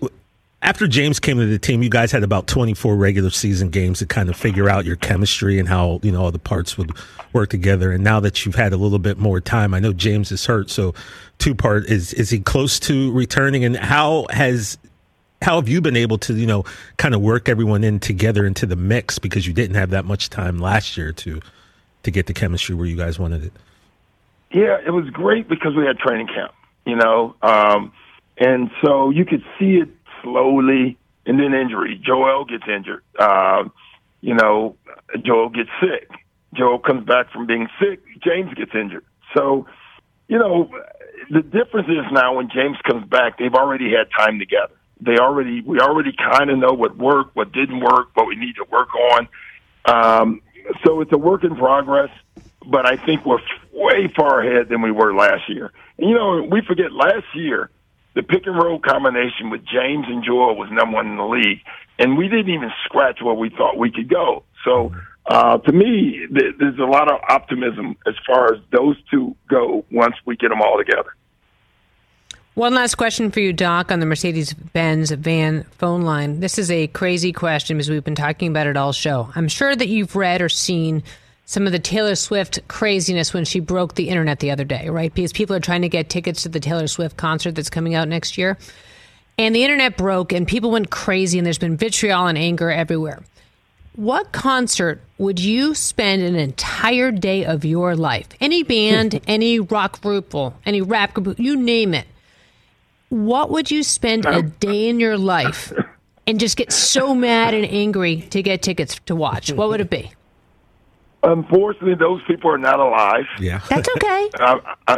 after 0.63 0.87
James 0.87 1.19
came 1.19 1.37
to 1.37 1.45
the 1.45 1.59
team, 1.59 1.83
you 1.83 1.89
guys 1.89 2.11
had 2.11 2.23
about 2.23 2.47
24 2.47 2.95
regular 2.95 3.29
season 3.29 3.69
games 3.69 3.99
to 3.99 4.07
kind 4.07 4.27
of 4.27 4.35
figure 4.35 4.69
out 4.69 4.85
your 4.85 4.95
chemistry 4.95 5.59
and 5.59 5.69
how, 5.69 5.99
you 6.01 6.11
know, 6.11 6.23
all 6.23 6.31
the 6.31 6.39
parts 6.39 6.77
would 6.77 6.91
work 7.31 7.49
together. 7.49 7.91
And 7.91 8.03
now 8.03 8.19
that 8.21 8.43
you've 8.45 8.55
had 8.55 8.73
a 8.73 8.77
little 8.77 8.97
bit 8.97 9.19
more 9.19 9.39
time, 9.39 9.73
I 9.75 9.79
know 9.79 9.93
James 9.93 10.31
is 10.31 10.47
hurt. 10.47 10.69
So, 10.71 10.95
two 11.39 11.55
part 11.55 11.85
is, 11.87 12.13
is 12.13 12.29
he 12.29 12.39
close 12.39 12.79
to 12.81 13.11
returning? 13.11 13.65
And 13.65 13.75
how 13.75 14.27
has, 14.29 14.77
how 15.41 15.55
have 15.55 15.67
you 15.67 15.81
been 15.81 15.95
able 15.95 16.17
to, 16.19 16.33
you 16.33 16.45
know, 16.45 16.65
kind 16.97 17.15
of 17.15 17.21
work 17.21 17.49
everyone 17.49 17.83
in 17.83 17.99
together 17.99 18.45
into 18.45 18.65
the 18.65 18.75
mix 18.75 19.17
because 19.17 19.47
you 19.47 19.53
didn't 19.53 19.75
have 19.75 19.89
that 19.89 20.05
much 20.05 20.29
time 20.29 20.59
last 20.59 20.97
year 20.97 21.11
to, 21.13 21.41
to 22.03 22.11
get 22.11 22.27
the 22.27 22.33
chemistry 22.33 22.75
where 22.75 22.85
you 22.85 22.95
guys 22.95 23.17
wanted 23.17 23.45
it? 23.45 23.53
Yeah, 24.51 24.77
it 24.85 24.91
was 24.91 25.09
great 25.11 25.47
because 25.47 25.75
we 25.75 25.85
had 25.85 25.97
training 25.97 26.27
camp, 26.27 26.53
you 26.85 26.95
know, 26.95 27.35
um, 27.41 27.93
and 28.37 28.71
so 28.83 29.09
you 29.09 29.25
could 29.25 29.43
see 29.59 29.75
it 29.75 29.89
slowly, 30.23 30.97
and 31.25 31.39
then 31.39 31.53
injury. 31.53 32.01
Joel 32.03 32.45
gets 32.45 32.63
injured. 32.67 33.03
Uh, 33.17 33.65
you 34.21 34.33
know, 34.33 34.75
Joel 35.21 35.49
gets 35.49 35.69
sick. 35.79 36.09
Joel 36.53 36.79
comes 36.79 37.05
back 37.05 37.31
from 37.31 37.45
being 37.45 37.67
sick. 37.79 38.01
James 38.23 38.53
gets 38.55 38.71
injured. 38.73 39.05
So, 39.35 39.67
you 40.27 40.39
know, 40.39 40.71
the 41.29 41.41
difference 41.41 41.87
is 41.87 42.11
now 42.11 42.35
when 42.35 42.49
James 42.49 42.77
comes 42.87 43.07
back, 43.07 43.37
they've 43.37 43.53
already 43.53 43.91
had 43.91 44.07
time 44.17 44.39
together. 44.39 44.73
They 45.01 45.17
already, 45.17 45.61
we 45.61 45.79
already 45.79 46.13
kind 46.13 46.49
of 46.49 46.57
know 46.57 46.73
what 46.73 46.97
worked, 46.97 47.35
what 47.35 47.51
didn't 47.51 47.79
work, 47.79 48.09
what 48.15 48.27
we 48.27 48.35
need 48.35 48.55
to 48.55 48.65
work 48.69 48.89
on. 48.95 49.27
Um, 49.85 50.41
so 50.85 51.01
it's 51.01 51.11
a 51.13 51.17
work 51.17 51.43
in 51.43 51.55
progress, 51.55 52.09
but 52.65 52.85
I 52.85 52.97
think 52.97 53.25
we're 53.25 53.39
way 53.71 54.11
far 54.15 54.41
ahead 54.41 54.69
than 54.69 54.81
we 54.81 54.91
were 54.91 55.15
last 55.15 55.49
year. 55.49 55.71
And, 55.97 56.09
you 56.09 56.15
know, 56.15 56.47
we 56.49 56.61
forget 56.61 56.91
last 56.91 57.25
year 57.33 57.69
the 58.15 58.23
pick 58.23 58.45
and 58.45 58.55
roll 58.55 58.79
combination 58.79 59.49
with 59.49 59.61
James 59.65 60.05
and 60.07 60.23
Joel 60.23 60.57
was 60.57 60.69
number 60.71 60.95
one 60.95 61.07
in 61.07 61.17
the 61.17 61.25
league, 61.25 61.59
and 61.97 62.17
we 62.17 62.27
didn't 62.27 62.49
even 62.49 62.71
scratch 62.85 63.21
where 63.21 63.33
we 63.33 63.49
thought 63.49 63.77
we 63.77 63.91
could 63.91 64.09
go. 64.09 64.43
So, 64.65 64.93
uh, 65.29 65.59
to 65.59 65.71
me, 65.71 66.25
th- 66.33 66.55
there's 66.57 66.79
a 66.79 66.85
lot 66.85 67.09
of 67.09 67.19
optimism 67.29 67.95
as 68.07 68.15
far 68.25 68.51
as 68.51 68.59
those 68.71 68.97
two 69.11 69.35
go 69.47 69.85
once 69.91 70.15
we 70.25 70.35
get 70.35 70.49
them 70.49 70.59
all 70.61 70.77
together. 70.77 71.15
One 72.55 72.73
last 72.73 72.95
question 72.95 73.29
for 73.29 73.39
you, 73.39 73.53
Doc, 73.53 73.91
on 73.91 73.99
the 73.99 74.07
Mercedes 74.07 74.53
Benz 74.53 75.11
van 75.11 75.63
phone 75.77 76.01
line. 76.01 76.39
This 76.39 76.57
is 76.57 76.71
a 76.71 76.87
crazy 76.87 77.31
question 77.31 77.77
because 77.77 77.91
we've 77.91 78.03
been 78.03 78.15
talking 78.15 78.49
about 78.49 78.65
it 78.65 78.75
all 78.75 78.91
show. 78.91 79.29
I'm 79.35 79.47
sure 79.47 79.75
that 79.75 79.87
you've 79.87 80.15
read 80.15 80.41
or 80.41 80.49
seen 80.49 81.03
some 81.45 81.67
of 81.67 81.71
the 81.71 81.79
Taylor 81.79 82.15
Swift 82.15 82.67
craziness 82.67 83.31
when 83.31 83.45
she 83.45 83.59
broke 83.59 83.95
the 83.95 84.09
internet 84.09 84.39
the 84.39 84.49
other 84.49 84.63
day, 84.63 84.89
right? 84.89 85.13
Because 85.13 85.31
people 85.31 85.55
are 85.55 85.61
trying 85.61 85.83
to 85.83 85.89
get 85.89 86.09
tickets 86.09 86.43
to 86.43 86.49
the 86.49 86.59
Taylor 86.59 86.87
Swift 86.87 87.17
concert 87.17 87.53
that's 87.53 87.69
coming 87.69 87.93
out 87.93 88.07
next 88.07 88.37
year. 88.37 88.57
And 89.37 89.55
the 89.55 89.63
internet 89.63 89.95
broke 89.95 90.33
and 90.33 90.47
people 90.47 90.71
went 90.71 90.89
crazy 90.89 91.37
and 91.37 91.45
there's 91.45 91.59
been 91.59 91.77
vitriol 91.77 92.25
and 92.25 92.37
anger 92.37 92.71
everywhere. 92.71 93.23
What 93.95 94.31
concert 94.31 95.01
would 95.17 95.39
you 95.39 95.73
spend 95.75 96.21
an 96.21 96.35
entire 96.35 97.11
day 97.11 97.43
of 97.45 97.65
your 97.65 97.95
life? 97.95 98.27
Any 98.39 98.63
band, 98.63 99.19
any 99.27 99.59
rock 99.59 100.01
group, 100.01 100.33
any 100.65 100.81
rap 100.81 101.13
group, 101.13 101.39
you 101.39 101.55
name 101.57 101.93
it. 101.93 102.07
What 103.09 103.49
would 103.49 103.71
you 103.71 103.81
spend 103.83 104.25
a 104.25 104.43
day 104.43 104.87
in 104.87 104.99
your 104.99 105.17
life 105.17 105.73
and 106.27 106.39
just 106.39 106.55
get 106.57 106.71
so 106.71 107.15
mad 107.15 107.55
and 107.55 107.65
angry 107.65 108.21
to 108.29 108.43
get 108.43 108.61
tickets 108.61 108.99
to 109.07 109.15
watch? 109.15 109.51
What 109.51 109.69
would 109.69 109.81
it 109.81 109.89
be? 109.89 110.11
Unfortunately, 111.23 111.95
those 111.95 112.21
people 112.27 112.51
are 112.51 112.57
not 112.59 112.79
alive. 112.79 113.25
Yeah. 113.39 113.61
That's 113.67 113.89
okay. 113.89 114.29
I, 114.39 114.75
I, 114.87 114.97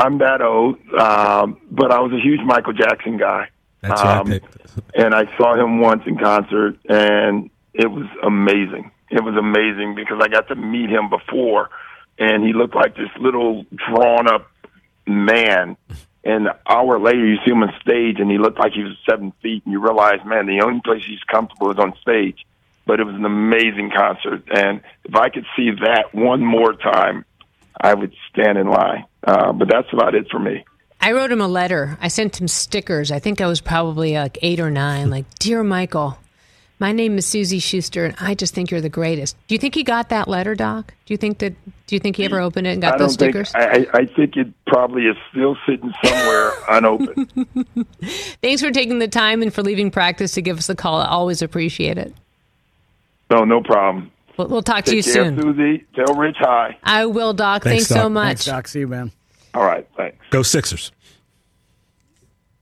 I'm 0.00 0.18
that 0.18 0.42
old, 0.42 0.76
um, 0.98 1.56
but 1.70 1.92
I 1.92 2.00
was 2.00 2.12
a 2.12 2.20
huge 2.20 2.40
Michael 2.44 2.72
Jackson 2.72 3.16
guy. 3.16 3.48
That's 3.80 4.02
what 4.02 4.10
I 4.10 4.18
Um, 4.18 4.26
picked. 4.26 4.56
and 4.96 5.14
I 5.14 5.34
saw 5.38 5.54
him 5.54 5.80
once 5.80 6.02
in 6.06 6.18
concert, 6.18 6.78
and 6.88 7.48
it 7.74 7.90
was 7.90 8.06
amazing. 8.22 8.90
It 9.10 9.22
was 9.22 9.36
amazing 9.36 9.94
because 9.94 10.20
I 10.22 10.28
got 10.28 10.48
to 10.48 10.54
meet 10.54 10.90
him 10.90 11.10
before, 11.10 11.70
and 12.18 12.44
he 12.44 12.52
looked 12.52 12.74
like 12.74 12.96
this 12.96 13.10
little 13.18 13.64
drawn 13.74 14.28
up 14.28 14.50
man. 15.06 15.76
And 16.24 16.46
an 16.46 16.54
hour 16.68 17.00
later, 17.00 17.26
you 17.26 17.36
see 17.44 17.50
him 17.50 17.62
on 17.62 17.72
stage, 17.80 18.20
and 18.20 18.30
he 18.30 18.38
looked 18.38 18.58
like 18.58 18.72
he 18.72 18.84
was 18.84 18.96
seven 19.08 19.32
feet, 19.42 19.64
and 19.64 19.72
you 19.72 19.80
realize, 19.80 20.20
man, 20.24 20.46
the 20.46 20.62
only 20.62 20.80
place 20.80 21.02
he's 21.04 21.22
comfortable 21.24 21.70
is 21.70 21.78
on 21.78 21.94
stage. 22.00 22.46
But 22.86 23.00
it 23.00 23.04
was 23.04 23.14
an 23.14 23.24
amazing 23.24 23.90
concert, 23.94 24.42
and 24.52 24.80
if 25.04 25.14
I 25.14 25.28
could 25.28 25.46
see 25.56 25.70
that 25.70 26.12
one 26.12 26.44
more 26.44 26.72
time, 26.72 27.24
I 27.80 27.94
would 27.94 28.12
stand 28.30 28.58
in 28.58 28.68
line. 28.68 29.04
Uh, 29.24 29.52
but 29.52 29.68
that's 29.68 29.92
about 29.92 30.14
it 30.14 30.28
for 30.30 30.38
me. 30.38 30.64
I 31.00 31.12
wrote 31.12 31.32
him 31.32 31.40
a 31.40 31.48
letter. 31.48 31.98
I 32.00 32.08
sent 32.08 32.40
him 32.40 32.48
stickers. 32.48 33.10
I 33.10 33.18
think 33.18 33.40
I 33.40 33.46
was 33.46 33.60
probably 33.60 34.14
like 34.14 34.38
eight 34.42 34.60
or 34.60 34.70
nine. 34.70 35.10
Like, 35.10 35.32
dear 35.38 35.64
Michael, 35.64 36.18
my 36.78 36.92
name 36.92 37.16
is 37.18 37.26
Suzy 37.26 37.58
Shuster, 37.58 38.06
and 38.06 38.16
I 38.20 38.34
just 38.34 38.54
think 38.54 38.70
you're 38.70 38.80
the 38.80 38.88
greatest. 38.88 39.36
Do 39.46 39.54
you 39.54 39.58
think 39.58 39.74
he 39.74 39.84
got 39.84 40.08
that 40.08 40.26
letter, 40.28 40.54
Doc? 40.54 40.94
Do 41.06 41.14
you 41.14 41.18
think 41.18 41.38
that? 41.38 41.54
Do 41.86 41.94
you 41.96 42.00
think 42.00 42.16
he 42.16 42.24
ever 42.24 42.40
opened 42.40 42.66
it 42.66 42.70
and 42.70 42.82
got 42.82 42.94
I 42.94 42.98
those 42.98 43.16
don't 43.16 43.30
stickers? 43.32 43.52
think. 43.52 43.64
I, 43.64 43.98
I 43.98 44.02
I 44.02 44.06
think 44.06 44.36
it 44.36 44.48
probably 44.66 45.02
is 45.06 45.16
still 45.30 45.56
sitting 45.66 45.92
somewhere 46.04 46.52
unopened. 46.70 47.86
Thanks 48.42 48.62
for 48.62 48.70
taking 48.70 48.98
the 48.98 49.08
time 49.08 49.42
and 49.42 49.52
for 49.54 49.62
leaving 49.62 49.90
practice 49.90 50.32
to 50.32 50.42
give 50.42 50.58
us 50.58 50.68
a 50.68 50.74
call. 50.74 51.00
I 51.00 51.06
always 51.08 51.42
appreciate 51.42 51.98
it. 51.98 52.14
No, 53.30 53.44
no 53.44 53.62
problem. 53.62 54.10
We'll, 54.36 54.48
we'll 54.48 54.62
talk 54.62 54.84
to 54.86 54.96
you 54.96 55.02
care, 55.02 55.12
soon. 55.12 55.40
Suzy. 55.40 55.84
Tell 55.94 56.14
Rich 56.14 56.36
hi. 56.40 56.76
I 56.82 57.06
will, 57.06 57.32
Doc. 57.32 57.62
Thanks, 57.64 57.86
Thanks, 57.86 58.02
so 58.02 58.08
much. 58.08 58.26
Thanks, 58.26 58.44
Doc. 58.46 58.68
See 58.68 58.80
you, 58.80 58.88
man. 58.88 59.12
All 59.54 59.64
right, 59.64 59.86
thanks. 59.96 60.16
Go 60.30 60.42
Sixers. 60.42 60.90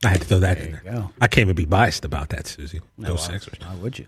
I 0.05 0.09
had 0.09 0.21
to 0.23 0.27
throw 0.27 0.39
that 0.41 0.59
in 0.59 0.73
there. 0.73 0.83
you 0.85 0.91
go. 0.93 1.11
I 1.21 1.29
can't 1.29 1.45
even 1.45 1.57
be 1.57 1.67
biased 1.67 2.05
about 2.05 2.31
that, 2.31 2.47
Suzy. 2.47 2.81
Go 3.03 3.17
Sixers. 3.17 3.59
Why 3.61 3.75
would 3.77 3.99
you? 3.99 4.07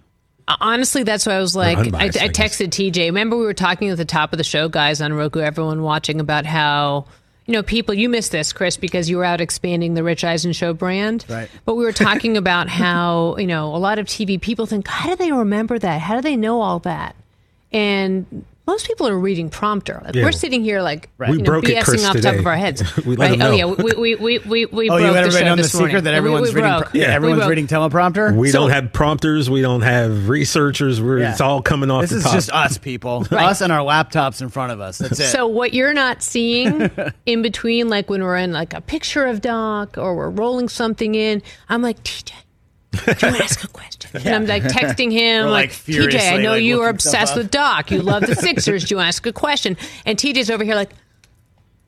Uh, 0.48 0.56
honestly, 0.60 1.02
that's 1.02 1.26
why 1.26 1.34
I 1.34 1.40
was 1.40 1.54
like, 1.54 1.76
I, 1.76 1.80
I 1.80 1.84
unbiased, 1.84 2.20
I 2.20 2.28
texted 2.28 2.68
TJ. 2.68 3.06
Remember, 3.06 3.36
we 3.36 3.44
were 3.44 3.54
talking 3.54 3.90
at 3.90 3.96
the 3.96 4.04
top 4.04 4.32
of 4.32 4.38
the 4.38 4.44
show, 4.44 4.68
guys, 4.68 5.00
on 5.00 5.12
Roku, 5.12 5.40
everyone 5.40 5.82
watching, 5.82 6.18
about 6.18 6.46
how, 6.46 7.06
you 7.46 7.52
know, 7.52 7.62
people, 7.62 7.94
you 7.94 8.08
missed 8.08 8.32
this, 8.32 8.52
Chris, 8.52 8.76
because 8.76 9.08
you 9.08 9.18
were 9.18 9.24
out 9.24 9.40
expanding 9.40 9.94
the 9.94 10.02
Rich 10.02 10.24
Eisen 10.24 10.52
Show 10.52 10.72
brand. 10.72 11.24
Right. 11.28 11.48
But 11.64 11.74
we 11.74 11.84
were 11.84 11.92
talking 11.92 12.36
about 12.38 12.68
how, 12.68 13.36
you 13.36 13.46
know, 13.46 13.74
a 13.74 13.78
lot 13.78 13.98
of 13.98 14.06
TV 14.06 14.40
people 14.40 14.66
think, 14.66 14.88
how 14.88 15.10
do 15.10 15.16
they 15.16 15.30
remember 15.30 15.78
that? 15.78 16.00
How 16.00 16.16
do 16.16 16.22
they 16.22 16.36
know 16.36 16.60
all 16.60 16.80
that? 16.80 17.14
And 17.70 18.44
most 18.66 18.86
people 18.86 19.08
are 19.08 19.18
reading 19.18 19.50
prompter. 19.50 20.00
Like, 20.04 20.14
Yeah. 20.14 20.24
We're 20.24 20.32
sitting 20.32 20.62
here 20.62 20.82
like 20.82 21.08
We 21.18 21.26
you 21.28 21.38
know, 21.38 21.44
broke 21.44 21.68
it, 21.68 21.76
BSing 21.78 21.84
Chris, 21.84 22.04
off 22.06 22.14
the 22.14 22.22
top 22.22 22.36
of 22.36 22.46
our 22.46 22.56
heads. 22.56 22.82
We 23.04 23.16
let 23.16 23.30
right? 23.30 23.38
them 23.38 23.48
Oh 23.48 23.54
yeah, 23.54 23.64
we 23.64 23.92
we 23.92 24.14
we 24.14 24.38
we, 24.38 24.66
we 24.66 24.90
Oh, 24.90 24.98
broke 24.98 25.00
you 25.00 25.10
let 25.10 25.12
the 25.12 25.18
everybody 25.18 25.30
show 25.32 25.44
know 25.44 25.56
the 25.56 25.62
this 25.62 25.74
morning. 25.74 25.90
secret 25.90 26.04
that 26.04 26.14
everyone's 26.14 26.54
we 26.54 26.62
reading. 26.62 26.82
pro- 26.82 27.00
yeah, 27.00 27.06
everyone's 27.08 27.46
reading 27.46 27.66
teleprompter. 27.66 28.36
We 28.36 28.50
So- 28.50 28.60
don't 28.60 28.70
have 28.70 28.92
prompters. 28.92 29.50
We 29.50 29.62
don't 29.62 29.80
have 29.82 30.28
researchers. 30.28 31.00
We're, 31.02 31.18
Yeah. 31.20 31.32
It's 31.32 31.40
all 31.40 31.60
coming 31.62 31.90
off 31.90 32.02
This 32.02 32.10
the 32.10 32.16
is 32.18 32.22
top. 32.24 32.34
just 32.34 32.52
us, 32.52 32.78
people. 32.78 33.26
Right. 33.32 33.46
Us 33.46 33.60
and 33.62 33.72
our 33.72 33.80
laptops 33.80 34.40
in 34.42 34.48
front 34.48 34.72
of 34.72 34.80
us. 34.80 34.98
That's 34.98 35.18
it. 35.18 35.24
So 35.26 35.46
what 35.46 35.74
you're 35.74 35.94
not 35.94 36.22
seeing 36.22 36.90
in 37.26 37.42
between, 37.42 37.88
like 37.88 38.08
when 38.10 38.22
we're 38.22 38.36
in 38.36 38.52
like 38.52 38.74
a 38.74 38.80
picture 38.80 39.26
of 39.26 39.40
Doc 39.40 39.98
or 39.98 40.14
we're 40.14 40.30
rolling 40.30 40.68
something 40.68 41.14
in, 41.14 41.42
I'm 41.68 41.82
like, 41.82 42.02
TJ, 42.04 42.32
do 42.92 43.26
you 43.26 43.36
ask 43.36 43.64
a 43.64 43.68
question? 43.68 44.10
And 44.14 44.28
I'm 44.34 44.46
like 44.46 44.64
texting 44.64 45.10
him, 45.10 45.46
We're, 45.46 45.50
like, 45.52 45.70
like, 45.70 45.78
TJ, 45.78 46.32
I 46.32 46.42
know 46.42 46.52
like, 46.52 46.62
you 46.62 46.82
are 46.82 46.90
obsessed 46.90 47.34
with 47.34 47.50
Doc. 47.50 47.90
You 47.90 48.02
love 48.02 48.26
the 48.26 48.34
Sixers. 48.48 48.84
Do 48.84 48.96
you 48.96 49.00
ask 49.00 49.24
a 49.26 49.32
question? 49.32 49.76
And 50.04 50.18
TJ's 50.18 50.50
over 50.50 50.64
here 50.64 50.74
like. 50.74 50.90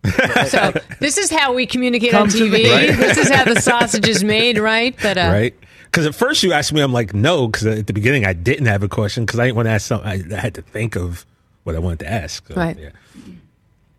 so 0.49 0.73
this 1.01 1.17
is 1.19 1.31
how 1.31 1.55
we 1.55 1.67
communicate 1.67 2.11
Come 2.11 2.25
on 2.25 2.29
TV. 2.29 2.71
Right. 2.71 2.97
This 2.97 3.19
is 3.19 3.31
how 3.31 3.45
the 3.45 3.61
sausage 3.61 4.09
is 4.09 4.23
made, 4.23 4.59
right? 4.59 4.95
But 5.03 5.17
uh, 5.19 5.31
right? 5.33 5.55
Because 5.85 6.07
at 6.07 6.15
first 6.15 6.43
you 6.43 6.53
asked 6.53 6.73
me, 6.73 6.81
I'm 6.81 6.93
like, 6.93 7.15
no, 7.15 7.49
because 7.49 7.67
at 7.67 7.87
the 7.87 7.93
beginning 7.93 8.25
I 8.27 8.33
didn't 8.33 8.67
have 8.67 8.83
a 8.83 8.89
question 8.89 9.25
because 9.25 9.39
I 9.41 9.45
didn't 9.45 9.57
want 9.57 9.67
to 9.67 9.73
ask 9.73 9.87
something. 9.87 10.09
I, 10.09 10.37
I 10.37 10.41
had 10.41 10.55
to 10.55 10.63
think 10.63 10.97
of 10.97 11.25
what 11.65 11.75
I 11.75 11.79
wanted 11.79 12.01
to 12.01 12.11
ask. 12.11 12.47
So, 12.49 12.55
Right. 12.55 12.79
Yeah. 12.79 12.91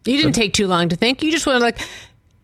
you 0.06 0.18
didn't 0.18 0.34
take 0.34 0.54
too 0.54 0.68
long 0.68 0.90
to 0.90 0.96
think. 0.96 1.24
You 1.24 1.32
just 1.32 1.46
were 1.48 1.60
like, 1.60 1.80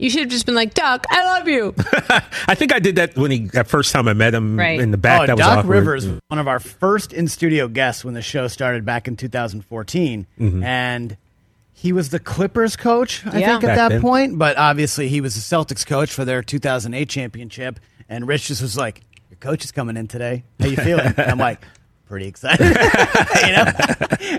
you 0.02 0.10
should 0.10 0.22
have 0.22 0.30
just 0.30 0.46
been 0.46 0.56
like, 0.56 0.74
Doc, 0.74 1.06
I 1.10 1.24
love 1.38 1.48
you. 1.48 1.74
I 2.48 2.56
think 2.56 2.74
I 2.74 2.80
did 2.80 2.96
that 2.98 3.16
when 3.16 3.32
he 3.32 3.40
that 3.50 3.68
first 3.68 3.92
time 3.94 4.08
I 4.08 4.14
met 4.14 4.34
him 4.34 4.58
Right. 4.58 4.80
in 4.80 4.92
the 4.92 4.98
back. 4.98 5.22
oh, 5.22 5.26
that 5.28 5.38
was 5.38 5.46
Doc 5.46 5.60
awkward. 5.60 5.70
Rivers, 5.78 6.08
was 6.08 6.20
one 6.28 6.40
of 6.40 6.48
our 6.48 6.60
first 6.60 7.14
in 7.14 7.28
studio 7.28 7.68
guests 7.68 8.04
when 8.04 8.14
the 8.14 8.22
show 8.22 8.48
started 8.48 8.84
back 8.84 9.08
in 9.08 9.16
2014, 9.16 10.28
Mm-hmm. 10.40 10.64
and 10.64 11.18
he 11.74 11.94
was 11.94 12.10
the 12.10 12.20
Clippers 12.20 12.76
coach, 12.76 13.26
I 13.26 13.40
Yeah. 13.40 13.52
think, 13.54 13.64
at 13.64 13.68
Back 13.68 13.76
that 13.78 13.90
then. 13.90 14.02
point. 14.02 14.38
But 14.38 14.58
obviously, 14.58 15.08
he 15.08 15.22
was 15.22 15.34
the 15.36 15.42
Celtics 15.56 15.86
coach 15.86 16.12
for 16.12 16.26
their 16.26 16.44
2008 16.44 17.10
championship. 17.10 17.80
And 18.10 18.28
Rich 18.28 18.48
just 18.48 18.62
was 18.62 18.76
like, 18.78 19.02
"Your 19.30 19.38
coach 19.38 19.64
is 19.64 19.72
coming 19.72 19.98
in 19.98 20.08
today. 20.08 20.44
How 20.60 20.68
you 20.68 20.76
feeling?" 20.78 21.08
And 21.18 21.32
I'm 21.32 21.38
like. 21.40 21.62
Pretty 22.12 22.28
excited, 22.28 22.66
you 22.68 23.52
know. 23.54 23.72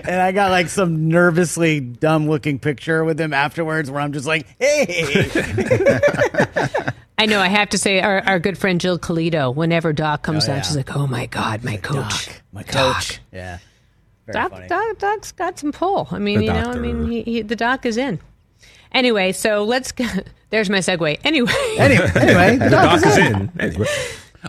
and 0.05 0.21
I 0.21 0.31
got 0.31 0.51
like 0.51 0.69
some 0.69 1.07
nervously 1.09 1.79
dumb 1.79 2.29
looking 2.29 2.59
picture 2.59 3.03
with 3.03 3.19
him 3.19 3.33
afterwards, 3.33 3.89
where 3.89 3.99
I'm 3.99 4.13
just 4.13 4.27
like, 4.27 4.45
"Hey, 4.59 5.27
I 7.17 7.25
know. 7.25 7.39
I 7.39 7.47
have 7.47 7.69
to 7.69 7.77
say, 7.77 7.99
our, 8.01 8.21
our 8.21 8.39
good 8.39 8.57
friend 8.57 8.79
Jill 8.79 8.99
Colito, 8.99 9.53
whenever 9.53 9.91
Doc 9.91 10.21
comes 10.23 10.43
Oh, 10.45 10.47
down, 10.47 10.55
yeah. 10.57 10.61
she's 10.61 10.75
like, 10.77 10.95
"Oh 10.95 11.07
my 11.07 11.25
God, 11.25 11.63
my 11.63 11.77
coach, 11.77 12.27
Doc, 12.27 12.41
my 12.51 12.63
Doc. 12.63 12.95
coach." 12.95 13.19
Yeah, 13.31 13.57
very 14.27 14.33
Doc, 14.33 14.51
funny. 14.51 14.67
Doc, 14.67 14.97
Doc's 14.99 15.31
got 15.31 15.57
some 15.57 15.71
pull. 15.71 16.07
I 16.11 16.19
mean, 16.19 16.39
The 16.39 16.45
you 16.45 16.53
know, 16.53 16.71
I 16.71 16.75
mean, 16.77 17.09
he, 17.09 17.21
he, 17.23 17.41
the 17.41 17.55
Doc 17.55 17.85
is 17.85 17.97
in. 17.97 18.19
Anyway, 18.91 19.31
so 19.31 19.63
let's. 19.63 19.91
go- 19.93 20.05
There's 20.51 20.69
my 20.69 20.77
segue. 20.79 21.19
Anyway, 21.23 21.51
Anyway, 21.79 22.11
anyway, 22.15 22.57
the 22.57 22.65
The 22.65 22.69
doc 22.69 22.83
doc 22.83 22.95
is 22.97 23.03
is 23.05 23.17
in. 23.17 23.35
in. 23.35 23.51
Anyway. 23.59 23.87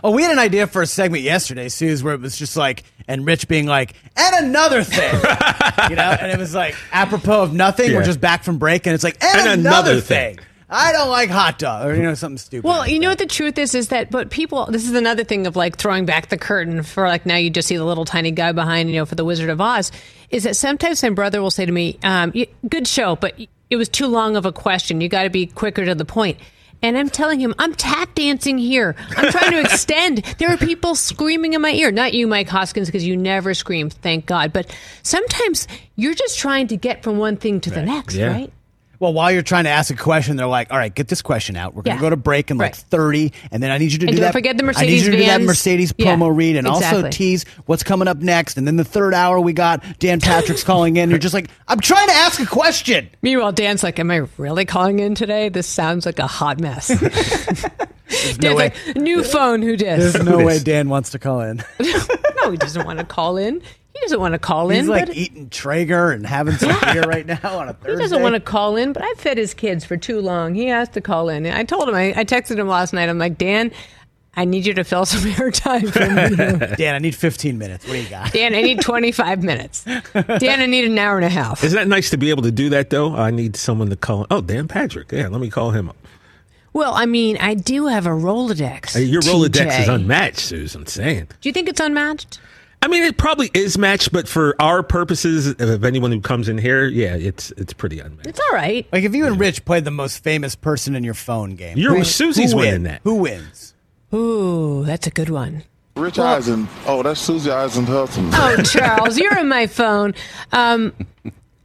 Oh, 0.03 0.11
we 0.11 0.23
had 0.23 0.31
an 0.31 0.39
idea 0.39 0.67
for 0.67 0.81
a 0.81 0.87
segment 0.87 1.23
yesterday, 1.23 1.69
Suze, 1.69 2.03
where 2.03 2.13
it 2.13 2.21
was 2.21 2.37
just 2.37 2.57
like, 2.57 2.83
and 3.07 3.25
Rich 3.25 3.47
being 3.47 3.65
like, 3.65 3.93
and 4.17 4.45
another 4.47 4.83
thing, 4.83 5.13
you 5.89 5.95
know, 5.95 6.17
and 6.19 6.31
it 6.31 6.37
was 6.37 6.53
like 6.53 6.75
apropos 6.91 7.43
of 7.43 7.53
nothing. 7.53 7.93
We're 7.93 8.03
just 8.03 8.19
back 8.21 8.43
from 8.43 8.57
break, 8.57 8.85
and 8.87 8.93
it's 8.93 9.03
like, 9.03 9.23
and, 9.23 9.47
And 9.47 9.59
another, 9.61 9.91
another 9.91 10.01
thing. 10.01 10.35
thing. 10.37 10.45
I 10.67 10.91
don't 10.91 11.09
like 11.09 11.29
hot 11.29 11.59
dog, 11.59 11.85
or 11.87 11.95
you 11.95 12.01
know, 12.01 12.15
something 12.15 12.39
stupid. 12.39 12.67
Well, 12.67 12.79
like 12.79 12.91
you 12.91 12.99
know 12.99 13.09
what 13.09 13.19
the 13.19 13.27
truth 13.27 13.57
is 13.59 13.75
is 13.75 13.89
that 13.89 14.09
but 14.09 14.31
people 14.31 14.65
this 14.65 14.83
is 14.89 14.95
another 14.95 15.23
thing 15.23 15.45
of 15.45 15.55
like 15.55 15.77
throwing 15.77 16.05
back 16.05 16.29
the 16.29 16.37
curtain 16.39 16.81
for 16.81 17.07
like 17.07 17.25
now 17.27 17.35
you 17.35 17.51
just 17.51 17.67
see 17.67 17.77
the 17.77 17.85
little 17.85 18.03
tiny 18.03 18.31
guy 18.31 18.51
behind 18.51 18.89
you 18.89 18.95
know 18.95 19.05
for 19.05 19.13
the 19.13 19.23
Wizard 19.23 19.49
of 19.51 19.61
Oz 19.61 19.91
is 20.31 20.43
that 20.43 20.55
sometimes 20.55 21.03
my 21.03 21.09
brother 21.09 21.39
will 21.39 21.51
say 21.51 21.67
to 21.67 21.71
me, 21.71 21.99
um, 22.03 22.33
"Good 22.67 22.87
show, 22.87 23.15
but 23.15 23.39
it 23.69 23.75
was 23.75 23.87
too 23.89 24.07
long 24.07 24.35
of 24.35 24.45
a 24.47 24.51
question. 24.51 25.01
You 25.01 25.07
got 25.07 25.23
to 25.23 25.29
be 25.29 25.45
quicker 25.45 25.85
to 25.85 25.93
the 25.93 26.03
point." 26.05 26.39
And 26.81 26.97
I'm 26.97 27.09
telling 27.09 27.39
him, 27.39 27.55
I'm 27.57 27.73
tap 27.73 28.13
dancing 28.15 28.57
here. 28.57 28.95
I'm 29.17 29.31
trying 29.31 29.51
to 29.51 29.59
extend. 29.61 30.23
There 30.37 30.49
are 30.51 30.57
people 30.57 30.95
screaming 30.95 31.53
in 31.53 31.61
my 31.61 31.71
ear. 31.71 31.91
Not 31.91 32.13
you, 32.13 32.27
Mike 32.27 32.49
Hoskins, 32.49 32.87
because 32.87 33.05
you 33.05 33.15
never 33.17 33.53
scream, 33.53 33.89
thank 33.89 34.25
God. 34.25 34.51
But 34.53 34.75
sometimes 35.01 35.67
you're 35.95 36.13
just 36.13 36.37
trying 36.37 36.67
to 36.67 36.77
get 36.77 37.01
from 37.03 37.17
one 37.17 37.37
thing 37.37 37.59
to 37.61 37.69
the 37.71 37.81
next, 37.81 38.15
Yeah. 38.15 38.27
right? 38.31 38.53
Well, 38.99 39.13
while 39.13 39.31
you're 39.31 39.41
trying 39.41 39.65
to 39.65 39.69
ask 39.69 39.91
a 39.91 39.95
question, 39.95 40.35
they're 40.37 40.47
like, 40.47 40.71
"All 40.71 40.77
right, 40.77 40.93
get 40.93 41.07
this 41.07 41.21
question 41.21 41.55
out. 41.57 41.73
We're 41.75 41.81
going 41.83 41.97
to 41.97 42.03
Yeah. 42.03 42.07
go 42.07 42.09
to 42.11 42.15
break 42.17 42.49
in 42.51 42.57
like 42.57 42.73
Right. 42.73 42.75
30, 42.89 43.33
and 43.51 43.61
then 43.61 43.71
I 43.71 43.77
need 43.77 43.91
you 43.91 43.99
to 43.99 44.05
And 44.07 44.11
do 44.15 44.21
don't 44.21 44.27
that. 44.27 44.33
forget 44.33 44.57
the 44.57 44.63
Mercedes. 44.63 44.81
I 44.81 44.85
need 44.85 44.91
Mercedes 44.91 45.05
you 45.05 45.11
to 45.11 45.17
do 45.17 45.23
that 45.25 45.37
vans. 45.37 45.47
Mercedes 45.47 45.93
Yeah, 45.97 46.15
promo 46.15 46.35
read, 46.35 46.55
and 46.55 46.67
also 46.67 47.09
tease 47.09 47.45
what's 47.65 47.83
coming 47.83 48.07
up 48.07 48.17
next. 48.19 48.57
And 48.57 48.65
then 48.67 48.75
the 48.77 48.83
third 48.85 49.13
hour, 49.13 49.39
we 49.39 49.53
got 49.53 49.83
Dan 49.99 50.19
Patrick's 50.21 50.63
calling 50.71 50.97
in. 50.97 51.09
You're 51.09 51.19
just 51.19 51.33
like, 51.33 51.49
I'm 51.67 51.79
trying 51.79 52.07
to 52.07 52.13
ask 52.13 52.39
a 52.39 52.45
question. 52.45 53.09
Meanwhile, 53.21 53.51
Dan's 53.51 53.83
like, 53.83 53.99
"Am 53.99 54.09
I 54.11 54.21
really 54.37 54.65
calling 54.65 54.99
in 54.99 55.15
today? 55.15 55.49
This 55.49 55.67
sounds 55.67 56.05
like 56.05 56.19
a 56.19 56.27
hot 56.27 56.59
mess." 56.59 56.87
Dan's 58.39 58.39
way- 58.41 58.53
like, 58.53 58.95
"New 58.95 59.23
phone, 59.23 59.61
who 59.61 59.75
dis?" 59.75 60.13
There's 60.13 60.25
no 60.25 60.37
way? 60.43 60.59
Dan 60.59 60.89
wants 60.89 61.09
to 61.11 61.19
call 61.19 61.41
in. 61.41 61.63
no, 61.79 62.51
he 62.51 62.57
doesn't 62.57 62.85
want 62.85 62.99
to 62.99 63.05
call 63.05 63.37
in. 63.37 63.61
He 63.95 64.01
doesn't 64.01 64.19
want 64.19 64.33
to 64.33 64.39
call 64.39 64.71
in. 64.71 64.75
He's 64.81 64.89
like 64.89 65.05
but 65.05 65.15
eating 65.15 65.49
Traeger 65.49 66.11
and 66.11 66.25
having 66.25 66.55
some 66.55 66.77
beer 66.91 67.03
right 67.03 67.25
now 67.25 67.39
on 67.43 67.69
a 67.69 67.73
Thursday. 67.73 67.91
he 67.93 67.97
doesn't 67.97 68.21
want 68.21 68.35
to 68.35 68.41
call 68.41 68.75
in. 68.75 68.91
But 68.91 69.03
I've 69.03 69.17
fed 69.17 69.37
his 69.37 69.53
kids 69.53 69.85
for 69.85 69.95
too 69.95 70.19
long. 70.19 70.53
He 70.53 70.65
has 70.65 70.89
to 70.89 71.01
call 71.01 71.29
in. 71.29 71.45
I 71.45 71.63
told 71.63 71.87
him. 71.87 71.95
I, 71.95 72.09
I 72.13 72.25
texted 72.25 72.59
him 72.59 72.67
last 72.67 72.91
night. 72.91 73.07
I'm 73.07 73.17
like, 73.17 73.37
Dan, 73.37 73.71
I 74.35 74.43
need 74.43 74.65
you 74.65 74.73
to 74.73 74.83
fill 74.83 75.05
some 75.05 75.21
airtime 75.31 75.93
for 75.93 76.09
me. 76.09 76.75
Dan, 76.77 76.93
I 76.93 76.99
need 76.99 77.15
15 77.15 77.57
minutes. 77.57 77.87
What 77.87 77.93
do 77.93 78.01
you 78.01 78.09
got? 78.09 78.33
Dan, 78.33 78.53
I 78.53 78.63
need 78.63 78.81
25 78.81 79.43
minutes. 79.43 79.85
Dan, 79.85 80.59
I 80.59 80.65
need 80.65 80.83
an 80.83 80.99
hour 80.99 81.15
and 81.15 81.25
a 81.25 81.29
half. 81.29 81.63
Isn't 81.63 81.77
that 81.77 81.87
nice 81.87 82.09
to 82.09 82.17
be 82.17 82.31
able 82.31 82.43
to 82.43 82.51
do 82.51 82.69
that, 82.71 82.89
though? 82.89 83.15
I 83.15 83.31
need 83.31 83.55
someone 83.55 83.89
to 83.91 83.95
call. 83.95 84.27
Oh, 84.29 84.41
Dan 84.41 84.67
Patrick. 84.67 85.13
Yeah, 85.13 85.29
let 85.29 85.39
me 85.39 85.49
call 85.49 85.71
him 85.71 85.87
up. 85.89 85.95
Well, 86.73 86.93
I 86.93 87.05
mean, 87.05 87.37
I 87.37 87.53
do 87.53 87.87
have 87.87 88.05
a 88.05 88.09
Rolodex. 88.09 88.95
Hey, 88.95 89.03
Your 89.03 89.21
Rolodex 89.21 89.71
TJ. 89.71 89.81
is 89.83 89.87
unmatched, 89.87 90.39
Susan. 90.39 90.85
Saying. 90.85 91.29
Do 91.39 91.47
you 91.47 91.53
think 91.53 91.69
it's 91.69 91.79
unmatched? 91.79 92.41
I 92.85 92.87
mean, 92.87 93.01
it 93.01 93.17
probably 93.17 93.49
is 93.55 93.79
matched, 93.79 94.11
but 94.11 94.27
for 94.27 94.55
our 94.61 94.83
purposes, 94.83 95.47
of 95.59 95.83
anyone 95.83 96.11
who 96.11 96.21
comes 96.21 96.47
in 96.47 96.59
here, 96.59 96.85
yeah, 96.85 97.15
it's 97.15 97.49
it's 97.57 97.73
pretty 97.73 97.99
unmatched. 97.99 98.27
It's 98.27 98.39
all 98.39 98.55
right. 98.55 98.87
Like 98.91 99.03
if 99.03 99.15
you 99.15 99.25
and 99.25 99.39
Rich 99.39 99.65
played 99.65 99.85
the 99.85 99.91
most 99.91 100.23
famous 100.23 100.53
person 100.53 100.95
in 100.95 101.03
your 101.03 101.15
phone 101.15 101.55
game, 101.55 101.79
You're 101.79 101.95
who- 101.95 102.03
Suzy's 102.03 102.51
who 102.51 102.57
winning 102.59 102.73
win? 102.73 102.83
that. 102.83 103.01
Who 103.03 103.15
wins? 103.15 103.73
Ooh, 104.13 104.83
that's 104.85 105.07
a 105.07 105.09
good 105.09 105.29
one. 105.29 105.63
Rich 105.95 106.19
Eisen. 106.19 106.67
Oh, 106.85 107.01
that's 107.01 107.19
Suzy 107.19 107.49
Eisen 107.49 107.85
Hudson. 107.85 108.29
Oh, 108.33 108.61
Charles, 108.63 109.17
you're 109.17 109.35
in 109.39 109.47
my 109.49 109.65
phone. 109.65 110.13
Um, 110.51 110.93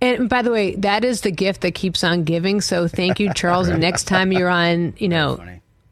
and 0.01 0.27
by 0.27 0.41
the 0.41 0.51
way, 0.51 0.75
that 0.77 1.05
is 1.05 1.21
the 1.21 1.31
gift 1.31 1.61
that 1.61 1.75
keeps 1.75 2.03
on 2.03 2.25
giving. 2.25 2.63
So 2.63 2.89
thank 2.89 3.21
you, 3.21 3.35
Charles. 3.35 3.69
And 3.69 3.79
next 3.83 4.05
time 4.05 4.33
you're 4.33 4.49
on, 4.49 4.95
you 4.97 5.09
know, 5.11 5.39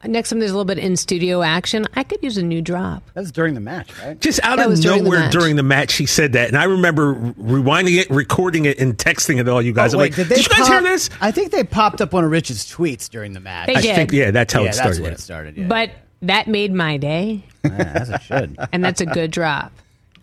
next 0.05 0.29
time 0.29 0.39
there's 0.39 0.51
a 0.51 0.53
little 0.53 0.65
bit 0.65 0.77
in 0.77 0.95
studio 0.95 1.41
action, 1.43 1.85
I 1.95 2.03
could 2.03 2.23
use 2.23 2.37
a 2.37 2.43
new 2.43 2.61
drop. 2.61 3.03
That's 3.13 3.31
during 3.31 3.53
the 3.53 3.59
match, 3.59 3.89
right? 3.99 4.19
Just 4.19 4.39
out 4.43 4.57
That 4.57 4.65
of 4.65 4.71
was 4.71 4.79
during 4.79 4.99
the 4.99 5.03
nowhere 5.05 5.19
match. 5.21 5.31
during 5.31 5.55
the 5.55 5.63
match, 5.63 5.91
she 5.91 6.05
said 6.05 6.33
that, 6.33 6.47
and 6.47 6.57
I 6.57 6.63
remember 6.65 7.15
rewinding 7.15 7.99
it, 7.99 8.09
recording 8.09 8.65
it, 8.65 8.79
and 8.79 8.97
texting 8.97 9.39
it 9.39 9.43
to 9.43 9.51
all 9.51 9.61
you 9.61 9.73
guys. 9.73 9.93
Oh, 9.93 9.97
I'm 9.97 10.01
wait, 10.01 10.17
like, 10.17 10.27
did, 10.27 10.35
they 10.35 10.41
you 10.41 10.47
guys 10.49 10.59
pop- 10.59 10.67
hear 10.69 10.81
this? 10.81 11.09
I 11.21 11.31
think 11.31 11.51
they 11.51 11.63
popped 11.63 12.01
up 12.01 12.13
one 12.13 12.23
of 12.23 12.31
Rich's 12.31 12.65
tweets 12.65 13.09
during 13.09 13.33
the 13.33 13.39
match. 13.39 13.67
They 13.67 13.75
I 13.75 13.81
did. 13.81 13.95
think, 13.95 14.11
yeah, 14.11 14.31
that's 14.31 14.53
how 14.53 14.63
yeah, 14.63 14.69
it 14.69 14.73
started. 14.75 14.93
that's 14.93 14.99
when 15.03 15.13
it 15.13 15.19
started. 15.19 15.57
Yeah. 15.57 15.67
But 15.67 15.91
that 16.21 16.47
made 16.47 16.73
my 16.73 16.97
day, 16.97 17.43
Yeah, 17.63 17.69
as 17.95 18.09
it 18.09 18.21
should. 18.21 18.57
and 18.71 18.83
that's 18.83 19.01
a 19.01 19.05
good 19.05 19.31
drop. 19.31 19.71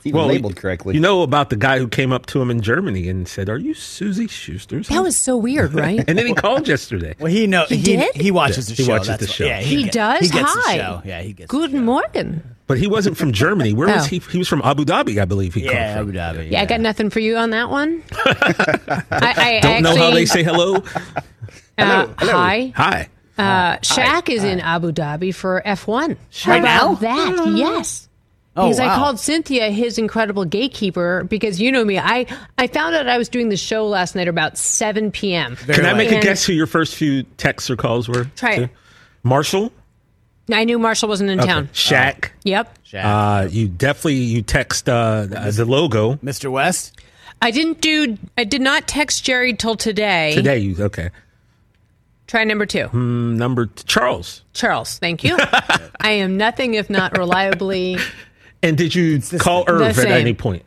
It's 0.06 0.10
even 0.10 0.18
Well, 0.20 0.28
labeled 0.28 0.54
correctly. 0.56 0.94
You 0.94 1.00
know 1.00 1.22
about 1.22 1.50
the 1.50 1.56
guy 1.56 1.78
who 1.78 1.88
came 1.88 2.12
up 2.12 2.26
to 2.26 2.40
him 2.40 2.50
in 2.50 2.60
Germany 2.60 3.08
and 3.08 3.26
said, 3.26 3.48
"Are 3.48 3.58
you 3.58 3.74
Suzy 3.74 4.28
Shuster's?" 4.28 4.86
That 4.88 5.02
was 5.02 5.16
so 5.16 5.36
weird, 5.36 5.74
right? 5.84 6.04
and 6.06 6.16
then 6.16 6.26
he 6.26 6.34
called 6.34 6.68
yesterday. 6.68 7.14
Well, 7.18 7.32
he 7.32 7.46
know 7.46 7.64
He 7.68 7.82
did? 7.82 8.14
He 8.14 8.30
watches 8.30 8.70
Yeah, 8.70 8.76
the 8.76 8.82
he 8.82 8.86
show. 8.86 8.92
watches 8.92 9.06
that's 9.08 9.20
the 9.22 9.26
why- 9.26 9.34
show. 9.36 9.44
Yeah, 9.46 9.60
he 9.60 9.82
get- 9.84 9.92
does. 9.92 10.20
He 10.20 10.28
gets 10.28 10.50
Hi. 10.54 10.76
the 10.76 10.82
show. 10.84 11.02
Yeah, 11.04 11.22
he 11.22 11.32
gets. 11.32 11.50
the 11.50 11.58
Good 11.58 11.70
show. 11.72 11.78
morning. 11.78 12.42
But 12.68 12.78
he 12.78 12.86
wasn't 12.88 13.16
from 13.16 13.32
Germany. 13.32 13.72
Where 13.72 13.88
was 13.88 14.04
Oh. 14.06 14.08
he? 14.08 14.18
He 14.30 14.38
was 14.38 14.48
from 14.48 14.60
Abu 14.64 14.84
Dhabi, 14.84 15.20
I 15.20 15.24
believe. 15.24 15.54
He 15.54 15.64
Yeah, 15.64 15.94
called 15.96 16.08
Abu. 16.16 16.18
Dhabi. 16.18 16.50
Yeah, 16.50 16.62
I 16.62 16.66
got 16.66 16.80
nothing 16.80 17.10
for 17.10 17.20
you 17.20 17.36
on 17.36 17.50
that 17.50 17.70
one. 17.70 18.02
I, 18.24 19.00
I 19.10 19.60
Don't 19.62 19.82
know 19.82 19.96
how 19.96 20.10
they 20.10 20.26
say 20.26 20.42
hello. 20.42 20.82
uh, 21.78 22.06
Hi. 22.18 22.72
Hi. 22.76 23.08
Uh, 23.38 23.76
Shaq 23.78 24.28
is 24.30 24.42
in 24.44 24.60
Abu 24.60 24.92
Dhabi 24.92 25.34
for 25.34 25.62
F1. 25.64 26.16
How 26.42 26.50
Right 26.52 26.58
about 26.60 27.02
now? 27.02 27.34
that? 27.34 27.52
Yes. 27.56 28.05
Oh, 28.58 28.64
Because 28.68 28.80
I 28.80 28.94
called 28.94 29.20
Cynthia 29.20 29.70
his 29.70 29.98
incredible 29.98 30.44
gatekeeper 30.46 31.24
because 31.24 31.60
you 31.60 31.70
know 31.70 31.84
me. 31.84 31.98
I, 31.98 32.26
I 32.56 32.66
found 32.68 32.94
out 32.94 33.06
I 33.06 33.18
was 33.18 33.28
doing 33.28 33.50
the 33.50 33.56
show 33.56 33.86
last 33.86 34.14
night 34.16 34.28
about 34.28 34.56
7 34.56 35.10
p.m. 35.10 35.56
Can 35.56 35.84
I 35.84 35.92
make 35.92 36.10
a 36.10 36.20
guess 36.20 36.44
who 36.46 36.52
your 36.54 36.66
first 36.66 36.94
few 36.94 37.24
texts 37.36 37.68
or 37.68 37.76
calls 37.76 38.08
were? 38.08 38.24
Try 38.36 38.52
it. 38.54 38.70
Marshall. 39.22 39.72
I 40.50 40.64
knew 40.64 40.78
Marshall 40.78 41.08
wasn't 41.08 41.28
in 41.30 41.40
Okay. 41.40 41.48
town. 41.48 41.68
Shaq. 41.74 42.30
Yep. 42.44 42.78
Shaq. 42.84 43.04
Uh, 43.04 43.48
you 43.50 43.68
definitely 43.68 44.14
you 44.14 44.42
text 44.42 44.88
uh, 44.88 45.26
the 45.26 45.64
logo 45.66 46.14
Mr. 46.16 46.50
West. 46.50 46.98
I 47.42 47.50
didn't 47.50 47.80
do, 47.82 48.16
I 48.38 48.44
did 48.44 48.62
not 48.62 48.88
text 48.88 49.22
Jerry 49.24 49.52
till 49.54 49.74
today. 49.76 50.32
today. 50.34 50.58
You 50.58 50.82
okay? 50.84 51.10
Try 52.26 52.44
number 52.44 52.64
two. 52.66 52.88
Number 52.92 53.66
t- 53.66 53.82
Charles. 53.86 54.42
Charles, 54.52 54.98
thank 54.98 55.22
you. 55.22 55.36
I 56.00 56.12
am 56.12 56.36
nothing 56.36 56.74
if 56.74 56.88
not 56.88 57.16
reliably. 57.18 57.98
And 58.62 58.76
did 58.76 58.94
you 58.94 59.20
call 59.38 59.64
the 59.64 59.72
Irv 59.72 59.98
at 59.98 60.06
any 60.06 60.34
point? 60.34 60.64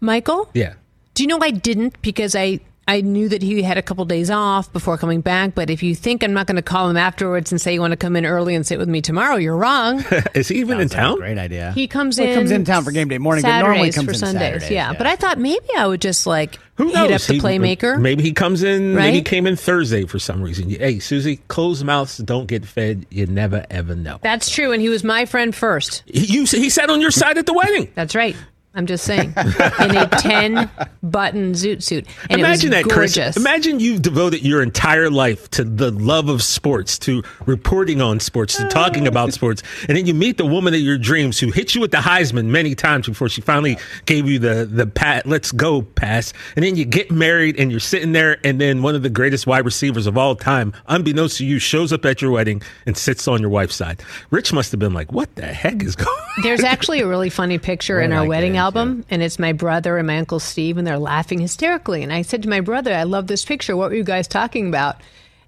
Michael? 0.00 0.50
Yeah. 0.54 0.74
Do 1.14 1.22
you 1.22 1.26
know 1.26 1.38
I 1.40 1.50
didn't 1.50 2.00
because 2.02 2.34
I 2.36 2.60
I 2.88 3.02
knew 3.02 3.28
that 3.28 3.42
he 3.42 3.62
had 3.62 3.76
a 3.78 3.82
couple 3.82 4.04
days 4.06 4.30
off 4.30 4.72
before 4.72 4.96
coming 4.98 5.20
back. 5.20 5.54
But 5.54 5.68
if 5.70 5.82
you 5.82 5.94
think 5.94 6.24
I'm 6.24 6.32
not 6.32 6.46
going 6.46 6.56
to 6.56 6.62
call 6.62 6.88
him 6.90 6.96
afterwards 6.96 7.52
and 7.52 7.60
say 7.60 7.74
you 7.74 7.80
want 7.80 7.92
to 7.92 7.96
come 7.96 8.16
in 8.16 8.24
early 8.26 8.54
and 8.54 8.66
sit 8.66 8.78
with 8.78 8.88
me 8.88 9.00
tomorrow, 9.02 9.36
you're 9.36 9.56
wrong. 9.56 10.02
Is 10.34 10.48
he 10.48 10.56
even 10.60 10.80
in 10.80 10.88
Sounds 10.88 10.92
like 10.94 10.98
a 10.98 11.02
town? 11.02 11.16
Great 11.18 11.38
idea. 11.38 11.72
He 11.72 11.86
comes 11.86 12.18
Well, 12.18 12.26
in. 12.26 12.32
he 12.32 12.36
comes 12.38 12.50
in 12.50 12.64
town 12.64 12.84
for 12.84 12.90
game 12.90 13.08
day 13.08 13.18
morning, 13.18 13.42
but 13.42 13.48
Saturdays 13.50 13.68
normally 13.76 13.92
comes 13.92 14.06
for 14.06 14.12
in 14.12 14.18
Sundays. 14.18 14.40
Saturdays, 14.40 14.70
yeah. 14.70 14.92
yeah. 14.92 14.98
but 14.98 15.06
I 15.06 15.16
thought 15.16 15.38
maybe 15.38 15.66
I 15.76 15.86
would 15.86 16.00
just 16.00 16.26
like 16.26 16.58
Who 16.76 16.86
hit 16.86 16.94
knows? 16.94 17.22
up 17.22 17.26
the 17.28 17.34
He- 17.34 17.40
playmaker. 17.40 18.00
Maybe 18.00 18.22
he 18.22 18.32
comes 18.32 18.62
in. 18.62 18.94
Maybe 18.94 19.18
he 19.18 19.22
came 19.22 19.46
in 19.46 19.56
Thursday 19.56 20.06
for 20.06 20.18
some 20.18 20.40
reason. 20.42 20.70
Hey, 20.70 20.98
Suzy, 20.98 21.36
closed 21.48 21.84
mouths 21.84 22.16
don't 22.16 22.46
get 22.46 22.64
fed. 22.64 23.04
You 23.10 23.26
never 23.26 23.66
ever 23.70 23.94
know. 23.94 24.18
That's 24.22 24.48
true, 24.48 24.72
and 24.72 24.80
he 24.80 24.88
was 24.88 25.04
my 25.04 25.26
friend 25.26 25.54
first. 25.54 26.04
He, 26.06 26.24
you, 26.24 26.44
he 26.46 26.70
sat 26.70 26.88
on 26.88 27.02
your 27.02 27.10
side 27.10 27.36
at 27.36 27.44
the 27.44 27.52
wedding. 27.52 27.92
That's 27.94 28.14
right. 28.14 28.34
I'm 28.78 28.86
just 28.86 29.04
saying, 29.04 29.34
in 29.36 29.96
a 29.96 30.08
ten 30.20 30.70
button 31.02 31.52
zoot 31.52 31.82
suit, 31.82 32.06
and 32.30 32.38
Imagine 32.38 32.72
it 32.72 32.76
was 32.76 32.84
that, 32.86 32.94
Chris. 32.94 33.36
Imagine 33.36 33.80
you've 33.80 34.02
devoted 34.02 34.44
your 34.44 34.62
entire 34.62 35.10
life 35.10 35.50
to 35.50 35.64
the 35.64 35.90
love 35.90 36.28
of 36.28 36.44
sports, 36.44 36.96
to 37.00 37.24
reporting 37.46 38.00
on 38.00 38.20
sports, 38.20 38.56
to 38.56 38.68
talking 38.68 39.08
about 39.08 39.32
sports, 39.32 39.64
and 39.88 39.96
then 39.96 40.06
you 40.06 40.14
meet 40.14 40.38
the 40.38 40.46
woman 40.46 40.74
of 40.74 40.80
your 40.80 40.96
dreams 40.96 41.40
who 41.40 41.50
hit 41.50 41.74
you 41.74 41.80
with 41.80 41.90
the 41.90 41.96
Heisman 41.96 42.46
many 42.46 42.76
times 42.76 43.08
before 43.08 43.28
she 43.28 43.40
finally 43.40 43.76
gave 44.06 44.28
you 44.28 44.38
the 44.38 44.64
the 44.64 44.86
pat, 44.86 45.26
let's 45.26 45.50
go 45.50 45.82
pass, 45.82 46.32
and 46.54 46.64
then 46.64 46.76
you 46.76 46.84
get 46.84 47.10
married 47.10 47.58
and 47.58 47.72
you're 47.72 47.80
sitting 47.80 48.12
there, 48.12 48.38
and 48.44 48.60
then 48.60 48.82
one 48.82 48.94
of 48.94 49.02
the 49.02 49.10
greatest 49.10 49.44
wide 49.44 49.64
receivers 49.64 50.06
of 50.06 50.16
all 50.16 50.36
time, 50.36 50.72
unbeknownst 50.86 51.38
to 51.38 51.44
you, 51.44 51.58
shows 51.58 51.92
up 51.92 52.04
at 52.04 52.22
your 52.22 52.30
wedding 52.30 52.62
and 52.86 52.96
sits 52.96 53.26
on 53.26 53.40
your 53.40 53.50
wife's 53.50 53.74
side. 53.74 54.00
Rich 54.30 54.52
must 54.52 54.70
have 54.70 54.78
been 54.78 54.94
like, 54.94 55.12
"What 55.12 55.34
the 55.34 55.46
heck 55.46 55.82
is 55.82 55.96
going?" 55.96 56.08
on? 56.08 56.42
There's 56.44 56.62
actually 56.62 57.00
a 57.00 57.08
really 57.08 57.30
funny 57.30 57.58
picture 57.58 58.00
in 58.00 58.12
our 58.12 58.24
wedding 58.24 58.52
into? 58.52 58.60
Album, 58.68 59.04
and 59.10 59.22
it's 59.22 59.38
my 59.38 59.52
brother 59.52 59.96
and 59.98 60.06
my 60.06 60.18
uncle 60.18 60.38
Steve, 60.40 60.76
and 60.78 60.86
they're 60.86 60.98
laughing 60.98 61.38
hysterically. 61.40 62.02
And 62.02 62.12
I 62.12 62.22
said 62.22 62.42
to 62.42 62.48
my 62.48 62.60
brother, 62.60 62.92
"I 62.94 63.04
love 63.04 63.26
this 63.26 63.44
picture. 63.44 63.76
What 63.76 63.90
were 63.90 63.96
you 63.96 64.04
guys 64.04 64.28
talking 64.28 64.68
about?" 64.68 64.96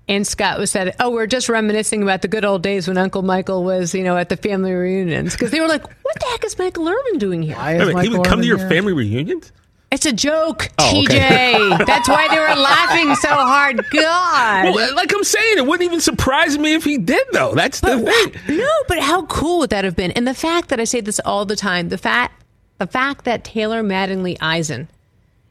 And 0.09 0.27
Scott 0.27 0.59
was 0.59 0.71
said, 0.71 0.95
"Oh, 0.99 1.11
we're 1.11 1.27
just 1.27 1.49
reminiscing 1.49 2.03
about 2.03 2.23
the 2.23 2.29
good 2.29 2.45
old 2.45 2.63
days 2.63 2.89
when 2.89 2.99
Uncle 2.99 3.23
Michael 3.23 3.63
was, 3.63 3.95
you 3.95 4.03
know, 4.03 4.17
at 4.17 4.29
the 4.31 4.37
family 4.37 4.73
reunions." 4.73 5.35
Because 5.35 5.51
they 5.51 5.61
were 5.61 5.69
like, 5.69 5.83
"What 5.83 6.19
the 6.21 6.27
heck 6.31 6.45
is 6.45 6.59
Michael 6.59 6.89
Irvin 6.89 7.19
doing 7.19 7.43
here?" 7.43 7.57
Why 7.57 7.75
is 7.75 7.79
minute, 7.81 7.89
he 7.89 7.95
Michael 7.95 8.19
would 8.19 8.27
come 8.27 8.41
to 8.41 8.47
your 8.47 8.59
here? 8.59 8.69
family 8.69 8.93
reunions? 8.93 9.53
It's 9.93 10.07
a 10.07 10.13
joke, 10.13 10.69
Oh, 10.79 11.03
okay. 11.03 11.53
TJ. 11.59 11.79
That's 11.87 12.09
why 12.09 12.29
they 12.29 12.39
were 12.39 12.55
laughing 12.63 13.13
so 13.17 13.29
hard. 13.29 13.85
God. 13.91 14.73
Well, 14.75 14.95
like 14.95 15.13
I'm 15.13 15.25
saying, 15.25 15.59
it 15.59 15.67
wouldn't 15.67 15.83
even 15.85 16.01
surprise 16.01 16.57
me 16.59 16.75
if 16.75 16.85
he 16.85 16.97
did, 16.97 17.27
though. 17.33 17.55
That's 17.57 17.81
the 17.81 17.99
thing. 17.99 18.57
No, 18.57 18.71
but 18.87 19.01
how 19.01 19.27
cool 19.27 19.59
would 19.59 19.71
that 19.71 19.85
have 19.85 19.97
been? 19.97 20.13
And 20.13 20.29
the 20.29 20.35
fact 20.35 20.69
that 20.69 20.79
I 20.79 20.85
say 20.85 21.01
this 21.01 21.19
all 21.25 21.45
the 21.45 21.57
time, 21.57 21.89
the 21.89 21.99
fact 21.99 22.41
the 22.81 22.87
fact 22.87 23.27
that 23.27 23.45
Taylor 23.45 23.83
Mattingly 23.83 24.39
Eisen 24.41 24.89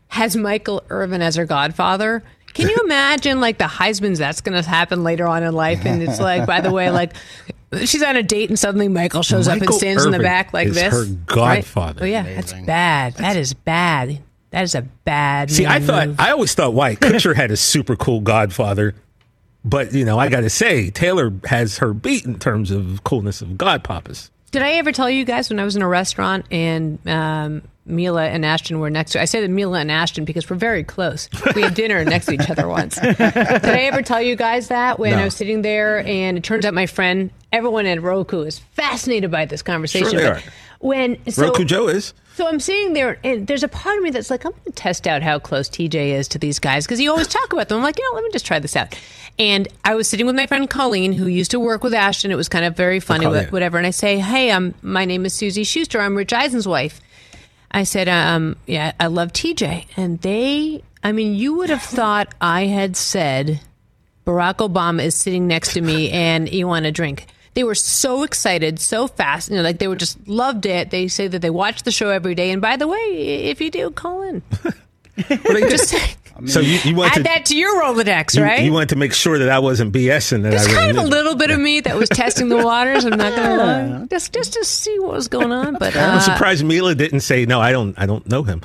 has 0.08 0.36
Michael 0.36 0.84
Irvin 0.90 1.22
as 1.22 1.36
her 1.36 1.46
godfather. 1.46 2.24
Can 2.56 2.68
you 2.68 2.76
imagine 2.84 3.40
like 3.40 3.60
the 3.60 3.66
Heisman's 3.66 4.18
that's 4.18 4.42
going 4.42 4.62
to 4.62 4.68
happen 4.68 5.04
later 5.04 5.28
on 5.28 5.44
in 5.44 5.54
life? 5.54 5.86
And 5.86 6.02
it's 6.02 6.20
like, 6.20 6.48
by 6.48 6.60
the 6.60 6.72
way, 6.72 6.90
like 6.92 7.14
she's 7.86 8.02
on 8.02 8.16
a 8.16 8.24
date 8.24 8.50
and 8.50 8.58
suddenly 8.58 8.88
Michael 8.88 9.22
shows 9.22 9.48
up 9.48 9.54
and 9.54 9.62
Michael 9.62 9.78
stands 9.78 10.06
in 10.06 10.12
the 10.12 10.18
back 10.20 10.54
like 10.54 10.70
is 10.70 10.76
this. 10.76 10.92
her 10.92 11.04
right? 11.04 11.26
godfather. 11.28 12.04
Oh 12.04 12.08
yeah, 12.08 12.24
that's 12.24 12.52
bad. 12.52 13.14
That 13.14 13.38
is 13.38 13.54
bad. 13.54 14.20
That 14.50 14.64
is 14.64 14.74
a 14.74 14.82
bad. 14.82 15.52
See, 15.52 15.68
I 15.68 15.78
move. 15.78 15.88
thought 15.88 16.08
I 16.18 16.32
always 16.32 16.56
thought 16.56 16.74
Wyatt 16.74 17.00
Kutcher 17.00 17.36
had 17.36 17.52
a 17.52 17.58
super 17.58 17.96
cool 17.96 18.22
godfather, 18.22 18.96
but 19.64 19.94
you 19.94 20.04
know, 20.04 20.18
I 20.18 20.30
got 20.30 20.42
to 20.42 20.50
say 20.50 20.90
Taylor 20.90 21.32
has 21.46 21.78
her 21.78 21.94
beat 21.94 22.26
in 22.26 22.40
terms 22.40 22.72
of 22.72 23.04
coolness 23.04 23.44
of 23.44 23.50
godpapas. 23.50 24.32
Did 24.52 24.62
I 24.62 24.74
ever 24.74 24.92
tell 24.92 25.10
you 25.10 25.26
guys 25.26 25.50
when 25.50 25.60
I 25.60 25.64
was 25.64 25.76
in 25.76 25.82
a 25.82 25.88
restaurant 25.88 26.46
and 26.52 27.00
um, 27.08 27.62
Mila 27.86 28.26
and 28.26 28.44
Ashton 28.46 28.80
were 28.80 28.90
next 28.90 29.12
to? 29.12 29.22
I 29.22 29.26
say 29.26 29.42
that 29.42 29.50
Mila 29.50 29.80
and 29.80 29.92
Ashton 29.92 30.26
because 30.26 30.50
we're 30.50 30.56
very 30.56 30.84
close. 30.84 31.30
We 31.56 31.62
had 31.62 31.74
dinner 31.76 32.04
next 32.04 32.26
to 32.28 32.34
each 32.34 32.50
other 32.50 32.68
once. 32.68 32.96
Did 33.00 33.20
I 33.22 33.82
ever 33.92 34.02
tell 34.02 34.22
you 34.22 34.36
guys 34.36 34.70
that 34.70 34.98
when 35.00 35.12
No. 35.12 35.20
I 35.20 35.24
was 35.26 35.36
sitting 35.36 35.62
there 35.62 36.00
and 36.06 36.38
it 36.38 36.44
turns 36.44 36.66
out 36.66 36.74
my 36.74 36.86
friend, 36.88 37.30
everyone 37.52 37.86
at 37.86 38.02
Roku 38.02 38.42
is 38.42 38.60
fascinated 38.60 39.30
by 39.32 39.46
this 39.46 39.62
conversation. 39.62 40.10
Sure 40.12 40.20
they 40.20 40.28
are. 40.28 40.42
When 40.80 41.18
so, 41.32 41.44
Roku 41.48 41.66
Joe 41.66 41.88
is. 41.88 42.14
So 42.40 42.48
I'm 42.48 42.62
sitting 42.62 42.94
there, 42.94 43.20
and 43.22 43.46
there's 43.48 43.64
a 43.64 43.68
part 43.68 43.98
of 43.98 44.04
me 44.04 44.12
that's 44.12 44.30
like, 44.30 44.46
I'm 44.46 44.54
going 44.54 44.64
to 44.64 44.72
test 44.72 45.08
out 45.08 45.22
how 45.22 45.40
close 45.40 45.68
TJ 45.68 46.12
is 46.12 46.30
to 46.30 46.40
these 46.40 46.58
guys 46.58 46.86
because 46.86 47.02
you 47.02 47.12
always 47.12 47.28
talk 47.38 47.52
about 47.52 47.68
them. 47.68 47.80
I'm 47.80 47.84
like, 47.84 48.00
you 48.00 48.10
know, 48.10 48.16
let 48.16 48.24
me 48.24 48.30
just 48.32 48.46
try 48.46 48.60
this 48.60 48.78
out. 48.78 48.98
And 49.38 49.68
I 49.84 49.94
was 49.96 50.08
sitting 50.08 50.26
with 50.26 50.38
my 50.38 50.48
friend 50.48 50.70
Colleen, 50.70 51.12
who 51.12 51.28
used 51.28 51.52
to 51.52 51.60
work 51.60 51.84
with 51.84 51.94
Ashton. 51.94 52.32
It 52.32 52.36
was 52.36 52.48
kind 52.48 52.64
of 52.64 52.78
very 52.78 53.02
funny, 53.02 53.28
wha- 53.28 53.48
whatever. 53.48 53.78
And 53.78 53.86
I 53.86 53.90
say, 53.90 54.20
hey, 54.20 54.52
um, 54.52 54.74
my 54.82 55.04
name 55.04 55.26
is 55.26 55.34
Suzy 55.34 55.66
Shuster. 55.66 56.00
I'm 56.00 56.16
Rich 56.16 56.32
Eisen's 56.32 56.66
wife. 56.66 57.02
I 57.72 57.84
said, 57.84 58.08
um, 58.08 58.56
yeah, 58.66 58.94
I 59.02 59.08
love 59.08 59.34
TJ. 59.34 59.88
And 59.98 60.22
they, 60.22 60.82
I 61.04 61.12
mean, 61.12 61.36
you 61.36 61.56
would 61.56 61.70
have 61.70 61.84
thought 61.84 62.34
I 62.40 62.68
had 62.68 62.96
said, 62.96 63.60
Barack 64.26 64.66
Obama 64.66 65.04
is 65.04 65.14
sitting 65.14 65.46
next 65.46 65.74
to 65.74 65.82
me 65.82 66.10
and 66.12 66.50
you 66.50 66.68
want 66.68 66.86
a 66.86 66.92
drink. 66.94 67.28
They 67.60 67.66
were 67.66 67.76
so 67.76 68.24
excited, 68.24 68.80
so 68.80 69.08
fast. 69.08 69.50
You 69.50 69.58
know, 69.58 69.64
like 69.64 69.80
they 69.80 69.90
were 69.90 69.98
just 69.98 70.30
loved 70.30 70.66
it. 70.66 70.92
They 70.92 71.10
say 71.10 71.28
that 71.28 71.40
they 71.40 71.50
watch 71.50 71.84
the 71.84 71.92
show 71.92 72.08
every 72.08 72.34
day. 72.34 72.52
And 72.52 72.62
by 72.62 72.78
the 72.78 72.88
way, 72.88 73.00
if 73.52 73.60
you 73.60 73.70
do, 73.70 73.92
call 73.92 74.22
in. 74.22 74.42
just 75.28 75.90
saying. 75.90 76.16
So 76.46 76.62
you, 76.62 76.80
you 76.86 76.96
want 76.96 77.12
add 77.12 77.18
to 77.18 77.24
that 77.24 77.46
to 77.48 77.58
your 77.58 77.84
Rolodex, 77.84 78.38
you, 78.38 78.44
right? 78.44 78.64
you 78.64 78.72
wanted 78.72 78.88
to 78.90 78.96
make 78.96 79.12
sure 79.12 79.40
that 79.40 79.50
I 79.50 79.60
wasn't 79.60 79.94
BSing 79.94 80.44
that 80.44 80.52
There's 80.52 80.68
I 80.68 80.72
really 80.72 80.94
kind 80.94 80.98
of 81.00 81.04
a 81.04 81.08
little 81.08 81.36
bit 81.36 81.52
of 81.52 81.60
me 81.60 81.82
that 81.82 81.98
was 81.98 82.08
testing 82.08 82.48
the 82.48 82.64
waters. 82.64 83.04
I'm 83.04 83.18
not 83.18 83.36
going 83.36 83.50
to 83.60 83.98
lie, 83.98 84.06
just 84.10 84.32
just 84.32 84.54
to 84.54 84.64
see 84.64 84.98
what 85.00 85.12
was 85.12 85.28
going 85.28 85.52
on. 85.52 85.74
But 85.74 85.98
I'm 85.98 86.20
uh, 86.20 86.22
surprised 86.22 86.64
Mila 86.64 86.96
didn't 86.96 87.20
say 87.20 87.46
no. 87.46 87.60
I 87.60 87.74
don't. 87.74 87.94
I 88.00 88.06
don't 88.06 88.26
know 88.30 88.44
him. 88.44 88.62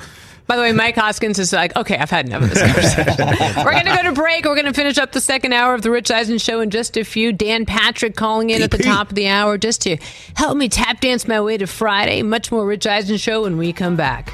By 0.47 0.55
the 0.57 0.61
way, 0.61 0.71
Mike 0.73 0.95
Hoskins 0.95 1.39
is 1.39 1.51
like, 1.51 1.75
okay, 1.75 1.97
I've 1.97 2.11
had 2.11 2.27
enough 2.27 2.43
of 2.43 2.49
this 2.51 2.61
conversation. 2.61 3.55
We're 3.65 3.71
going 3.71 3.85
to 3.85 3.95
go 3.95 4.03
to 4.03 4.11
break. 4.11 4.45
We're 4.45 4.53
going 4.53 4.65
to 4.65 4.73
finish 4.73 4.97
up 4.99 5.11
the 5.11 5.21
second 5.21 5.53
hour 5.53 5.73
of 5.73 5.81
the 5.81 5.89
Rich 5.89 6.11
Eisen 6.11 6.37
Show 6.37 6.61
in 6.61 6.69
just 6.69 6.95
a 6.97 7.03
few. 7.03 7.33
Dan 7.33 7.65
Patrick 7.65 8.15
calling 8.15 8.51
in 8.51 8.61
at 8.61 8.69
the 8.69 8.77
top 8.77 9.09
of 9.09 9.15
the 9.15 9.27
hour 9.27 9.57
just 9.57 9.81
to 9.81 9.97
help 10.35 10.55
me 10.57 10.69
tap 10.69 10.99
dance 10.99 11.27
my 11.27 11.41
way 11.41 11.57
to 11.57 11.65
Friday. 11.65 12.21
Much 12.21 12.51
more 12.51 12.65
Rich 12.65 12.85
Eisen 12.85 13.17
Show 13.17 13.43
when 13.43 13.57
we 13.57 13.73
come 13.73 13.95
back. 13.95 14.33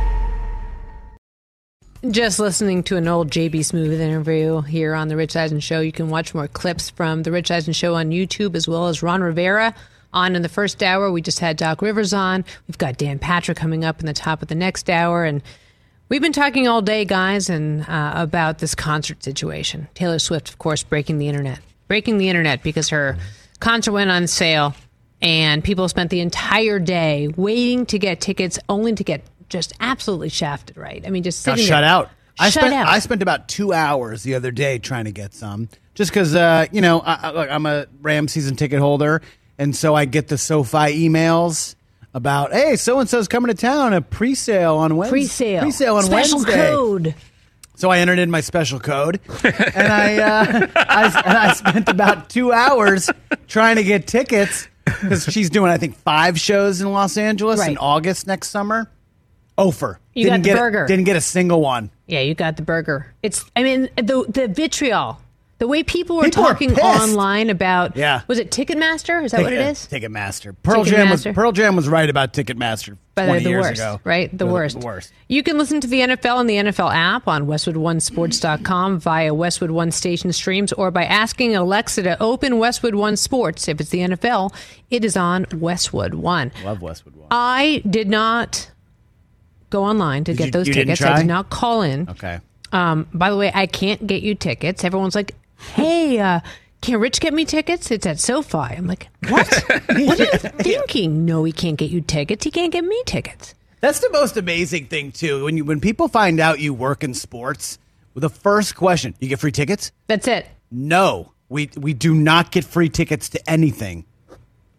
Just 2.09 2.39
listening 2.39 2.81
to 2.85 2.97
an 2.97 3.07
old 3.07 3.29
JB 3.29 3.57
Smoove 3.57 3.99
interview 3.99 4.61
here 4.61 4.95
on 4.95 5.07
The 5.07 5.15
Rich 5.15 5.35
Eisen 5.35 5.59
Show. 5.59 5.81
You 5.81 5.91
can 5.91 6.09
watch 6.09 6.33
more 6.33 6.47
clips 6.47 6.89
from 6.89 7.21
The 7.21 7.31
Rich 7.31 7.51
Eisen 7.51 7.73
Show 7.73 7.93
on 7.93 8.09
YouTube 8.09 8.55
as 8.55 8.67
well 8.67 8.87
as 8.87 9.03
Ron 9.03 9.21
Rivera 9.21 9.75
on 10.11 10.35
in 10.35 10.41
the 10.41 10.49
first 10.49 10.81
hour. 10.81 11.11
We 11.11 11.21
just 11.21 11.37
had 11.37 11.57
Doc 11.57 11.83
Rivers 11.83 12.11
on. 12.11 12.43
We've 12.67 12.79
got 12.79 12.97
Dan 12.97 13.19
Patrick 13.19 13.59
coming 13.59 13.85
up 13.85 13.99
in 13.99 14.07
the 14.07 14.13
top 14.13 14.41
of 14.41 14.47
the 14.47 14.55
next 14.55 14.89
hour. 14.89 15.23
And 15.23 15.43
we've 16.09 16.23
been 16.23 16.33
talking 16.33 16.67
all 16.67 16.81
day, 16.81 17.05
guys, 17.05 17.51
and 17.51 17.87
uh, 17.87 18.13
about 18.15 18.57
this 18.57 18.73
concert 18.73 19.23
situation. 19.23 19.87
Taylor 19.93 20.17
Swift, 20.17 20.49
of 20.49 20.57
course, 20.57 20.81
breaking 20.81 21.19
the 21.19 21.27
internet. 21.27 21.59
Breaking 21.87 22.17
the 22.17 22.29
internet 22.29 22.63
because 22.63 22.89
her 22.89 23.15
concert 23.59 23.91
went 23.91 24.09
on 24.09 24.25
sale 24.25 24.73
and 25.21 25.63
people 25.63 25.87
spent 25.87 26.09
the 26.09 26.21
entire 26.21 26.79
day 26.79 27.27
waiting 27.37 27.85
to 27.85 27.99
get 27.99 28.21
tickets 28.21 28.57
only 28.69 28.95
to 28.95 29.03
get 29.03 29.23
just 29.51 29.73
absolutely 29.79 30.29
shafted, 30.29 30.77
right? 30.77 31.03
I 31.05 31.11
mean, 31.11 31.21
just 31.21 31.45
Got 31.45 31.59
shut 31.59 31.81
there. 31.81 31.83
out. 31.83 32.09
I 32.39 32.49
Shut 32.49 32.61
spent 32.63 32.73
out. 32.73 32.87
I 32.87 32.99
spent 32.99 33.21
about 33.21 33.47
two 33.47 33.73
hours 33.73 34.23
the 34.23 34.33
other 34.35 34.49
day 34.51 34.79
trying 34.79 35.05
to 35.05 35.11
get 35.11 35.33
some, 35.33 35.69
just 35.93 36.09
because 36.09 36.33
uh, 36.33 36.65
you 36.71 36.81
know 36.81 36.99
I, 37.01 37.13
I, 37.23 37.31
look, 37.31 37.49
I'm 37.51 37.65
a 37.67 37.85
Ram 38.01 38.27
season 38.27 38.55
ticket 38.55 38.79
holder, 38.79 39.21
and 39.59 39.75
so 39.75 39.93
I 39.93 40.05
get 40.05 40.29
the 40.29 40.37
SoFi 40.39 41.07
emails 41.07 41.75
about 42.13 42.51
hey, 42.53 42.77
so 42.77 42.99
and 42.99 43.07
so's 43.07 43.27
coming 43.27 43.49
to 43.49 43.53
town, 43.53 43.93
a 43.93 44.01
pre-sale 44.01 44.77
on 44.77 44.95
Wednesday, 44.95 45.11
pre-sale, 45.11 45.61
pre-sale 45.61 45.95
on 45.97 46.03
special 46.03 46.37
Wednesday. 46.39 46.71
code. 46.71 47.15
So 47.75 47.89
I 47.89 47.99
entered 47.99 48.19
in 48.19 48.31
my 48.31 48.41
special 48.41 48.79
code, 48.79 49.19
and 49.43 49.91
I, 49.91 50.17
uh, 50.17 50.67
I 50.75 51.05
and 51.25 51.37
I 51.37 51.53
spent 51.53 51.89
about 51.89 52.29
two 52.29 52.51
hours 52.51 53.09
trying 53.47 53.75
to 53.75 53.83
get 53.83 54.07
tickets 54.07 54.67
because 54.85 55.25
she's 55.25 55.49
doing 55.49 55.69
I 55.69 55.77
think 55.77 55.95
five 55.97 56.39
shows 56.39 56.81
in 56.81 56.91
Los 56.91 57.17
Angeles 57.17 57.65
in 57.67 57.77
August 57.77 58.25
next 58.25 58.49
summer. 58.49 58.89
Ofer. 59.61 59.99
You 60.13 60.25
didn't 60.25 60.39
got 60.41 60.43
the 60.43 60.49
get 60.55 60.59
burger. 60.59 60.85
Didn't 60.87 61.05
get 61.05 61.15
a 61.15 61.21
single 61.21 61.61
one. 61.61 61.89
Yeah, 62.07 62.19
you 62.19 62.33
got 62.35 62.57
the 62.57 62.63
burger. 62.63 63.13
It's, 63.23 63.45
I 63.55 63.63
mean, 63.63 63.87
the 63.95 64.25
the 64.27 64.47
vitriol 64.49 65.19
The 65.59 65.67
way 65.67 65.83
people 65.83 66.17
were 66.17 66.23
People 66.23 66.43
are 66.45 66.53
talking 66.53 66.69
pissed. 66.71 66.81
online 66.83 67.49
about, 67.51 67.95
Yeah. 67.95 68.21
was 68.27 68.39
it 68.39 68.49
Ticketmaster? 68.49 69.23
Is 69.23 69.31
that 69.31 69.43
what 69.43 69.53
it 69.53 69.61
is? 69.61 69.87
Ticketmaster. 69.91 70.55
Pearl 70.63 70.83
Jam 70.83 71.09
was 71.11 71.23
Ticketmaster. 71.23 71.35
Pearl 71.35 71.51
Jam 71.51 71.75
was 71.75 71.87
right 71.87 72.09
about 72.09 72.33
Ticketmaster 72.33 72.97
But 73.13 73.27
they're 73.27 73.39
20 73.39 73.43
the 73.43 73.49
years 73.51 73.65
worst, 73.65 73.79
ago. 73.81 73.99
right? 74.03 74.31
The 74.31 74.37
They're 74.43 74.47
worst. 74.51 74.79
The 74.79 74.85
worst. 74.87 75.13
You 75.27 75.43
can 75.43 75.59
listen 75.59 75.79
to 75.81 75.87
the 75.87 75.99
NFL 76.01 76.35
on 76.37 76.47
the 76.47 76.55
NFL 76.55 76.91
app 76.91 77.27
on 77.27 77.45
WestwoodOneSports.com 77.45 78.99
via 78.99 79.33
Westwood 79.35 79.69
One 79.69 79.91
station 79.91 80.33
streams 80.33 80.73
or 80.73 80.89
by 80.89 81.05
asking 81.05 81.55
Alexa 81.55 82.01
to 82.03 82.19
open 82.21 82.57
Westwood 82.57 82.95
One 82.95 83.15
Sports. 83.15 83.67
If 83.67 83.79
it's 83.79 83.91
the 83.91 83.99
NFL, 83.99 84.51
it 84.89 85.05
is 85.05 85.15
on 85.15 85.45
Westwood 85.53 86.15
One. 86.15 86.51
I 86.61 86.63
love 86.65 86.81
Westwood 86.81 87.15
One. 87.15 87.27
I 87.29 87.83
did 87.87 88.09
not 88.09 88.70
go 89.71 89.83
online 89.83 90.23
to 90.25 90.33
Did 90.33 90.37
get 90.37 90.45
you- 90.45 90.51
those 90.51 90.67
you 90.67 90.73
tickets. 90.75 91.01
I 91.01 91.17
did 91.17 91.25
not 91.27 91.49
call 91.49 91.81
in. 91.81 92.07
Okay. 92.09 92.39
Um, 92.71 93.07
by 93.13 93.31
the 93.31 93.37
way, 93.37 93.51
I 93.53 93.65
can't 93.65 94.05
get 94.05 94.21
you 94.21 94.35
tickets. 94.35 94.83
Everyone's 94.83 95.15
like, 95.15 95.33
"Hey, 95.73 96.19
uh, 96.19 96.39
can 96.81 96.99
Rich 96.99 97.19
get 97.19 97.33
me 97.33 97.43
tickets?" 97.43 97.91
It's 97.91 98.05
at 98.05 98.19
SoFi. 98.19 98.57
I'm 98.57 98.87
like, 98.87 99.07
"What? 99.27 99.47
what 99.87 100.19
are 100.19 100.23
you 100.23 100.37
thinking? 100.37 101.25
No, 101.25 101.43
he 101.43 101.51
can't 101.51 101.77
get 101.77 101.89
you 101.89 102.01
tickets. 102.01 102.45
He 102.45 102.51
can't 102.51 102.71
get 102.71 102.83
me 102.85 103.01
tickets." 103.05 103.55
That's 103.81 103.99
the 103.99 104.09
most 104.11 104.37
amazing 104.37 104.85
thing 104.85 105.11
too. 105.11 105.43
When 105.45 105.57
you 105.57 105.65
when 105.65 105.79
people 105.81 106.07
find 106.07 106.39
out 106.39 106.59
you 106.59 106.73
work 106.73 107.03
in 107.03 107.13
sports, 107.15 107.79
the 108.15 108.29
first 108.29 108.75
question, 108.75 109.15
you 109.19 109.27
get 109.27 109.39
free 109.39 109.51
tickets? 109.51 109.91
That's 110.07 110.27
it. 110.27 110.47
No. 110.69 111.31
We 111.49 111.69
we 111.75 111.93
do 111.93 112.13
not 112.13 112.51
get 112.51 112.63
free 112.63 112.87
tickets 112.89 113.27
to 113.29 113.49
anything. 113.49 114.05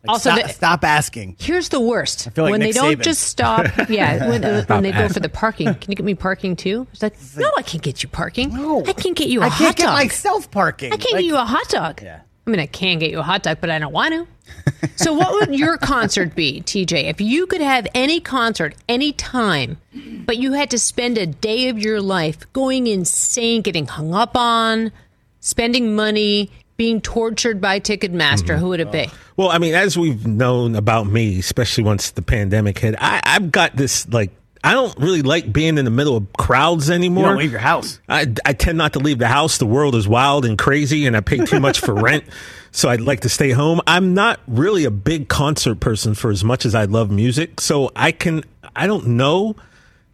Like, 0.04 0.14
Also, 0.14 0.30
stop, 0.30 0.42
the- 0.46 0.52
stop 0.52 0.84
asking. 0.84 1.36
Here's 1.38 1.68
the 1.68 1.78
worst. 1.80 2.28
feel 2.32 2.44
like 2.44 2.50
when 2.52 2.60
Nick 2.60 2.74
they 2.74 2.80
don't 2.80 2.96
Saban. 2.96 3.02
just 3.02 3.22
stop. 3.22 3.66
Yeah, 3.88 4.28
when, 4.28 4.42
Stop 4.42 4.70
when 4.70 4.82
they 4.82 4.90
go 4.92 5.08
for 5.08 5.20
the 5.20 5.28
parking. 5.28 5.74
Can 5.74 5.90
you 5.92 5.94
get 5.96 6.04
me 6.04 6.14
parking 6.14 6.56
too? 6.56 6.86
It's 6.92 7.02
like, 7.02 7.14
no, 7.36 7.50
I 7.56 7.62
can't 7.62 7.82
get 7.82 8.02
you 8.02 8.08
parking. 8.08 8.52
No, 8.54 8.84
I 8.84 8.92
can't 8.94 9.16
get 9.16 9.28
you 9.28 9.42
a 9.42 9.44
I 9.44 9.48
hot 9.48 9.58
can't 9.64 9.76
get 9.76 9.84
dog. 9.84 9.94
myself 9.94 10.50
parking. 10.50 10.92
I 10.92 10.96
can't 10.96 11.12
Like- 11.12 11.20
get 11.22 11.26
you 11.26 11.36
a 11.36 11.44
hot 11.44 11.68
dog. 11.68 12.02
Yeah. 12.02 12.20
I 12.44 12.50
mean, 12.50 12.58
I 12.58 12.66
can 12.66 12.98
get 12.98 13.12
you 13.12 13.20
a 13.20 13.22
hot 13.22 13.44
dog, 13.44 13.58
but 13.60 13.70
I 13.70 13.78
don't 13.78 13.92
want 13.92 14.12
to. 14.14 14.26
so, 14.96 15.12
what 15.12 15.32
would 15.34 15.56
your 15.56 15.78
concert 15.78 16.34
be, 16.34 16.60
TJ? 16.62 17.04
If 17.04 17.20
you 17.20 17.46
could 17.46 17.60
have 17.60 17.86
any 17.94 18.18
concert, 18.18 18.74
any 18.88 19.12
time, 19.12 19.78
but 20.26 20.38
you 20.38 20.52
had 20.54 20.68
to 20.70 20.78
spend 20.80 21.16
a 21.18 21.26
day 21.26 21.68
of 21.68 21.78
your 21.78 22.00
life 22.00 22.52
going 22.52 22.88
insane, 22.88 23.62
getting 23.62 23.86
hung 23.86 24.12
up 24.12 24.36
on, 24.36 24.90
spending 25.38 25.94
money, 25.94 26.50
being 26.76 27.00
tortured 27.00 27.60
by 27.60 27.80
Ticketmaster, 27.80 28.58
who 28.58 28.68
would 28.68 28.80
it 28.80 28.90
be? 28.90 29.04
Uh, 29.04 29.10
well, 29.36 29.48
I 29.50 29.58
mean, 29.58 29.74
as 29.74 29.96
we've 29.98 30.26
known 30.26 30.74
about 30.74 31.06
me, 31.06 31.38
especially 31.38 31.84
once 31.84 32.10
the 32.10 32.22
pandemic 32.22 32.78
hit, 32.78 32.94
I, 32.98 33.20
I've 33.24 33.52
got 33.52 33.76
this 33.76 34.08
like 34.08 34.30
I 34.64 34.74
don't 34.74 34.96
really 34.98 35.22
like 35.22 35.52
being 35.52 35.76
in 35.76 35.84
the 35.84 35.90
middle 35.90 36.16
of 36.16 36.32
crowds 36.34 36.88
anymore. 36.88 37.24
You 37.24 37.28
don't 37.30 37.38
leave 37.38 37.50
your 37.50 37.60
house. 37.60 37.98
I, 38.08 38.32
I 38.44 38.52
tend 38.52 38.78
not 38.78 38.92
to 38.92 39.00
leave 39.00 39.18
the 39.18 39.26
house. 39.26 39.58
The 39.58 39.66
world 39.66 39.96
is 39.96 40.06
wild 40.06 40.44
and 40.44 40.56
crazy, 40.56 41.06
and 41.06 41.16
I 41.16 41.20
pay 41.20 41.38
too 41.38 41.58
much 41.58 41.80
for 41.80 41.94
rent. 42.00 42.24
So 42.70 42.88
I'd 42.88 43.00
like 43.00 43.20
to 43.20 43.28
stay 43.28 43.50
home. 43.50 43.80
I'm 43.86 44.14
not 44.14 44.40
really 44.46 44.84
a 44.84 44.90
big 44.90 45.28
concert 45.28 45.80
person 45.80 46.14
for 46.14 46.30
as 46.30 46.44
much 46.44 46.64
as 46.64 46.74
I 46.74 46.84
love 46.84 47.10
music. 47.10 47.60
So 47.60 47.90
I 47.96 48.12
can, 48.12 48.44
I 48.76 48.86
don't 48.86 49.08
know 49.08 49.56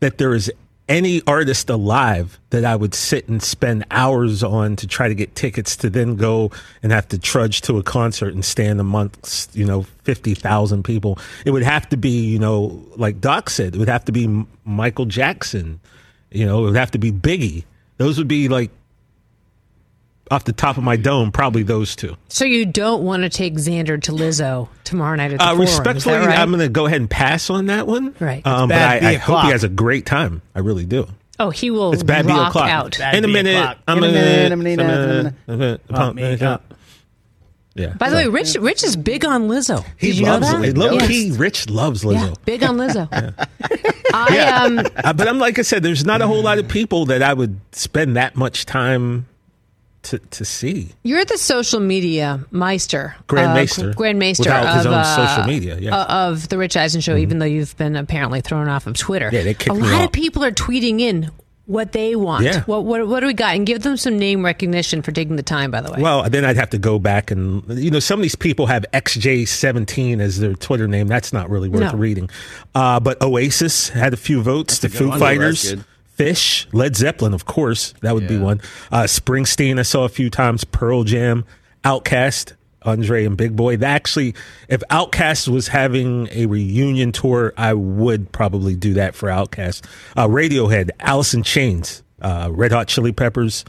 that 0.00 0.16
there 0.16 0.34
is 0.34 0.50
any 0.88 1.22
artist 1.26 1.68
alive 1.68 2.38
that 2.50 2.64
I 2.64 2.74
would 2.74 2.94
sit 2.94 3.28
and 3.28 3.42
spend 3.42 3.84
hours 3.90 4.42
on 4.42 4.76
to 4.76 4.86
try 4.86 5.08
to 5.08 5.14
get 5.14 5.34
tickets 5.34 5.76
to 5.76 5.90
then 5.90 6.16
go 6.16 6.50
and 6.82 6.90
have 6.92 7.06
to 7.08 7.18
trudge 7.18 7.60
to 7.62 7.76
a 7.76 7.82
concert 7.82 8.32
and 8.32 8.44
stand 8.44 8.80
amongst, 8.80 9.54
you 9.54 9.66
know, 9.66 9.82
50,000 10.04 10.82
people. 10.82 11.18
It 11.44 11.50
would 11.50 11.62
have 11.62 11.88
to 11.90 11.96
be, 11.96 12.24
you 12.26 12.38
know, 12.38 12.82
like 12.96 13.20
Doc 13.20 13.50
said, 13.50 13.74
it 13.74 13.78
would 13.78 13.88
have 13.88 14.04
to 14.06 14.12
be 14.12 14.46
Michael 14.64 15.04
Jackson. 15.04 15.80
You 16.30 16.46
know, 16.46 16.60
it 16.60 16.70
would 16.70 16.76
have 16.76 16.90
to 16.92 16.98
be 16.98 17.12
Biggie. 17.12 17.64
Those 17.98 18.16
would 18.16 18.28
be 18.28 18.48
like 18.48 18.70
off 20.30 20.44
the 20.44 20.52
top 20.52 20.76
of 20.76 20.84
my 20.84 20.96
dome, 20.96 21.32
probably 21.32 21.62
those 21.62 21.96
two. 21.96 22.16
So, 22.28 22.44
you 22.44 22.66
don't 22.66 23.02
want 23.02 23.22
to 23.22 23.28
take 23.28 23.54
Xander 23.54 24.00
to 24.02 24.12
Lizzo 24.12 24.68
tomorrow 24.84 25.16
night 25.16 25.32
at 25.32 25.38
the 25.38 25.44
Uh, 25.44 25.46
Forum, 25.48 25.58
that 25.58 25.64
respectfully, 25.66 26.14
right? 26.16 26.38
I'm 26.38 26.48
going 26.50 26.60
to 26.60 26.68
go 26.68 26.86
ahead 26.86 27.00
and 27.00 27.08
pass 27.10 27.50
on 27.50 27.66
that 27.66 27.86
one. 27.86 28.14
Right. 28.20 28.46
Um, 28.46 28.68
but 28.68 28.78
I, 28.78 28.98
I, 28.98 29.08
I 29.08 29.12
B 29.12 29.16
hope 29.18 29.44
he 29.44 29.50
has 29.50 29.64
a 29.64 29.68
great 29.68 30.06
time. 30.06 30.42
I 30.54 30.60
really 30.60 30.84
do. 30.86 31.06
Oh, 31.40 31.50
he 31.50 31.70
will 31.70 31.92
It's 31.92 32.02
bad 32.02 32.26
B 32.26 32.32
rock 32.32 32.48
o'clock. 32.48 32.68
out. 32.68 32.98
Bad 32.98 33.14
In 33.14 33.24
a 33.24 33.28
B 33.28 33.32
minute. 33.32 33.78
I'm 33.86 33.98
In 33.98 34.04
a 34.04 34.06
gonna- 34.08 34.12
minute, 34.18 34.46
in 34.46 34.52
a 34.52 34.56
minute, 34.56 34.80
I'm 34.80 34.90
in 34.90 34.90
a 34.90 35.06
gonna- 35.22 35.58
minute. 35.58 35.80
I'm 35.88 35.94
Pump 35.94 36.16
me 36.16 36.36
gonna- 36.36 36.52
up. 36.54 36.74
Yeah. 37.76 37.92
By 37.94 38.10
the 38.10 38.16
way, 38.16 38.26
Rich 38.26 38.56
Rich 38.56 38.82
is 38.82 38.96
big 38.96 39.24
on 39.24 39.46
Lizzo. 39.48 39.84
he 39.98 40.08
Did 40.08 40.16
you 40.18 40.24
know 40.26 40.32
loves 40.38 40.50
that? 40.50 40.64
it. 40.64 40.76
Yes. 40.76 41.06
key, 41.06 41.30
Rich 41.30 41.70
loves 41.70 42.02
Yeah, 42.02 42.10
Lizzo. 42.10 42.36
big 42.44 42.64
on 42.64 42.76
Lizzo. 42.76 43.08
I 44.12 44.38
um 44.64 44.78
Uh, 44.96 45.12
but 45.12 45.28
I'm 45.28 45.38
like 45.38 45.60
I 45.60 45.62
said, 45.62 45.84
there's 45.84 46.04
not 46.04 46.20
a 46.20 46.26
whole 46.26 46.42
lot 46.42 46.58
of 46.58 46.66
people 46.66 47.06
that 47.06 47.22
I 47.22 47.32
would 47.34 47.60
spend 47.70 48.16
that 48.16 48.34
much 48.34 48.66
time 48.66 49.26
to 50.04 50.18
to 50.18 50.44
see. 50.44 50.90
you're 51.02 51.24
the 51.24 51.38
social 51.38 51.80
media 51.80 52.44
meister. 52.50 53.16
Grand 53.26 53.50
uh, 53.52 53.54
Maester. 53.54 53.94
Grand 53.94 54.18
Maester 54.18 54.44
Without 54.44 54.76
his 54.76 54.86
of, 54.86 54.92
own 54.92 54.98
uh, 54.98 55.26
social 55.26 55.44
media, 55.46 55.78
yeah. 55.78 55.90
Mm-hmm. 55.90 56.10
uh, 56.10 56.28
of 56.30 56.48
the 56.48 56.58
Rich 56.58 56.76
Eisen 56.76 57.00
show, 57.00 57.16
even 57.16 57.38
though 57.40 57.46
you've 57.46 57.76
been 57.76 57.96
apparently 57.96 58.40
thrown 58.40 58.68
off 58.68 58.86
of 58.86 58.96
Twitter. 58.96 59.30
Yeah, 59.32 59.42
they 59.42 59.54
kicked 59.54 59.70
A 59.70 59.74
me 59.74 59.82
lot 59.82 59.92
off. 60.00 60.06
of 60.06 60.12
people 60.12 60.44
are 60.44 60.52
tweeting 60.52 61.00
in 61.00 61.30
what 61.66 61.92
they 61.92 62.16
want. 62.16 62.44
Yeah. 62.44 62.62
What, 62.64 62.84
what 62.86 63.06
what 63.08 63.20
do 63.20 63.26
we 63.26 63.34
got? 63.34 63.54
And 63.54 63.66
give 63.66 63.82
them 63.82 63.96
some 63.98 64.18
name 64.18 64.42
recognition 64.44 65.02
for 65.02 65.12
taking 65.12 65.36
the 65.36 65.42
time, 65.42 65.70
by 65.70 65.82
the 65.82 65.92
way. 65.92 66.00
Well, 66.00 66.28
then 66.30 66.44
I'd 66.44 66.56
have 66.56 66.70
to 66.70 66.78
go 66.78 66.98
back 66.98 67.30
and 67.30 67.62
you 67.78 67.90
know 67.90 67.98
some 68.00 68.18
of 68.20 68.22
these 68.22 68.36
people 68.36 68.66
have 68.66 68.86
XJ17 68.94 70.20
as 70.20 70.38
their 70.38 70.54
Twitter 70.54 70.88
name. 70.88 71.08
That's 71.08 71.32
not 71.32 71.50
really 71.50 71.68
worth 71.68 71.92
No. 71.92 71.98
reading. 71.98 72.30
Uh, 72.74 73.00
but 73.00 73.20
Oasis 73.22 73.88
had 73.90 74.12
a 74.14 74.16
few 74.16 74.40
votes. 74.42 74.78
the 74.78 74.88
Foo. 74.88 75.10
Fighters, 75.18 75.62
That's 75.62 75.74
good. 75.74 75.84
Phish, 76.18 76.66
Led 76.72 76.96
Zeppelin, 76.96 77.32
of 77.32 77.44
course, 77.46 77.94
that 78.02 78.12
would 78.14 78.26
be 78.26 78.38
one. 78.38 78.60
Uh, 78.90 79.04
Springsteen, 79.04 79.78
I 79.78 79.82
saw 79.82 80.04
a 80.04 80.08
few 80.08 80.28
times. 80.30 80.64
Pearl 80.64 81.04
Jam, 81.04 81.44
OutKast, 81.84 82.54
Andre 82.82 83.24
and 83.24 83.36
Big 83.36 83.54
Boi. 83.54 83.76
They 83.76 83.86
Actually, 83.86 84.34
if 84.68 84.82
OutKast 84.90 85.46
was 85.48 85.68
having 85.68 86.28
a 86.32 86.46
reunion 86.46 87.12
tour, 87.12 87.52
I 87.56 87.72
would 87.74 88.32
probably 88.32 88.74
do 88.74 88.94
that 88.94 89.14
for 89.14 89.28
OutKast. 89.28 89.84
Uh, 90.16 90.26
Radiohead, 90.26 90.90
Alice 90.98 91.34
in 91.34 91.44
Chains, 91.44 92.02
uh, 92.20 92.48
Red 92.50 92.72
Hot 92.72 92.88
Chili 92.88 93.12
Peppers. 93.12 93.64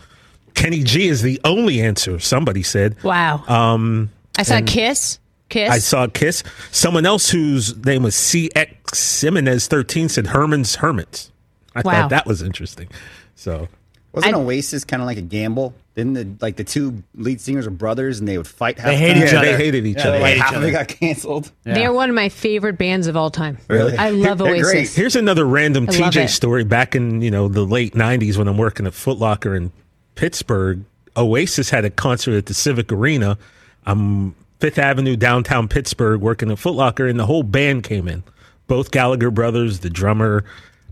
Kenny 0.56 0.84
G 0.84 1.08
is 1.08 1.22
the 1.22 1.40
only 1.44 1.82
answer. 1.82 2.20
Somebody 2.20 2.64
said. 2.64 3.02
wow. 3.04 3.44
Um, 3.48 4.10
I 4.38 4.44
saw 4.44 4.62
Kiss. 4.66 5.20
Kiss. 5.50 5.70
I 5.72 5.80
saw 5.80 6.08
Kiss. 6.08 6.44
Someone 6.72 7.06
else 7.06 7.30
whose 7.30 7.78
name 7.86 8.04
was 8.04 8.16
CX 8.16 8.96
Simonez 8.96 9.68
thirteen 9.68 10.10
said 10.10 10.28
Herman's 10.28 10.76
Hermits. 10.76 11.32
I 11.76 11.82
Wow. 11.82 11.92
thought 11.94 12.10
that 12.12 12.26
was 12.26 12.42
interesting. 12.42 12.88
So 13.36 13.68
Wasn't 14.14 14.34
I- 14.36 14.38
Oasis 14.40 14.84
kind 14.86 15.02
of 15.02 15.06
like 15.06 15.18
a 15.18 15.22
gamble? 15.22 15.74
Didn't 15.96 16.14
the 16.14 16.28
like 16.42 16.56
the 16.56 16.64
two 16.64 17.04
lead 17.16 17.42
singers 17.42 17.68
are 17.68 17.72
brothers 17.72 18.20
and 18.20 18.28
they 18.28 18.38
would 18.38 18.48
fight? 18.48 18.78
They 18.78 18.96
hate 18.96 19.18
half 19.18 19.18
the 19.18 19.24
each 19.26 19.32
time? 19.32 19.34
yeah, 19.44 19.50
other. 19.50 19.58
they 19.58 19.64
hated 19.66 19.86
each 19.86 19.98
Yeah, 19.98 20.02
other. 20.08 20.12
they 20.18 20.22
Like 20.24 20.32
hate 20.34 20.38
each 20.38 20.44
half 20.44 20.56
of 20.56 20.64
it 20.64 20.72
got 20.72 20.88
canceled. 20.88 21.52
They're 21.66 21.94
one 21.94 22.10
of 22.10 22.16
my 22.16 22.30
favorite 22.30 22.78
bands 22.78 23.06
of 23.08 23.16
all 23.18 23.30
time. 23.30 23.58
Really? 23.68 23.98
I 23.98 24.10
love 24.12 24.38
They're 24.40 24.48
Oasis. 24.56 24.72
great. 24.72 24.90
Here's 24.94 25.16
another 25.16 25.46
random 25.46 25.86
I 25.90 25.92
TJ 25.92 26.28
story. 26.30 26.64
Back 26.64 26.96
in 26.96 27.22
you 27.22 27.30
know 27.32 27.48
the 27.50 27.66
late 27.66 27.94
'90s 27.96 28.38
when 28.38 28.48
I'm 28.48 28.58
working 28.58 28.88
at 28.88 28.94
Foot 28.94 29.18
Locker 29.20 29.56
in 29.56 29.72
Pittsburgh, 30.16 30.84
Oasis 31.18 31.70
had 31.70 31.86
a 31.86 31.90
concert 31.90 32.36
at 32.36 32.46
the 32.48 32.54
Civic 32.54 32.92
Arena. 32.92 33.38
I'm 33.86 34.36
Fifth 34.60 34.78
Avenue, 34.80 35.16
downtown 35.16 35.68
Pittsburgh, 35.68 36.20
working 36.22 36.50
at 36.52 36.60
Foot 36.60 36.74
Locker, 36.76 37.08
and 37.08 37.20
the 37.20 37.26
whole 37.26 37.44
band 37.44 37.84
came 37.84 38.08
in. 38.08 38.24
Both 38.68 38.92
Gallagher 38.92 39.32
brothers, 39.32 39.80
the 39.80 39.90
drummer. 39.90 40.44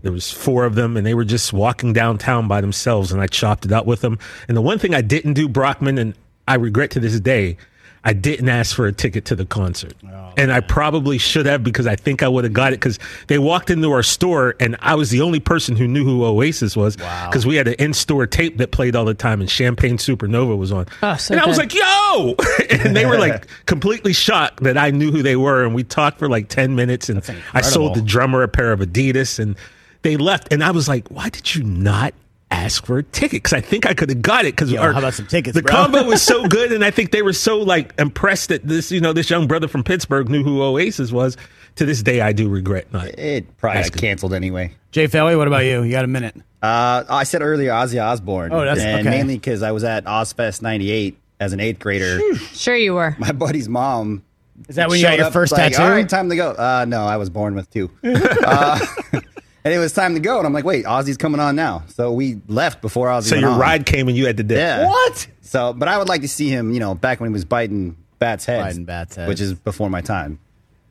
There 0.02 0.12
was 0.12 0.30
four 0.30 0.64
of 0.64 0.74
them, 0.74 0.96
and 0.96 1.06
they 1.06 1.14
were 1.14 1.24
just 1.24 1.52
walking 1.52 1.92
downtown 1.92 2.46
by 2.48 2.60
themselves, 2.60 3.12
and 3.12 3.20
I 3.20 3.26
chopped 3.26 3.64
it 3.64 3.72
up 3.72 3.84
with 3.86 4.00
them. 4.00 4.18
And 4.46 4.56
the 4.56 4.62
one 4.62 4.78
thing 4.78 4.94
I 4.94 5.00
didn't 5.00 5.34
do, 5.34 5.48
Brockman, 5.48 5.98
and 5.98 6.14
I 6.46 6.54
regret 6.54 6.90
to 6.92 7.00
this 7.00 7.18
day, 7.20 7.56
I 8.04 8.12
didn't 8.12 8.48
ask 8.48 8.74
for 8.76 8.86
a 8.86 8.92
ticket 8.92 9.24
to 9.26 9.34
the 9.36 9.44
concert. 9.44 9.92
and 10.36 10.52
I 10.52 10.60
probably 10.60 11.18
should 11.18 11.46
have 11.46 11.64
because 11.64 11.86
I 11.88 11.96
think 11.96 12.22
I 12.22 12.28
would 12.28 12.44
have 12.44 12.52
got 12.52 12.72
it 12.72 12.76
because 12.76 12.98
they 13.26 13.40
walked 13.40 13.70
into 13.70 13.90
our 13.90 14.04
store 14.04 14.54
and 14.60 14.76
I 14.80 14.94
was 14.94 15.10
the 15.10 15.20
only 15.20 15.40
person 15.40 15.74
who 15.74 15.88
knew 15.88 16.04
who 16.04 16.24
Oasis 16.24 16.76
was 16.76 16.96
because 16.96 17.44
we 17.44 17.56
had 17.56 17.66
an 17.66 17.74
in 17.74 17.92
store 17.92 18.26
tape 18.26 18.58
that 18.58 18.70
played 18.70 18.94
all 18.94 19.04
the 19.04 19.14
time 19.14 19.40
and 19.40 19.50
Champagne 19.50 19.96
Supernova 19.98 20.56
was 20.56 20.70
on. 20.70 20.86
Oh, 21.02 21.16
so 21.16 21.34
and 21.34 21.40
I 21.42 21.46
was 21.46 21.58
like, 21.58 21.74
yo! 21.74 22.36
and 22.70 22.94
they 22.96 23.04
were 23.04 23.18
like 23.18 23.48
completely 23.66 24.12
shocked 24.12 24.62
that 24.62 24.78
I 24.78 24.90
knew 24.92 25.10
who 25.10 25.22
they 25.24 25.36
were. 25.36 25.64
And 25.64 25.74
we 25.74 25.82
talked 25.82 26.20
for 26.20 26.28
like 26.28 26.48
10 26.48 26.76
minutes 26.76 27.08
and 27.08 27.20
I 27.52 27.62
sold 27.62 27.96
the 27.96 28.00
drummer 28.02 28.44
a 28.44 28.48
pair 28.48 28.70
of 28.72 28.78
Adidas 28.78 29.40
and 29.40 29.56
they 30.02 30.16
left. 30.16 30.52
And 30.52 30.62
I 30.62 30.70
was 30.70 30.88
like, 30.88 31.08
why 31.08 31.28
did 31.28 31.54
you 31.54 31.62
not? 31.62 32.14
Ask 32.50 32.86
for 32.86 32.96
a 32.96 33.02
ticket 33.02 33.42
because 33.42 33.52
I 33.52 33.60
think 33.60 33.84
I 33.84 33.92
could 33.92 34.08
have 34.08 34.22
got 34.22 34.46
it 34.46 34.52
because 34.56 34.72
Yo, 34.72 34.80
how 34.80 34.98
about 34.98 35.12
some 35.12 35.26
tickets, 35.26 35.54
the 35.54 35.60
bro? 35.60 35.70
combo 35.70 36.04
was 36.04 36.22
so 36.22 36.48
good, 36.48 36.72
and 36.72 36.82
I 36.82 36.90
think 36.90 37.10
they 37.10 37.20
were 37.20 37.34
so 37.34 37.58
like 37.58 37.92
impressed 37.98 38.48
that 38.48 38.66
this, 38.66 38.90
you 38.90 39.02
know, 39.02 39.12
this 39.12 39.28
young 39.28 39.46
brother 39.46 39.68
from 39.68 39.84
Pittsburgh 39.84 40.30
knew 40.30 40.42
who 40.42 40.62
Oasis 40.62 41.12
was. 41.12 41.36
To 41.76 41.84
this 41.84 42.02
day, 42.02 42.22
I 42.22 42.32
do 42.32 42.48
regret 42.48 42.90
not. 42.90 43.06
It 43.18 43.54
probably 43.58 43.80
Ask 43.80 43.92
got 43.92 44.00
canceled 44.00 44.32
anyway. 44.32 44.72
Jay 44.92 45.08
Felly, 45.08 45.36
what 45.36 45.46
about 45.46 45.66
you? 45.66 45.82
You 45.82 45.92
got 45.92 46.04
a 46.06 46.08
minute. 46.08 46.36
Uh, 46.62 47.04
I 47.10 47.24
said 47.24 47.42
earlier 47.42 47.70
Ozzy 47.70 48.02
Osbourne. 48.02 48.50
Oh, 48.50 48.60
that's- 48.60 48.80
and 48.80 49.06
okay. 49.06 49.16
mainly 49.18 49.34
because 49.36 49.62
I 49.62 49.72
was 49.72 49.84
at 49.84 50.06
Ozzfest 50.06 50.62
'98 50.62 51.18
as 51.40 51.52
an 51.52 51.60
eighth 51.60 51.80
grader. 51.80 52.18
Sure, 52.54 52.74
you 52.74 52.94
were. 52.94 53.14
My 53.18 53.32
buddy's 53.32 53.68
mom. 53.68 54.24
Is 54.68 54.76
that 54.76 54.88
when 54.88 54.98
you 54.98 55.04
got 55.04 55.18
your 55.18 55.26
up, 55.26 55.32
first 55.34 55.52
like, 55.52 55.72
tattoo? 55.72 55.82
All 55.82 55.90
right, 55.90 56.08
time 56.08 56.30
to 56.30 56.36
go. 56.36 56.50
Uh, 56.52 56.86
no, 56.88 57.04
I 57.04 57.16
was 57.18 57.28
born 57.30 57.54
with 57.54 57.70
two. 57.70 57.90
uh, 58.02 58.78
And 59.64 59.74
it 59.74 59.78
was 59.78 59.92
time 59.92 60.14
to 60.14 60.20
go, 60.20 60.38
and 60.38 60.46
I'm 60.46 60.52
like, 60.52 60.64
"Wait, 60.64 60.84
Ozzy's 60.84 61.16
coming 61.16 61.40
on 61.40 61.56
now." 61.56 61.82
So 61.88 62.12
we 62.12 62.40
left 62.48 62.80
before 62.80 63.08
Ozzy. 63.08 63.24
So 63.24 63.34
went 63.36 63.42
your 63.42 63.50
on. 63.52 63.58
ride 63.60 63.86
came 63.86 64.08
and 64.08 64.16
you 64.16 64.26
had 64.26 64.36
to 64.38 64.42
dip. 64.42 64.56
Yeah. 64.58 64.86
What? 64.86 65.26
So, 65.42 65.72
but 65.72 65.88
I 65.88 65.98
would 65.98 66.08
like 66.08 66.20
to 66.22 66.28
see 66.28 66.48
him, 66.48 66.72
you 66.72 66.80
know, 66.80 66.94
back 66.94 67.20
when 67.20 67.28
he 67.30 67.32
was 67.32 67.44
biting 67.44 67.96
bats' 68.18 68.44
heads, 68.44 68.64
Biting 68.64 68.84
bats' 68.84 69.16
heads. 69.16 69.28
which 69.28 69.40
is 69.40 69.54
before 69.54 69.90
my 69.90 70.00
time. 70.00 70.38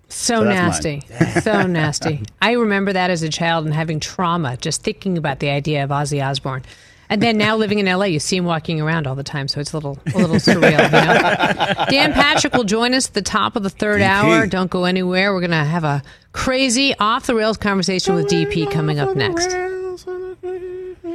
So, 0.09 0.39
So 0.39 0.43
nasty. 0.45 1.01
so 1.41 1.63
nasty. 1.67 2.23
I 2.41 2.53
remember 2.53 2.93
that 2.93 3.09
as 3.09 3.23
a 3.23 3.29
child 3.29 3.65
and 3.65 3.73
having 3.73 3.99
trauma 3.99 4.55
just 4.57 4.81
thinking 4.83 5.17
about 5.17 5.39
the 5.39 5.49
idea 5.49 5.83
of 5.83 5.89
Ozzy 5.89 6.25
Osbourne. 6.25 6.63
And 7.09 7.21
then 7.21 7.37
now 7.37 7.55
living 7.55 7.79
in 7.79 7.85
LA, 7.85 8.05
you 8.05 8.19
see 8.19 8.35
him 8.37 8.45
walking 8.45 8.81
around 8.81 9.07
all 9.07 9.15
the 9.15 9.23
time, 9.23 9.47
so 9.47 9.61
it's 9.61 9.71
a 9.71 9.77
little 9.77 9.97
a 10.13 10.17
little 10.17 10.35
surreal. 10.35 10.71
You 10.71 11.75
know? 11.75 11.85
Dan 11.89 12.13
Patrick 12.13 12.53
will 12.53 12.65
join 12.65 12.93
us 12.93 13.07
at 13.07 13.13
the 13.13 13.21
top 13.21 13.55
of 13.55 13.63
the 13.63 13.69
third 13.69 14.01
hour. 14.01 14.45
Don't 14.45 14.69
go 14.69 14.83
anywhere. 14.83 15.33
We're 15.33 15.41
gonna 15.41 15.63
have 15.63 15.83
a 15.85 16.03
crazy 16.33 16.93
off 16.99 17.27
the 17.27 17.35
rails 17.35 17.57
conversation 17.57 18.15
with 18.15 18.27
DP 18.27 18.69
coming 18.69 18.99
up 18.99 19.15
next. 19.15 19.47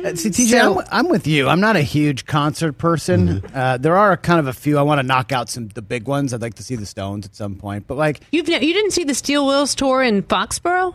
Uh, 0.03 0.16
See, 0.16 0.30
TJ, 0.30 0.61
I'm, 0.61 0.84
I'm 0.90 1.09
with 1.09 1.28
you. 1.28 1.49
I'm 1.49 1.61
not 1.61 1.76
a 1.76 1.82
huge 1.82 2.26
concert 2.26 2.72
person. 2.72 3.45
Uh, 3.55 3.76
there 3.76 3.97
are 3.97 4.16
kind 4.16 4.40
of 4.40 4.49
a 4.49 4.53
few. 4.53 4.78
I 4.78 4.82
want 4.82 4.99
to 4.99 5.07
knock 5.07 5.30
out 5.30 5.49
some 5.49 5.68
the 5.68 5.82
big 5.82 6.09
ones. 6.09 6.34
I'd 6.34 6.43
like 6.43 6.55
to 6.55 6.62
see 6.64 6.74
the 6.74 6.86
Stones 6.86 7.24
at 7.24 7.36
some 7.36 7.55
point. 7.55 7.86
But 7.86 7.99
like, 7.99 8.20
You've 8.32 8.49
you 8.49 8.59
didn't 8.59 8.90
see 8.90 9.05
the 9.05 9.14
Steel 9.14 9.47
Wheels 9.47 9.74
tour 9.76 10.03
in 10.03 10.22
Foxborough? 10.22 10.95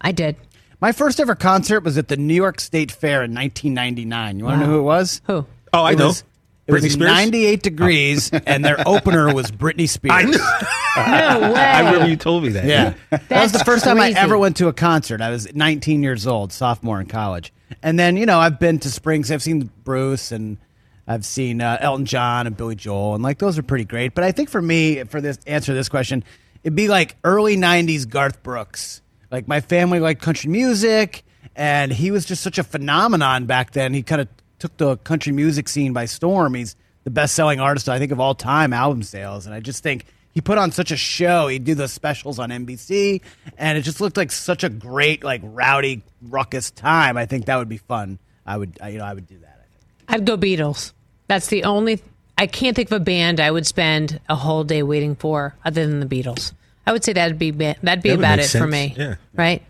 I 0.00 0.12
did. 0.12 0.36
My 0.80 0.92
first 0.92 1.20
ever 1.20 1.34
concert 1.34 1.80
was 1.84 1.98
at 1.98 2.08
the 2.08 2.16
New 2.16 2.34
York 2.34 2.60
State 2.60 2.90
Fair 2.90 3.22
in 3.22 3.34
1999. 3.34 4.38
You 4.38 4.44
want 4.44 4.56
to 4.56 4.60
Wow. 4.60 4.66
know 4.66 4.72
who 4.72 4.78
it 4.80 4.82
was? 4.82 5.20
Who? 5.26 5.46
Oh, 5.72 5.82
I 5.84 5.92
It 5.92 5.98
know. 5.98 6.06
was- 6.08 6.24
It 6.66 6.72
was 6.72 6.82
Spears? 6.92 6.98
98 7.10 7.62
degrees, 7.64 8.30
and 8.30 8.64
their 8.64 8.86
opener 8.86 9.34
was 9.34 9.50
Britney 9.50 9.88
Spears. 9.88 10.14
I 10.14 10.22
know. 10.22 10.38
No 10.96 11.52
way. 11.52 11.60
I 11.60 11.80
remember 11.80 12.08
you 12.08 12.16
told 12.16 12.42
me 12.42 12.48
that. 12.50 12.64
Yeah. 12.64 12.94
that 13.10 13.42
was 13.42 13.52
the 13.52 13.60
first 13.60 13.84
time 13.84 14.00
I 14.00 14.10
ever 14.10 14.36
went 14.36 14.56
to 14.56 14.66
a 14.68 14.72
concert. 14.72 15.20
I 15.20 15.30
was 15.30 15.52
19 15.54 16.02
years 16.02 16.26
old, 16.26 16.52
sophomore 16.52 17.00
in 17.00 17.06
college. 17.06 17.52
And 17.82 17.96
then, 17.98 18.16
you 18.16 18.26
know, 18.26 18.38
I've 18.40 18.58
been 18.58 18.78
to 18.80 18.90
Springs. 18.90 19.30
I've 19.30 19.42
seen 19.42 19.70
Bruce 19.84 20.32
and 20.32 20.58
I've 21.06 21.24
seen 21.24 21.60
uh, 21.60 21.78
Elton 21.80 22.06
John 22.06 22.46
and 22.48 22.56
Billy 22.56 22.74
Joel. 22.74 23.14
And, 23.14 23.22
like, 23.22 23.38
those 23.38 23.56
are 23.56 23.62
pretty 23.62 23.84
great. 23.84 24.14
But 24.16 24.24
I 24.24 24.32
think 24.32 24.48
for 24.50 24.60
me, 24.60 25.02
for 25.04 25.20
this 25.20 25.38
answer 25.46 25.66
to 25.72 25.74
this 25.76 25.88
question, 25.88 26.24
it'd 26.64 26.74
be 26.76 26.88
like 26.88 27.16
early 27.24 27.56
90s 27.56 28.08
Garth 28.08 28.42
Brooks. 28.42 29.00
Like, 29.30 29.46
my 29.46 29.60
family 29.60 30.00
liked 30.00 30.22
country 30.22 30.50
music, 30.50 31.24
and 31.54 31.92
he 31.92 32.10
was 32.10 32.24
just 32.24 32.42
such 32.42 32.58
a 32.58 32.64
phenomenon 32.64 33.46
back 33.46 33.72
then. 33.72 33.94
He 33.94 34.02
kind 34.02 34.20
of 34.20 34.28
took 34.58 34.76
the 34.76 34.96
country 34.98 35.32
music 35.32 35.68
scene 35.68 35.92
by 35.92 36.06
storm. 36.06 36.54
He's 36.54 36.76
the 37.04 37.10
best 37.10 37.34
selling 37.34 37.60
artist, 37.60 37.88
I 37.88 37.98
think, 37.98 38.12
of 38.12 38.20
all 38.20 38.34
time, 38.34 38.72
album 38.72 39.02
sales. 39.02 39.46
And 39.46 39.54
I 39.54 39.60
just 39.60 39.82
think 39.82 40.04
he 40.32 40.40
put 40.40 40.58
on 40.58 40.72
such 40.72 40.90
a 40.90 40.96
show. 40.96 41.48
He'd 41.48 41.64
do 41.64 41.74
the 41.74 41.88
specials 41.88 42.38
on 42.38 42.50
NBC, 42.50 43.22
and 43.56 43.78
it 43.78 43.82
just 43.82 44.00
looked 44.00 44.16
like 44.16 44.32
such 44.32 44.64
a 44.64 44.68
great, 44.68 45.24
like, 45.24 45.40
rowdy, 45.44 46.02
ruckus 46.22 46.70
time. 46.70 47.16
I 47.16 47.26
think 47.26 47.46
that 47.46 47.56
would 47.56 47.68
be 47.68 47.78
fun. 47.78 48.18
I 48.44 48.56
would, 48.56 48.78
I, 48.82 48.88
you 48.90 48.98
know, 48.98 49.04
I 49.04 49.14
would 49.14 49.26
do 49.26 49.38
that. 49.38 49.66
I'd 50.08 50.26
go 50.26 50.36
Beatles. 50.36 50.92
That's 51.28 51.46
the 51.46 51.64
only. 51.64 52.02
I 52.36 52.48
can't 52.48 52.74
think 52.74 52.90
of 52.90 53.00
a 53.00 53.04
band 53.04 53.38
I 53.38 53.50
would 53.50 53.66
spend 53.66 54.18
a 54.28 54.34
whole 54.34 54.64
day 54.64 54.82
waiting 54.82 55.14
for 55.14 55.54
other 55.64 55.86
than 55.86 56.00
the 56.00 56.06
Beatles. 56.06 56.52
I 56.86 56.92
would 56.92 57.04
say 57.04 57.12
that'd 57.12 57.38
be 57.38 57.50
that'd 57.50 58.02
be 58.02 58.10
That 58.10 58.18
about 58.18 58.38
make 58.38 58.46
it 58.54 58.58
for 58.58 58.66
me. 58.66 58.94
Yeah. 58.96 59.14
Right. 59.34 59.62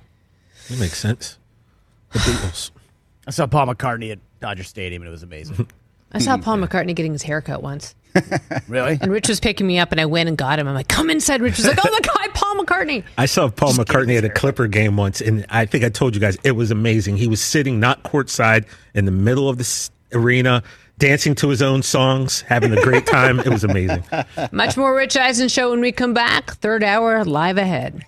That 0.69 0.79
makes 0.79 0.99
sense. 0.99 1.39
The 2.13 2.19
Beatles. 2.21 2.71
I 3.27 3.31
saw 3.31 3.47
Paul 3.47 3.67
McCartney 3.67 4.13
at 4.13 4.19
Dodger 4.41 4.65
Stadium, 4.65 5.03
and 5.03 5.09
it 5.09 5.13
was 5.13 5.23
amazing. 5.23 5.69
I 6.13 6.19
saw 6.19 6.37
Paul 6.39 6.59
McCartney 6.59 6.95
getting 6.95 7.13
his 7.13 7.23
haircut 7.23 7.63
once, 7.63 7.95
really? 8.69 8.99
and 9.01 9.13
Rich 9.13 9.29
was 9.29 9.39
picking 9.39 9.67
me 9.67 9.79
up, 9.79 9.93
and 9.93 10.01
I 10.01 10.07
went 10.07 10.29
and 10.29 10.37
got 10.37 10.59
him. 10.59 10.67
I'm 10.67 10.75
like, 10.75 10.89
"Come 10.89 11.09
inside." 11.11 11.41
Rich 11.41 11.59
was 11.59 11.69
like, 11.69 11.79
"Oh 11.85 11.89
my 11.91 12.01
god, 12.01 12.31
Paul 12.35 12.57
McCartney!" 12.57 13.05
I 13.17 13.27
saw 13.27 13.49
Paul 13.49 13.75
McCartney 13.75 14.19
at 14.19 14.25
a 14.25 14.29
Clipper 14.31 14.67
game 14.67 14.97
once, 14.97 15.21
and 15.21 15.47
I 15.51 15.67
think 15.67 15.85
I 15.85 15.89
told 15.89 16.17
you 16.17 16.21
guys 16.21 16.37
it 16.43 16.53
was 16.53 16.73
amazing. 16.73 17.17
He 17.17 17.29
was 17.29 17.41
sitting 17.41 17.79
not 17.79 18.03
courtside 18.03 18.67
in 18.95 19.05
the 19.05 19.13
middle 19.13 19.49
of 19.49 19.59
the 19.59 19.91
arena, 20.13 20.65
dancing 21.01 21.35
to 21.35 21.49
his 21.49 21.63
own 21.63 21.83
songs, 21.83 22.43
having 22.43 22.73
a 22.73 22.81
great 22.83 23.07
time. 23.07 23.41
it 23.41 23.49
was 23.49 23.65
amazing. 23.65 24.05
Much 24.53 24.77
more 24.77 24.95
Rich 24.95 25.17
Eisen 25.17 25.49
show 25.49 25.71
when 25.71 25.81
we 25.81 25.91
come 25.91 26.15
back. 26.15 26.53
Third 26.57 26.85
hour 26.85 27.25
live 27.25 27.59
ahead. 27.59 28.05